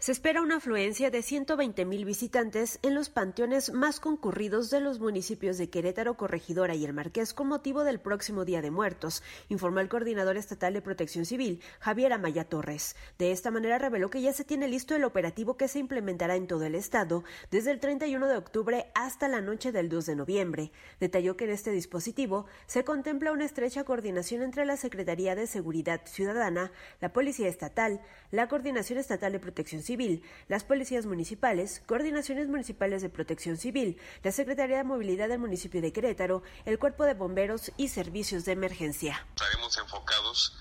Se 0.00 0.12
espera 0.12 0.40
una 0.40 0.56
afluencia 0.56 1.10
de 1.10 1.20
120 1.20 1.84
mil 1.84 2.06
visitantes 2.06 2.78
en 2.80 2.94
los 2.94 3.10
panteones 3.10 3.70
más 3.74 4.00
concurridos 4.00 4.70
de 4.70 4.80
los 4.80 4.98
municipios 4.98 5.58
de 5.58 5.68
Querétaro, 5.68 6.16
Corregidora 6.16 6.74
y 6.74 6.86
El 6.86 6.94
Marqués 6.94 7.34
con 7.34 7.48
motivo 7.48 7.84
del 7.84 8.00
próximo 8.00 8.46
Día 8.46 8.62
de 8.62 8.70
Muertos, 8.70 9.22
informó 9.50 9.80
el 9.80 9.90
coordinador 9.90 10.38
estatal 10.38 10.72
de 10.72 10.80
Protección 10.80 11.26
Civil, 11.26 11.60
Javier 11.80 12.14
Amaya 12.14 12.44
Torres. 12.44 12.96
De 13.18 13.30
esta 13.30 13.50
manera 13.50 13.76
reveló 13.76 14.08
que 14.08 14.22
ya 14.22 14.32
se 14.32 14.46
tiene 14.46 14.68
listo 14.68 14.96
el 14.96 15.04
operativo 15.04 15.58
que 15.58 15.68
se 15.68 15.80
implementará 15.80 16.34
en 16.34 16.46
todo 16.46 16.64
el 16.64 16.76
estado 16.76 17.22
desde 17.50 17.70
el 17.70 17.78
31 17.78 18.26
de 18.26 18.38
octubre 18.38 18.86
hasta 18.94 19.28
la 19.28 19.42
noche 19.42 19.70
del 19.70 19.90
2 19.90 20.06
de 20.06 20.16
noviembre. 20.16 20.72
Detalló 20.98 21.36
que 21.36 21.44
en 21.44 21.50
este 21.50 21.72
dispositivo 21.72 22.46
se 22.66 22.84
contempla 22.84 23.32
una 23.32 23.44
estrecha 23.44 23.84
coordinación 23.84 24.40
entre 24.40 24.64
la 24.64 24.78
Secretaría 24.78 25.34
de 25.34 25.46
Seguridad 25.46 26.00
Ciudadana, 26.06 26.72
la 27.02 27.12
Policía 27.12 27.48
Estatal, 27.48 28.00
la 28.30 28.48
Coordinación 28.48 28.98
Estatal 28.98 29.32
de 29.32 29.40
Protección 29.40 29.82
Civil, 29.82 29.89
Civil, 29.90 30.22
las 30.46 30.62
policías 30.62 31.05
municipales, 31.05 31.83
coordinaciones 31.85 32.46
municipales 32.46 33.03
de 33.03 33.09
protección 33.09 33.57
civil, 33.57 34.00
la 34.22 34.31
Secretaría 34.31 34.76
de 34.76 34.85
Movilidad 34.85 35.29
del 35.29 35.40
municipio 35.40 35.83
de 35.83 35.92
Querétaro, 35.92 36.44
el 36.64 36.79
Cuerpo 36.79 37.03
de 37.03 37.14
Bomberos 37.14 37.72
y 37.76 37.88
servicios 37.88 38.44
de 38.44 38.53
emergencia. 38.53 39.26
Estaremos 39.31 39.76
enfocados 39.79 40.57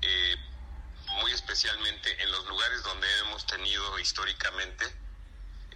eh, 0.00 0.36
muy 1.20 1.32
especialmente 1.32 2.22
en 2.22 2.32
los 2.32 2.48
lugares 2.48 2.82
donde 2.82 3.06
hemos 3.26 3.44
tenido 3.44 3.98
históricamente 3.98 4.86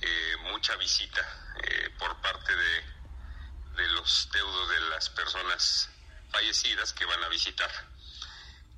eh, 0.01 0.37
mucha 0.51 0.75
visita 0.77 1.21
eh, 1.65 1.91
por 1.99 2.19
parte 2.23 2.57
de, 2.57 3.83
de 3.83 3.89
los 3.89 4.31
deudos 4.33 4.71
de 4.71 4.81
las 4.89 5.11
personas 5.11 5.91
fallecidas 6.31 6.95
que 6.95 7.05
van 7.05 7.23
a 7.25 7.29
visitar. 7.29 7.71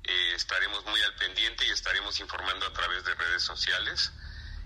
Eh, 0.09 0.33
estaremos 0.35 0.83
muy 0.85 0.99
al 1.03 1.13
pendiente 1.15 1.67
y 1.67 1.69
estaremos 1.69 2.19
informando 2.19 2.65
a 2.65 2.73
través 2.73 3.05
de 3.05 3.13
redes 3.13 3.43
sociales. 3.43 4.11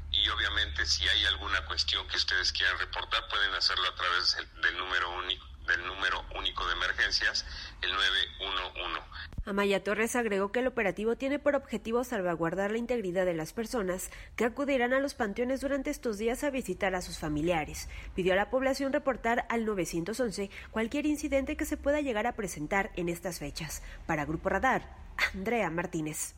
Y 0.09 0.29
obviamente 0.29 0.85
si 0.85 1.05
hay 1.05 1.25
alguna 1.25 1.65
cuestión 1.65 2.07
que 2.07 2.15
ustedes 2.15 2.53
quieran 2.53 2.79
reportar, 2.79 3.27
pueden 3.27 3.53
hacerlo 3.53 3.85
a 3.89 3.95
través 3.95 4.37
del, 4.61 4.77
número 4.77 5.11
único 5.17 5.45
del 5.67 5.85
número 5.85 6.25
único 6.37 6.67
de 6.67 6.73
emergencias, 6.73 7.45
el 7.81 7.91
911. 7.93 9.01
Amaya 9.45 9.83
Torres 9.83 10.15
agregó 10.15 10.51
que 10.51 10.59
el 10.59 10.67
operativo 10.67 11.15
tiene 11.15 11.39
por 11.39 11.55
objetivo 11.55 12.03
salvaguardar 12.03 12.71
la 12.71 12.77
integridad 12.77 13.25
de 13.25 13.33
las 13.33 13.53
personas 13.53 14.09
que 14.35 14.45
acudirán 14.45 14.93
a 14.93 14.99
los 14.99 15.13
panteones 15.13 15.61
durante 15.61 15.89
estos 15.89 16.17
días 16.17 16.43
a 16.43 16.49
visitar 16.49 16.95
a 16.95 17.01
sus 17.01 17.17
familiares. 17.17 17.89
Pidió 18.13 18.33
a 18.33 18.37
la 18.37 18.49
población 18.49 18.93
reportar 18.93 19.45
al 19.49 19.65
911 19.65 20.49
cualquier 20.71 21.05
incidente 21.05 21.57
que 21.57 21.65
se 21.65 21.77
pueda 21.77 22.01
llegar 22.01 22.27
a 22.27 22.35
presentar 22.35 22.91
en 22.95 23.09
estas 23.09 23.39
fechas. 23.39 23.83
Para 24.05 24.25
Grupo 24.25 24.49
Radar, 24.49 25.02
Andrea 25.33 25.69
Martínez. 25.69 26.35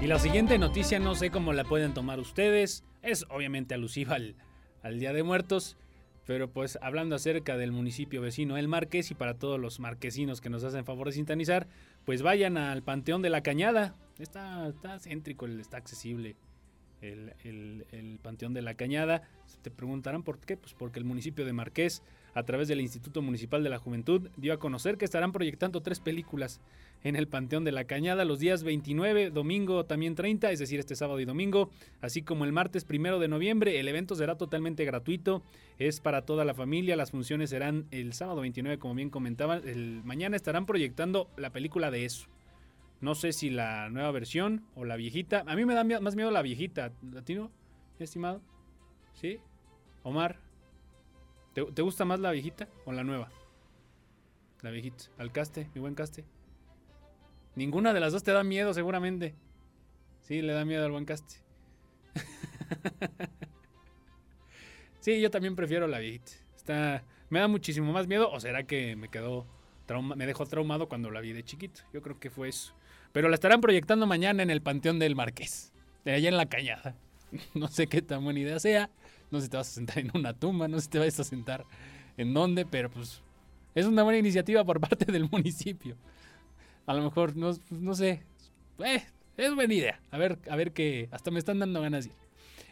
Y 0.00 0.06
la 0.06 0.18
siguiente 0.18 0.58
noticia 0.58 0.98
no 0.98 1.14
sé 1.14 1.30
cómo 1.30 1.52
la 1.52 1.64
pueden 1.64 1.94
tomar 1.94 2.18
ustedes. 2.18 2.84
Es 3.02 3.24
obviamente 3.30 3.74
alusiva 3.74 4.16
al, 4.82 4.98
Día 4.98 5.12
de 5.12 5.22
Muertos. 5.22 5.76
Pero 6.26 6.50
pues 6.50 6.78
hablando 6.82 7.16
acerca 7.16 7.56
del 7.56 7.72
municipio 7.72 8.20
vecino 8.20 8.56
El 8.56 8.68
Marqués 8.68 9.10
y 9.10 9.14
para 9.14 9.34
todos 9.34 9.58
los 9.58 9.80
marquesinos 9.80 10.40
que 10.40 10.50
nos 10.50 10.64
hacen 10.64 10.84
favor 10.84 11.08
de 11.08 11.12
sintonizar, 11.12 11.66
pues 12.04 12.22
vayan 12.22 12.56
al 12.56 12.82
Panteón 12.82 13.22
de 13.22 13.30
la 13.30 13.42
Cañada. 13.42 13.94
Está, 14.18 14.68
está 14.68 14.98
céntrico, 14.98 15.46
está 15.46 15.76
accesible 15.76 16.36
el, 17.02 18.18
Panteón 18.22 18.54
de 18.54 18.62
la 18.62 18.74
Cañada. 18.74 19.22
Te 19.62 19.70
preguntarán 19.70 20.22
por 20.22 20.38
qué, 20.38 20.56
pues 20.56 20.74
porque 20.74 20.98
el 20.98 21.04
municipio 21.04 21.44
de 21.44 21.52
Marqués, 21.52 22.02
a 22.34 22.42
través 22.44 22.68
del 22.68 22.80
Instituto 22.80 23.22
Municipal 23.22 23.62
de 23.62 23.70
la 23.70 23.78
Juventud, 23.78 24.28
dio 24.36 24.52
a 24.52 24.58
conocer 24.58 24.96
que 24.96 25.04
estarán 25.04 25.32
proyectando 25.32 25.80
tres 25.80 26.00
películas 26.00 26.60
en 27.04 27.16
el 27.16 27.28
Panteón 27.28 27.64
de 27.64 27.72
la 27.72 27.84
Cañada 27.84 28.24
los 28.24 28.38
días 28.38 28.62
29, 28.62 29.30
domingo 29.30 29.84
también 29.84 30.14
30, 30.14 30.50
es 30.50 30.58
decir, 30.58 30.78
este 30.78 30.96
sábado 30.96 31.20
y 31.20 31.24
domingo, 31.24 31.70
así 32.00 32.22
como 32.22 32.44
el 32.44 32.52
martes 32.52 32.84
primero 32.84 33.18
de 33.18 33.28
noviembre. 33.28 33.80
El 33.80 33.88
evento 33.88 34.14
será 34.14 34.36
totalmente 34.36 34.84
gratuito, 34.84 35.42
es 35.78 36.00
para 36.00 36.22
toda 36.22 36.44
la 36.44 36.54
familia. 36.54 36.96
Las 36.96 37.10
funciones 37.10 37.50
serán 37.50 37.86
el 37.90 38.12
sábado 38.12 38.40
29, 38.40 38.78
como 38.78 38.94
bien 38.94 39.10
comentaban. 39.10 39.66
El 39.66 40.02
mañana 40.04 40.36
estarán 40.36 40.66
proyectando 40.66 41.28
la 41.36 41.50
película 41.50 41.90
de 41.90 42.04
eso. 42.04 42.28
No 43.00 43.16
sé 43.16 43.32
si 43.32 43.50
la 43.50 43.90
nueva 43.90 44.12
versión 44.12 44.64
o 44.76 44.84
la 44.84 44.94
viejita. 44.94 45.42
A 45.46 45.56
mí 45.56 45.64
me 45.64 45.74
da 45.74 45.82
más 46.00 46.14
miedo 46.14 46.30
la 46.30 46.42
viejita. 46.42 46.92
¿Latino? 47.12 47.50
estimado? 47.98 48.40
¿Sí? 49.14 49.38
Omar, 50.02 50.38
¿te, 51.52 51.64
¿te 51.64 51.82
gusta 51.82 52.04
más 52.04 52.20
la 52.20 52.30
viejita 52.30 52.68
o 52.84 52.92
la 52.92 53.04
nueva? 53.04 53.30
La 54.62 54.70
viejita. 54.70 55.04
Al 55.18 55.32
caste, 55.32 55.68
mi 55.74 55.80
buen 55.80 55.94
caste. 55.94 56.24
Ninguna 57.54 57.92
de 57.92 58.00
las 58.00 58.12
dos 58.12 58.22
te 58.22 58.32
da 58.32 58.44
miedo, 58.44 58.72
seguramente. 58.72 59.34
Sí, 60.20 60.40
le 60.40 60.52
da 60.52 60.64
miedo 60.64 60.84
al 60.84 60.92
buen 60.92 61.04
caste. 61.04 61.36
sí, 65.00 65.20
yo 65.20 65.30
también 65.30 65.56
prefiero 65.56 65.86
la 65.86 65.98
viejita. 65.98 66.32
Está, 66.56 67.04
me 67.28 67.40
da 67.40 67.48
muchísimo 67.48 67.92
más 67.92 68.06
miedo. 68.06 68.30
¿O 68.30 68.40
será 68.40 68.64
que 68.64 68.96
me 68.96 69.08
quedó 69.08 69.46
trauma, 69.86 70.14
me 70.14 70.26
dejó 70.26 70.46
traumado 70.46 70.88
cuando 70.88 71.10
la 71.10 71.20
vi 71.20 71.32
de 71.32 71.44
chiquito? 71.44 71.82
Yo 71.92 72.00
creo 72.00 72.18
que 72.18 72.30
fue 72.30 72.48
eso. 72.48 72.74
Pero 73.12 73.28
la 73.28 73.34
estarán 73.34 73.60
proyectando 73.60 74.06
mañana 74.06 74.42
en 74.42 74.50
el 74.50 74.62
Panteón 74.62 74.98
del 74.98 75.16
Marqués. 75.16 75.72
De 76.04 76.12
allá 76.12 76.28
en 76.28 76.36
la 76.36 76.46
cañada. 76.46 76.96
No 77.54 77.68
sé 77.68 77.86
qué 77.86 78.02
tan 78.02 78.24
buena 78.24 78.40
idea 78.40 78.60
sea. 78.60 78.90
No 79.32 79.40
sé 79.40 79.46
si 79.46 79.50
te 79.50 79.56
vas 79.56 79.68
a 79.68 79.72
sentar 79.72 79.98
en 79.98 80.10
una 80.14 80.34
tumba, 80.34 80.68
no 80.68 80.76
sé 80.76 80.84
si 80.84 80.90
te 80.90 80.98
vas 80.98 81.18
a 81.18 81.24
sentar 81.24 81.64
en 82.16 82.34
dónde, 82.34 82.66
pero 82.66 82.90
pues 82.90 83.22
es 83.74 83.86
una 83.86 84.02
buena 84.02 84.18
iniciativa 84.18 84.64
por 84.64 84.80
parte 84.88 85.10
del 85.10 85.28
municipio. 85.30 85.96
A 86.86 86.94
lo 86.94 87.02
mejor, 87.02 87.36
no, 87.36 87.52
no 87.70 87.94
sé. 87.94 88.22
Eh, 88.84 89.02
es 89.36 89.54
buena 89.54 89.72
idea. 89.72 90.00
A 90.10 90.18
ver, 90.18 90.38
a 90.50 90.56
ver 90.56 90.72
qué. 90.72 91.08
Hasta 91.12 91.30
me 91.30 91.38
están 91.38 91.58
dando 91.58 91.80
ganas. 91.80 92.10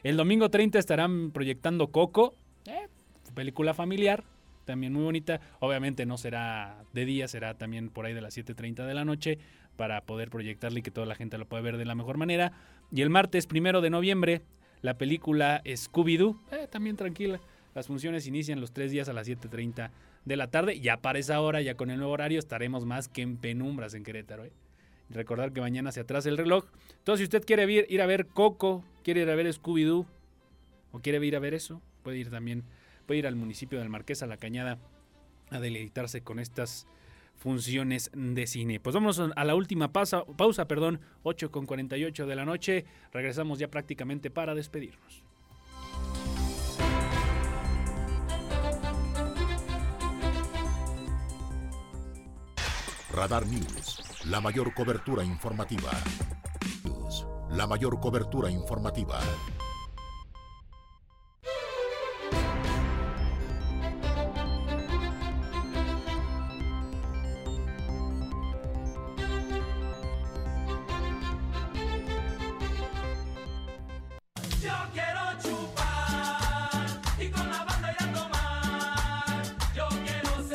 El 0.02 0.16
domingo 0.16 0.50
30 0.50 0.78
estarán 0.78 1.30
proyectando 1.30 1.88
Coco. 1.88 2.34
Eh, 2.66 2.88
película 3.34 3.72
familiar. 3.72 4.24
También 4.64 4.92
muy 4.92 5.04
bonita. 5.04 5.40
Obviamente 5.60 6.06
no 6.06 6.18
será 6.18 6.84
de 6.92 7.04
día, 7.04 7.28
será 7.28 7.54
también 7.54 7.88
por 7.88 8.04
ahí 8.06 8.14
de 8.14 8.20
las 8.20 8.36
7.30 8.36 8.86
de 8.86 8.94
la 8.94 9.04
noche. 9.04 9.38
Para 9.76 10.02
poder 10.02 10.28
proyectarle 10.28 10.80
y 10.80 10.82
que 10.82 10.90
toda 10.90 11.06
la 11.06 11.14
gente 11.14 11.38
lo 11.38 11.46
pueda 11.46 11.62
ver 11.62 11.78
de 11.78 11.84
la 11.84 11.94
mejor 11.94 12.18
manera. 12.18 12.52
Y 12.92 13.02
el 13.02 13.10
martes 13.10 13.46
primero 13.46 13.80
de 13.80 13.90
noviembre, 13.90 14.42
la 14.82 14.98
película 14.98 15.62
Scooby-Doo. 15.64 16.38
Eh, 16.52 16.68
también 16.70 16.96
tranquila. 16.96 17.40
Las 17.74 17.86
funciones 17.86 18.26
inician 18.26 18.60
los 18.60 18.72
tres 18.72 18.90
días 18.90 19.08
a 19.08 19.12
las 19.12 19.28
7.30 19.28 19.90
de 20.24 20.36
la 20.36 20.48
tarde. 20.48 20.80
Ya 20.80 20.96
para 20.96 21.18
esa 21.18 21.40
hora, 21.40 21.60
ya 21.62 21.74
con 21.74 21.90
el 21.90 21.98
nuevo 21.98 22.12
horario, 22.12 22.38
estaremos 22.38 22.84
más 22.84 23.08
que 23.08 23.22
en 23.22 23.36
penumbras 23.36 23.94
en 23.94 24.02
Querétaro. 24.02 24.44
¿eh? 24.44 24.52
Recordar 25.10 25.52
que 25.52 25.60
mañana 25.60 25.92
se 25.92 26.00
atrasa 26.00 26.28
el 26.28 26.36
reloj. 26.36 26.64
Entonces, 26.98 27.20
si 27.20 27.24
usted 27.24 27.44
quiere 27.44 27.70
ir, 27.70 27.86
ir 27.88 28.02
a 28.02 28.06
ver 28.06 28.26
Coco, 28.26 28.84
quiere 29.02 29.22
ir 29.22 29.30
a 29.30 29.34
ver 29.34 29.46
Scooby-Doo, 29.46 30.06
o 30.92 30.98
quiere 31.00 31.24
ir 31.24 31.36
a 31.36 31.38
ver 31.38 31.54
eso, 31.54 31.80
puede 32.02 32.18
ir 32.18 32.30
también, 32.30 32.64
puede 33.06 33.20
ir 33.20 33.26
al 33.26 33.36
municipio 33.36 33.78
del 33.78 33.88
Marqués, 33.88 34.22
a 34.22 34.26
la 34.26 34.36
Cañada, 34.36 34.78
a 35.50 35.60
deleitarse 35.60 36.22
con 36.22 36.38
estas 36.38 36.86
funciones 37.40 38.10
de 38.12 38.46
cine. 38.46 38.80
Pues 38.80 38.94
vamos 38.94 39.18
a 39.18 39.44
la 39.44 39.54
última 39.54 39.92
pausa, 39.92 40.24
pausa 40.24 40.68
perdón, 40.68 41.00
8 41.22 41.50
con 41.50 41.64
48 41.64 42.26
de 42.26 42.36
la 42.36 42.44
noche. 42.44 42.84
Regresamos 43.12 43.58
ya 43.58 43.68
prácticamente 43.68 44.30
para 44.30 44.54
despedirnos. 44.54 45.24
Radar 53.10 53.46
News, 53.46 54.02
la 54.26 54.40
mayor 54.40 54.74
cobertura 54.74 55.24
informativa. 55.24 55.90
La 57.50 57.66
mayor 57.66 57.98
cobertura 58.00 58.50
informativa. 58.50 59.18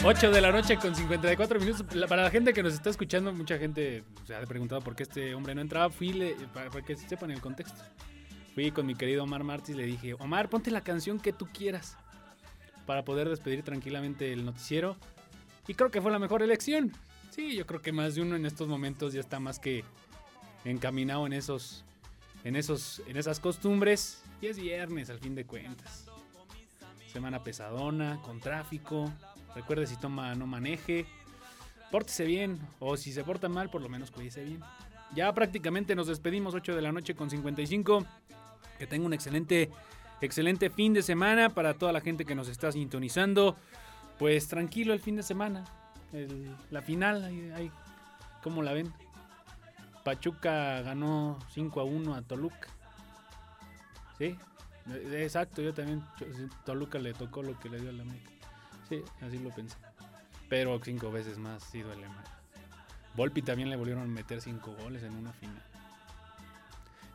8 0.07 0.29
de 0.29 0.39
la 0.39 0.51
noche 0.51 0.77
con 0.77 0.93
54 0.93 1.59
minutos. 1.59 1.83
Para 2.07 2.21
la 2.21 2.29
gente 2.29 2.53
que 2.53 2.61
nos 2.61 2.75
está 2.75 2.91
escuchando, 2.91 3.33
mucha 3.33 3.57
gente 3.57 4.03
se 4.27 4.35
ha 4.35 4.41
preguntado 4.41 4.79
por 4.81 4.95
qué 4.95 5.01
este 5.01 5.33
hombre 5.33 5.55
no 5.55 5.61
entraba. 5.61 5.89
Fui, 5.89 6.35
para, 6.53 6.69
que 6.69 6.95
sepan 6.95 7.31
el 7.31 7.41
contexto. 7.41 7.81
Fui 8.53 8.69
con 8.69 8.85
mi 8.85 8.93
querido 8.93 9.23
Omar 9.23 9.43
Martí 9.43 9.71
y 9.71 9.75
le 9.75 9.83
dije, 9.83 10.13
Omar, 10.13 10.47
ponte 10.47 10.69
la 10.69 10.81
canción 10.81 11.19
que 11.19 11.33
tú 11.33 11.47
quieras 11.51 11.97
para 12.85 13.03
poder 13.03 13.27
despedir 13.27 13.63
tranquilamente 13.63 14.31
el 14.31 14.45
noticiero. 14.45 14.95
Y 15.67 15.73
creo 15.73 15.89
que 15.89 16.03
fue 16.03 16.11
la 16.11 16.19
mejor 16.19 16.43
elección. 16.43 16.91
Sí, 17.31 17.55
yo 17.55 17.65
creo 17.65 17.81
que 17.81 17.91
más 17.91 18.13
de 18.13 18.21
uno 18.21 18.35
en 18.35 18.45
estos 18.45 18.67
momentos 18.67 19.11
ya 19.11 19.21
está 19.21 19.39
más 19.39 19.57
que 19.57 19.83
encaminado 20.65 21.25
en 21.25 21.33
esos, 21.33 21.83
en 22.43 22.55
esos, 22.55 23.01
en 23.07 23.17
esas 23.17 23.39
costumbres. 23.39 24.21
Y 24.39 24.45
es 24.45 24.59
viernes, 24.59 25.09
al 25.09 25.17
fin 25.17 25.33
de 25.33 25.45
cuentas. 25.45 26.05
Semana 27.11 27.43
pesadona, 27.43 28.21
con 28.21 28.39
tráfico, 28.39 29.11
Recuerde 29.55 29.87
si 29.87 29.95
toma, 29.95 30.35
no 30.35 30.45
maneje. 30.45 31.05
Pórtese 31.91 32.25
bien. 32.25 32.59
O 32.79 32.97
si 32.97 33.13
se 33.13 33.23
porta 33.23 33.47
mal, 33.49 33.69
por 33.69 33.81
lo 33.81 33.89
menos 33.89 34.11
cuídese 34.11 34.43
bien. 34.43 34.61
Ya 35.15 35.33
prácticamente 35.33 35.95
nos 35.95 36.07
despedimos 36.07 36.53
8 36.53 36.75
de 36.75 36.81
la 36.81 36.91
noche 36.91 37.15
con 37.15 37.29
55. 37.29 38.05
Que 38.77 38.85
tenga 38.85 39.05
un 39.05 39.13
excelente, 39.13 39.71
excelente 40.19 40.69
fin 40.69 40.93
de 40.93 41.01
semana 41.01 41.49
para 41.49 41.73
toda 41.73 41.93
la 41.93 42.01
gente 42.01 42.25
que 42.25 42.35
nos 42.35 42.49
está 42.49 42.71
sintonizando. 42.71 43.55
Pues 44.19 44.47
tranquilo 44.47 44.93
el 44.93 44.99
fin 44.99 45.15
de 45.15 45.23
semana. 45.23 45.63
la 46.69 46.81
final, 46.81 47.23
ahí, 47.55 47.71
¿cómo 48.43 48.61
la 48.61 48.73
ven? 48.73 48.93
Pachuca 50.03 50.81
ganó 50.81 51.39
5 51.53 51.79
a 51.79 51.83
1 51.83 52.13
a 52.13 52.21
Toluca. 52.21 52.67
¿Sí? 54.17 54.37
Exacto, 55.13 55.61
yo 55.61 55.73
también. 55.73 56.03
Toluca 56.65 56.99
le 56.99 57.13
tocó 57.13 57.41
lo 57.41 57.57
que 57.59 57.69
le 57.69 57.79
dio 57.79 57.89
a 57.89 57.93
la 57.93 58.03
América. 58.03 58.34
Sí, 58.89 59.01
así 59.21 59.39
lo 59.39 59.49
pensé. 59.49 59.77
Pero 60.49 60.79
cinco 60.83 61.11
veces 61.11 61.37
más 61.37 61.63
sí 61.63 61.81
duele 61.81 62.07
más. 62.07 62.27
Volpi 63.15 63.41
también 63.41 63.69
le 63.69 63.75
volvieron 63.75 64.03
a 64.03 64.07
meter 64.07 64.41
cinco 64.41 64.75
goles 64.81 65.03
en 65.03 65.13
una 65.13 65.31
final. 65.33 65.63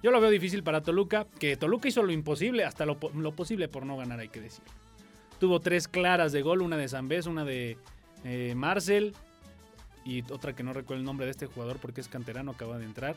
Yo 0.02 0.10
lo 0.10 0.20
veo 0.20 0.30
difícil 0.30 0.62
para 0.62 0.82
Toluca, 0.82 1.26
que 1.38 1.56
Toluca 1.56 1.88
hizo 1.88 2.02
lo 2.02 2.10
imposible, 2.10 2.64
hasta 2.64 2.86
lo, 2.86 2.98
posible 2.98 3.68
por 3.68 3.84
no 3.84 3.98
ganar, 3.98 4.18
hay 4.18 4.28
que 4.28 4.40
decir. 4.40 4.64
Tuvo 5.38 5.60
tres 5.60 5.88
claras 5.88 6.32
de 6.32 6.40
gol, 6.40 6.62
una 6.62 6.76
de 6.78 6.88
Zambés, 6.88 7.26
una 7.26 7.44
de 7.44 7.76
eh, 8.24 8.54
Marcel 8.56 9.14
y 10.04 10.22
otra 10.32 10.54
que 10.54 10.62
no 10.62 10.72
recuerdo 10.72 11.00
el 11.00 11.04
nombre 11.04 11.26
de 11.26 11.32
este 11.32 11.46
jugador 11.46 11.78
porque 11.78 12.00
es 12.00 12.08
canterano, 12.08 12.52
acaba 12.52 12.78
de 12.78 12.86
entrar. 12.86 13.14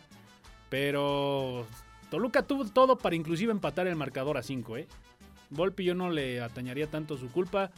Pero 0.69 1.65
Toluca 2.09 2.43
tuvo 2.43 2.65
todo 2.65 2.97
para 2.97 3.15
inclusive 3.15 3.51
empatar 3.51 3.87
el 3.87 3.95
marcador 3.95 4.37
a 4.37 4.43
5, 4.43 4.77
¿eh? 4.77 4.87
Volpi 5.49 5.85
yo 5.85 5.95
no 5.95 6.09
le 6.09 6.41
atañaría 6.41 6.87
tanto 6.87 7.17
su 7.17 7.31
culpa. 7.31 7.71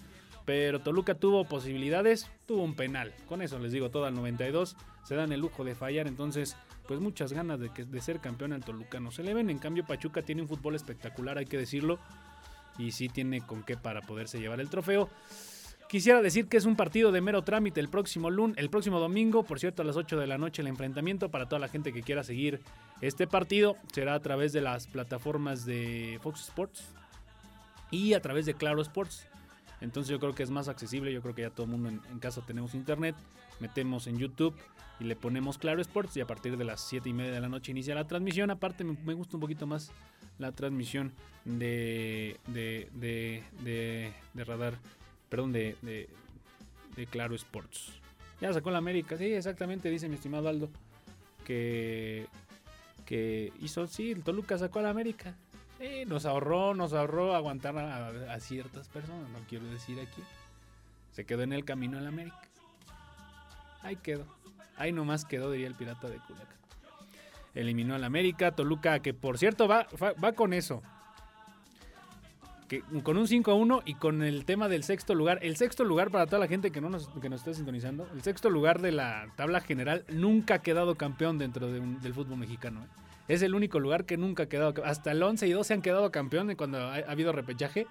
Pero 0.45 0.79
Toluca 0.79 1.15
tuvo 1.15 1.45
posibilidades, 1.45 2.29
tuvo 2.45 2.63
un 2.63 2.75
penal. 2.75 3.13
Con 3.27 3.41
eso 3.41 3.57
les 3.59 3.71
digo 3.71 3.89
todo 3.89 4.05
al 4.05 4.13
92. 4.13 4.77
Se 5.03 5.15
dan 5.15 5.31
el 5.31 5.39
lujo 5.39 5.63
de 5.63 5.75
fallar, 5.75 6.07
entonces 6.07 6.55
pues 6.87 6.99
muchas 6.99 7.33
ganas 7.33 7.59
de, 7.59 8.01
ser 8.01 8.19
campeón 8.19 8.53
al 8.53 8.63
Toluca 8.63 8.99
no 8.99 9.11
se 9.11 9.23
le 9.23 9.33
ven. 9.33 9.49
En 9.49 9.57
cambio 9.57 9.85
Pachuca 9.85 10.21
tiene 10.21 10.43
un 10.43 10.47
fútbol 10.47 10.75
espectacular, 10.75 11.37
hay 11.37 11.45
que 11.45 11.57
decirlo. 11.57 11.99
Y 12.77 12.91
sí 12.91 13.09
tiene 13.09 13.41
con 13.41 13.63
qué 13.63 13.75
para 13.75 14.01
poderse 14.01 14.39
llevar 14.39 14.59
el 14.59 14.69
trofeo. 14.69 15.09
Quisiera 15.87 16.21
decir 16.21 16.47
que 16.47 16.57
es 16.57 16.65
un 16.65 16.75
partido 16.75 17.11
de 17.11 17.21
mero 17.21 17.43
trámite 17.43 17.79
el 17.79 17.89
próximo 17.89 18.29
lunes, 18.29 18.57
el 18.57 18.69
próximo 18.69 18.99
domingo, 18.99 19.43
por 19.43 19.59
cierto, 19.59 19.81
a 19.81 19.85
las 19.85 19.95
8 19.95 20.19
de 20.19 20.27
la 20.27 20.37
noche 20.37 20.61
el 20.61 20.67
enfrentamiento 20.67 21.29
para 21.29 21.47
toda 21.47 21.59
la 21.59 21.67
gente 21.67 21.93
que 21.93 22.01
quiera 22.01 22.23
seguir 22.23 22.59
este 23.01 23.27
partido 23.27 23.77
será 23.93 24.15
a 24.15 24.19
través 24.19 24.51
de 24.51 24.61
las 24.61 24.87
plataformas 24.87 25.65
de 25.65 26.19
Fox 26.23 26.41
Sports 26.41 26.85
y 27.91 28.13
a 28.13 28.21
través 28.21 28.45
de 28.45 28.55
Claro 28.55 28.81
Sports. 28.81 29.27
Entonces 29.85 30.09
yo 30.09 30.19
creo 30.19 30.33
que 30.33 30.41
es 30.41 30.49
más 30.49 30.67
accesible, 30.67 31.13
yo 31.13 31.21
creo 31.21 31.35
que 31.35 31.43
ya 31.43 31.51
todo 31.51 31.67
el 31.67 31.71
mundo 31.71 31.89
en, 31.89 32.19
casa 32.19 32.41
tenemos 32.41 32.73
internet, 32.73 33.15
metemos 33.59 34.07
en 34.07 34.17
YouTube 34.17 34.55
y 34.99 35.03
le 35.03 35.15
ponemos 35.15 35.59
Claro 35.59 35.79
Sports 35.79 36.17
y 36.17 36.21
a 36.21 36.25
partir 36.25 36.57
de 36.57 36.63
las 36.63 36.81
7 36.81 37.07
y 37.07 37.13
media 37.13 37.31
de 37.31 37.39
la 37.39 37.49
noche 37.49 37.71
inicia 37.71 37.93
la 37.93 38.07
transmisión. 38.07 38.49
Aparte 38.49 38.83
me, 38.83 39.13
gusta 39.13 39.37
un 39.37 39.41
poquito 39.41 39.67
más 39.67 39.91
la 40.39 40.51
transmisión 40.53 41.13
de, 41.45 42.39
de, 42.47 42.89
de, 43.61 44.43
Radar, 44.43 44.73
perdón, 45.29 45.53
de, 45.53 45.75
de, 45.83 46.09
de 46.95 47.05
Claro 47.05 47.35
Sports. 47.35 47.91
Ya 48.41 48.51
sacó 48.51 48.71
la 48.71 48.79
América, 48.79 49.17
sí, 49.17 49.25
exactamente, 49.25 49.91
dice 49.91 50.09
mi 50.09 50.15
estimado 50.15 50.49
Aldo, 50.49 50.69
que, 51.45 52.25
que 53.05 53.53
hizo, 53.61 53.85
sí, 53.85 54.11
el 54.11 54.23
Toluca 54.23 54.57
sacó 54.57 54.79
a 54.79 54.81
la 54.81 54.89
América. 54.89 55.35
Nos 56.07 56.25
ahorró, 56.25 56.73
nos 56.73 56.93
ahorró 56.93 57.35
aguantar 57.35 57.77
a, 57.77 58.39
ciertas 58.39 58.87
personas, 58.87 59.29
no 59.29 59.39
quiero 59.47 59.65
decir 59.65 59.99
aquí. 59.99 60.21
Se 61.11 61.25
quedó 61.25 61.43
en 61.43 61.53
el 61.53 61.65
camino 61.65 61.99
la 61.99 62.09
América. 62.09 62.39
Ahí 63.81 63.97
quedó. 63.97 64.25
Ahí 64.77 64.91
nomás 64.91 65.25
quedó, 65.25 65.51
diría 65.51 65.67
el 65.67 65.75
pirata 65.75 66.09
de 66.09 66.17
Culiacán. 66.17 66.57
Eliminó 67.53 67.95
al 67.95 68.03
América, 68.03 68.51
Toluca, 68.51 68.99
que 68.99 69.13
por 69.13 69.37
cierto 69.37 69.67
va, 69.67 69.87
va, 70.01 70.33
con 70.33 70.53
eso. 70.53 70.81
Que, 72.67 72.81
con 73.03 73.17
un 73.17 73.27
5 73.27 73.51
a 73.51 73.53
1 73.53 73.83
y 73.85 73.93
con 73.95 74.23
el 74.23 74.43
tema 74.43 74.67
del 74.67 74.83
sexto 74.83 75.13
lugar. 75.13 75.39
El 75.41 75.55
sexto 75.55 75.83
lugar, 75.83 76.09
para 76.09 76.25
toda 76.25 76.39
la 76.39 76.47
gente 76.47 76.71
que, 76.71 76.81
no 76.81 76.89
nos, 76.89 77.07
que 77.07 77.27
está 77.27 77.53
sintonizando, 77.53 78.09
el 78.13 78.21
sexto 78.23 78.49
lugar 78.49 78.81
de 78.81 78.91
la 78.91 79.27
tabla 79.35 79.61
general 79.61 80.03
nunca 80.09 80.55
ha 80.55 80.59
quedado 80.59 80.95
campeón 80.95 81.37
dentro 81.37 81.71
del 81.71 82.13
fútbol 82.13 82.37
mexicano. 82.37 82.81
¿eh? 82.83 83.04
Es 83.27 83.41
el 83.41 83.55
único 83.55 83.79
lugar 83.79 84.05
que 84.05 84.17
nunca 84.17 84.43
ha 84.43 84.45
quedado. 84.47 84.73
Hasta 84.85 85.11
el 85.11 85.21
11 85.21 85.47
y 85.47 85.51
12 85.51 85.73
han 85.73 85.81
quedado 85.81 86.11
campeón 86.11 86.53
cuando 86.55 86.79
ha, 86.79 86.95
ha 86.95 87.11
habido 87.11 87.31
repechaje. 87.31 87.87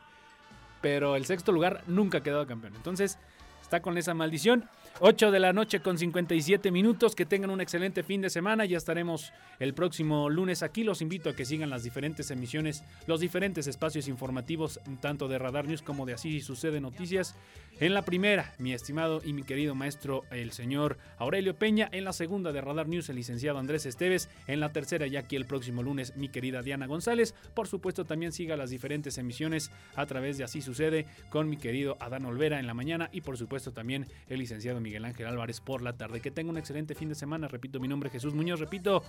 Pero 0.80 1.16
el 1.16 1.24
sexto 1.24 1.50
lugar 1.50 1.82
nunca 1.86 2.18
ha 2.18 2.22
quedado 2.22 2.46
campeón. 2.46 2.74
Entonces, 2.76 3.18
está 3.62 3.80
con 3.80 3.96
esa 3.98 4.14
maldición. 4.14 4.68
8 5.00 5.32
de 5.32 5.40
la 5.40 5.52
noche 5.52 5.80
con 5.80 5.98
57 5.98 6.70
minutos. 6.70 7.16
Que 7.16 7.26
tengan 7.26 7.50
un 7.50 7.60
excelente 7.60 8.04
fin 8.04 8.20
de 8.20 8.30
semana. 8.30 8.64
Ya 8.64 8.78
estaremos 8.78 9.32
el 9.58 9.74
próximo 9.74 10.30
lunes 10.30 10.62
aquí. 10.62 10.84
Los 10.84 11.02
invito 11.02 11.30
a 11.30 11.34
que 11.34 11.44
sigan 11.44 11.68
las 11.68 11.82
diferentes 11.82 12.30
emisiones, 12.30 12.84
los 13.08 13.18
diferentes 13.18 13.66
espacios 13.66 14.06
informativos, 14.06 14.78
tanto 15.00 15.26
de 15.26 15.38
Radar 15.38 15.66
News 15.66 15.82
como 15.82 16.06
de 16.06 16.14
Así 16.14 16.40
Sucede 16.40 16.80
Noticias. 16.80 17.34
En 17.80 17.92
la 17.92 18.02
primera, 18.02 18.54
mi 18.58 18.72
estimado 18.72 19.20
y 19.24 19.32
mi 19.32 19.42
querido 19.42 19.74
maestro, 19.74 20.22
el 20.30 20.52
señor 20.52 20.96
Aurelio 21.18 21.56
Peña. 21.56 21.88
En 21.90 22.04
la 22.04 22.12
segunda 22.12 22.52
de 22.52 22.60
Radar 22.60 22.86
News, 22.86 23.08
el 23.08 23.16
licenciado 23.16 23.58
Andrés 23.58 23.86
Esteves. 23.86 24.28
En 24.46 24.60
la 24.60 24.72
tercera, 24.72 25.08
ya 25.08 25.20
aquí 25.20 25.34
el 25.34 25.44
próximo 25.44 25.82
lunes, 25.82 26.16
mi 26.16 26.28
querida 26.28 26.62
Diana 26.62 26.86
González. 26.86 27.34
Por 27.54 27.66
supuesto, 27.66 28.04
también 28.04 28.30
siga 28.30 28.56
las 28.56 28.70
diferentes 28.70 29.18
emisiones 29.18 29.72
a 29.96 30.06
través 30.06 30.38
de 30.38 30.44
Así 30.44 30.62
Sucede 30.62 31.06
con 31.30 31.48
mi 31.50 31.56
querido 31.56 31.96
Adán 31.98 32.26
Olvera 32.26 32.60
en 32.60 32.68
la 32.68 32.74
mañana 32.74 33.10
y 33.12 33.22
por 33.22 33.36
supuesto 33.36 33.72
también 33.72 34.06
el 34.28 34.38
licenciado 34.38 34.78
Miguel 34.84 35.04
Ángel 35.04 35.26
Álvarez 35.26 35.60
por 35.60 35.82
la 35.82 35.96
tarde. 35.96 36.20
Que 36.20 36.30
tenga 36.30 36.50
un 36.50 36.58
excelente 36.58 36.94
fin 36.94 37.08
de 37.08 37.16
semana. 37.16 37.48
Repito, 37.48 37.80
mi 37.80 37.88
nombre 37.88 38.06
es 38.08 38.12
Jesús 38.12 38.34
Muñoz. 38.34 38.60
Repito, 38.60 39.02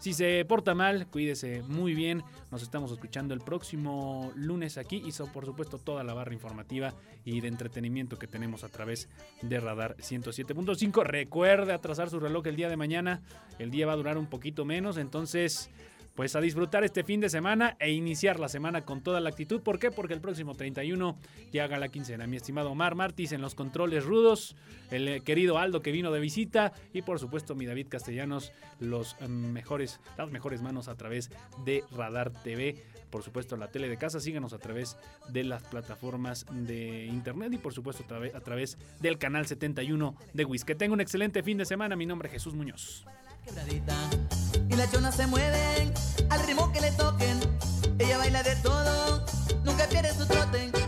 si 0.00 0.12
se 0.12 0.44
porta 0.44 0.74
mal, 0.74 1.06
cuídese 1.06 1.62
muy 1.62 1.94
bien. 1.94 2.24
Nos 2.50 2.62
estamos 2.62 2.90
escuchando 2.90 3.34
el 3.34 3.40
próximo 3.40 4.32
lunes 4.34 4.78
aquí 4.78 5.02
y 5.04 5.12
por 5.32 5.44
supuesto 5.44 5.78
toda 5.78 6.02
la 6.02 6.14
barra 6.14 6.32
informativa 6.32 6.94
y 7.24 7.40
de 7.40 7.48
entretenimiento 7.48 8.18
que 8.18 8.26
tenemos 8.26 8.64
a 8.64 8.68
través 8.68 9.08
de 9.42 9.60
Radar 9.60 9.96
107.5. 9.98 11.04
Recuerde 11.04 11.72
atrasar 11.72 12.10
su 12.10 12.18
reloj 12.18 12.46
el 12.46 12.56
día 12.56 12.68
de 12.68 12.76
mañana. 12.76 13.22
El 13.58 13.70
día 13.70 13.86
va 13.86 13.92
a 13.92 13.96
durar 13.96 14.18
un 14.18 14.26
poquito 14.26 14.64
menos, 14.64 14.96
entonces 14.96 15.70
pues 16.18 16.34
a 16.34 16.40
disfrutar 16.40 16.82
este 16.82 17.04
fin 17.04 17.20
de 17.20 17.28
semana 17.28 17.76
e 17.78 17.92
iniciar 17.92 18.40
la 18.40 18.48
semana 18.48 18.84
con 18.84 19.02
toda 19.02 19.20
la 19.20 19.28
actitud. 19.28 19.60
¿Por 19.60 19.78
qué? 19.78 19.92
Porque 19.92 20.14
el 20.14 20.20
próximo 20.20 20.56
31 20.56 21.16
ya 21.52 21.62
haga 21.62 21.78
la 21.78 21.90
quincena. 21.90 22.26
Mi 22.26 22.36
estimado 22.36 22.72
Omar 22.72 22.96
Martis 22.96 23.30
en 23.30 23.40
los 23.40 23.54
controles 23.54 24.04
rudos, 24.04 24.56
el 24.90 25.22
querido 25.22 25.58
Aldo 25.58 25.80
que 25.80 25.92
vino 25.92 26.10
de 26.10 26.18
visita 26.18 26.72
y 26.92 27.02
por 27.02 27.20
supuesto 27.20 27.54
mi 27.54 27.66
David 27.66 27.86
Castellanos, 27.88 28.50
los 28.80 29.14
mejores, 29.28 30.00
las 30.16 30.28
mejores 30.32 30.60
manos 30.60 30.88
a 30.88 30.96
través 30.96 31.30
de 31.64 31.84
Radar 31.92 32.32
TV. 32.42 32.82
Por 33.10 33.22
supuesto 33.22 33.56
la 33.56 33.70
tele 33.70 33.88
de 33.88 33.96
casa, 33.96 34.18
síganos 34.18 34.52
a 34.52 34.58
través 34.58 34.96
de 35.28 35.44
las 35.44 35.62
plataformas 35.62 36.46
de 36.50 37.06
internet 37.06 37.52
y 37.52 37.58
por 37.58 37.72
supuesto 37.72 38.02
a 38.34 38.40
través 38.40 38.76
del 38.98 39.18
canal 39.18 39.46
71 39.46 40.16
de 40.32 40.44
WIS. 40.44 40.64
Que 40.64 40.74
tenga 40.74 40.94
un 40.94 41.00
excelente 41.00 41.44
fin 41.44 41.58
de 41.58 41.64
semana. 41.64 41.94
Mi 41.94 42.06
nombre 42.06 42.26
es 42.26 42.32
Jesús 42.32 42.54
Muñoz 42.54 43.06
y 44.68 44.74
las 44.76 44.92
chonas 44.92 45.14
se 45.14 45.26
mueven 45.26 45.92
al 46.30 46.46
ritmo 46.46 46.72
que 46.72 46.80
le 46.80 46.92
toquen. 46.92 47.38
Ella 47.98 48.18
baila 48.18 48.42
de 48.42 48.56
todo, 48.56 49.24
nunca 49.64 49.86
pierde 49.88 50.12
su 50.14 50.26
trote. 50.26 50.87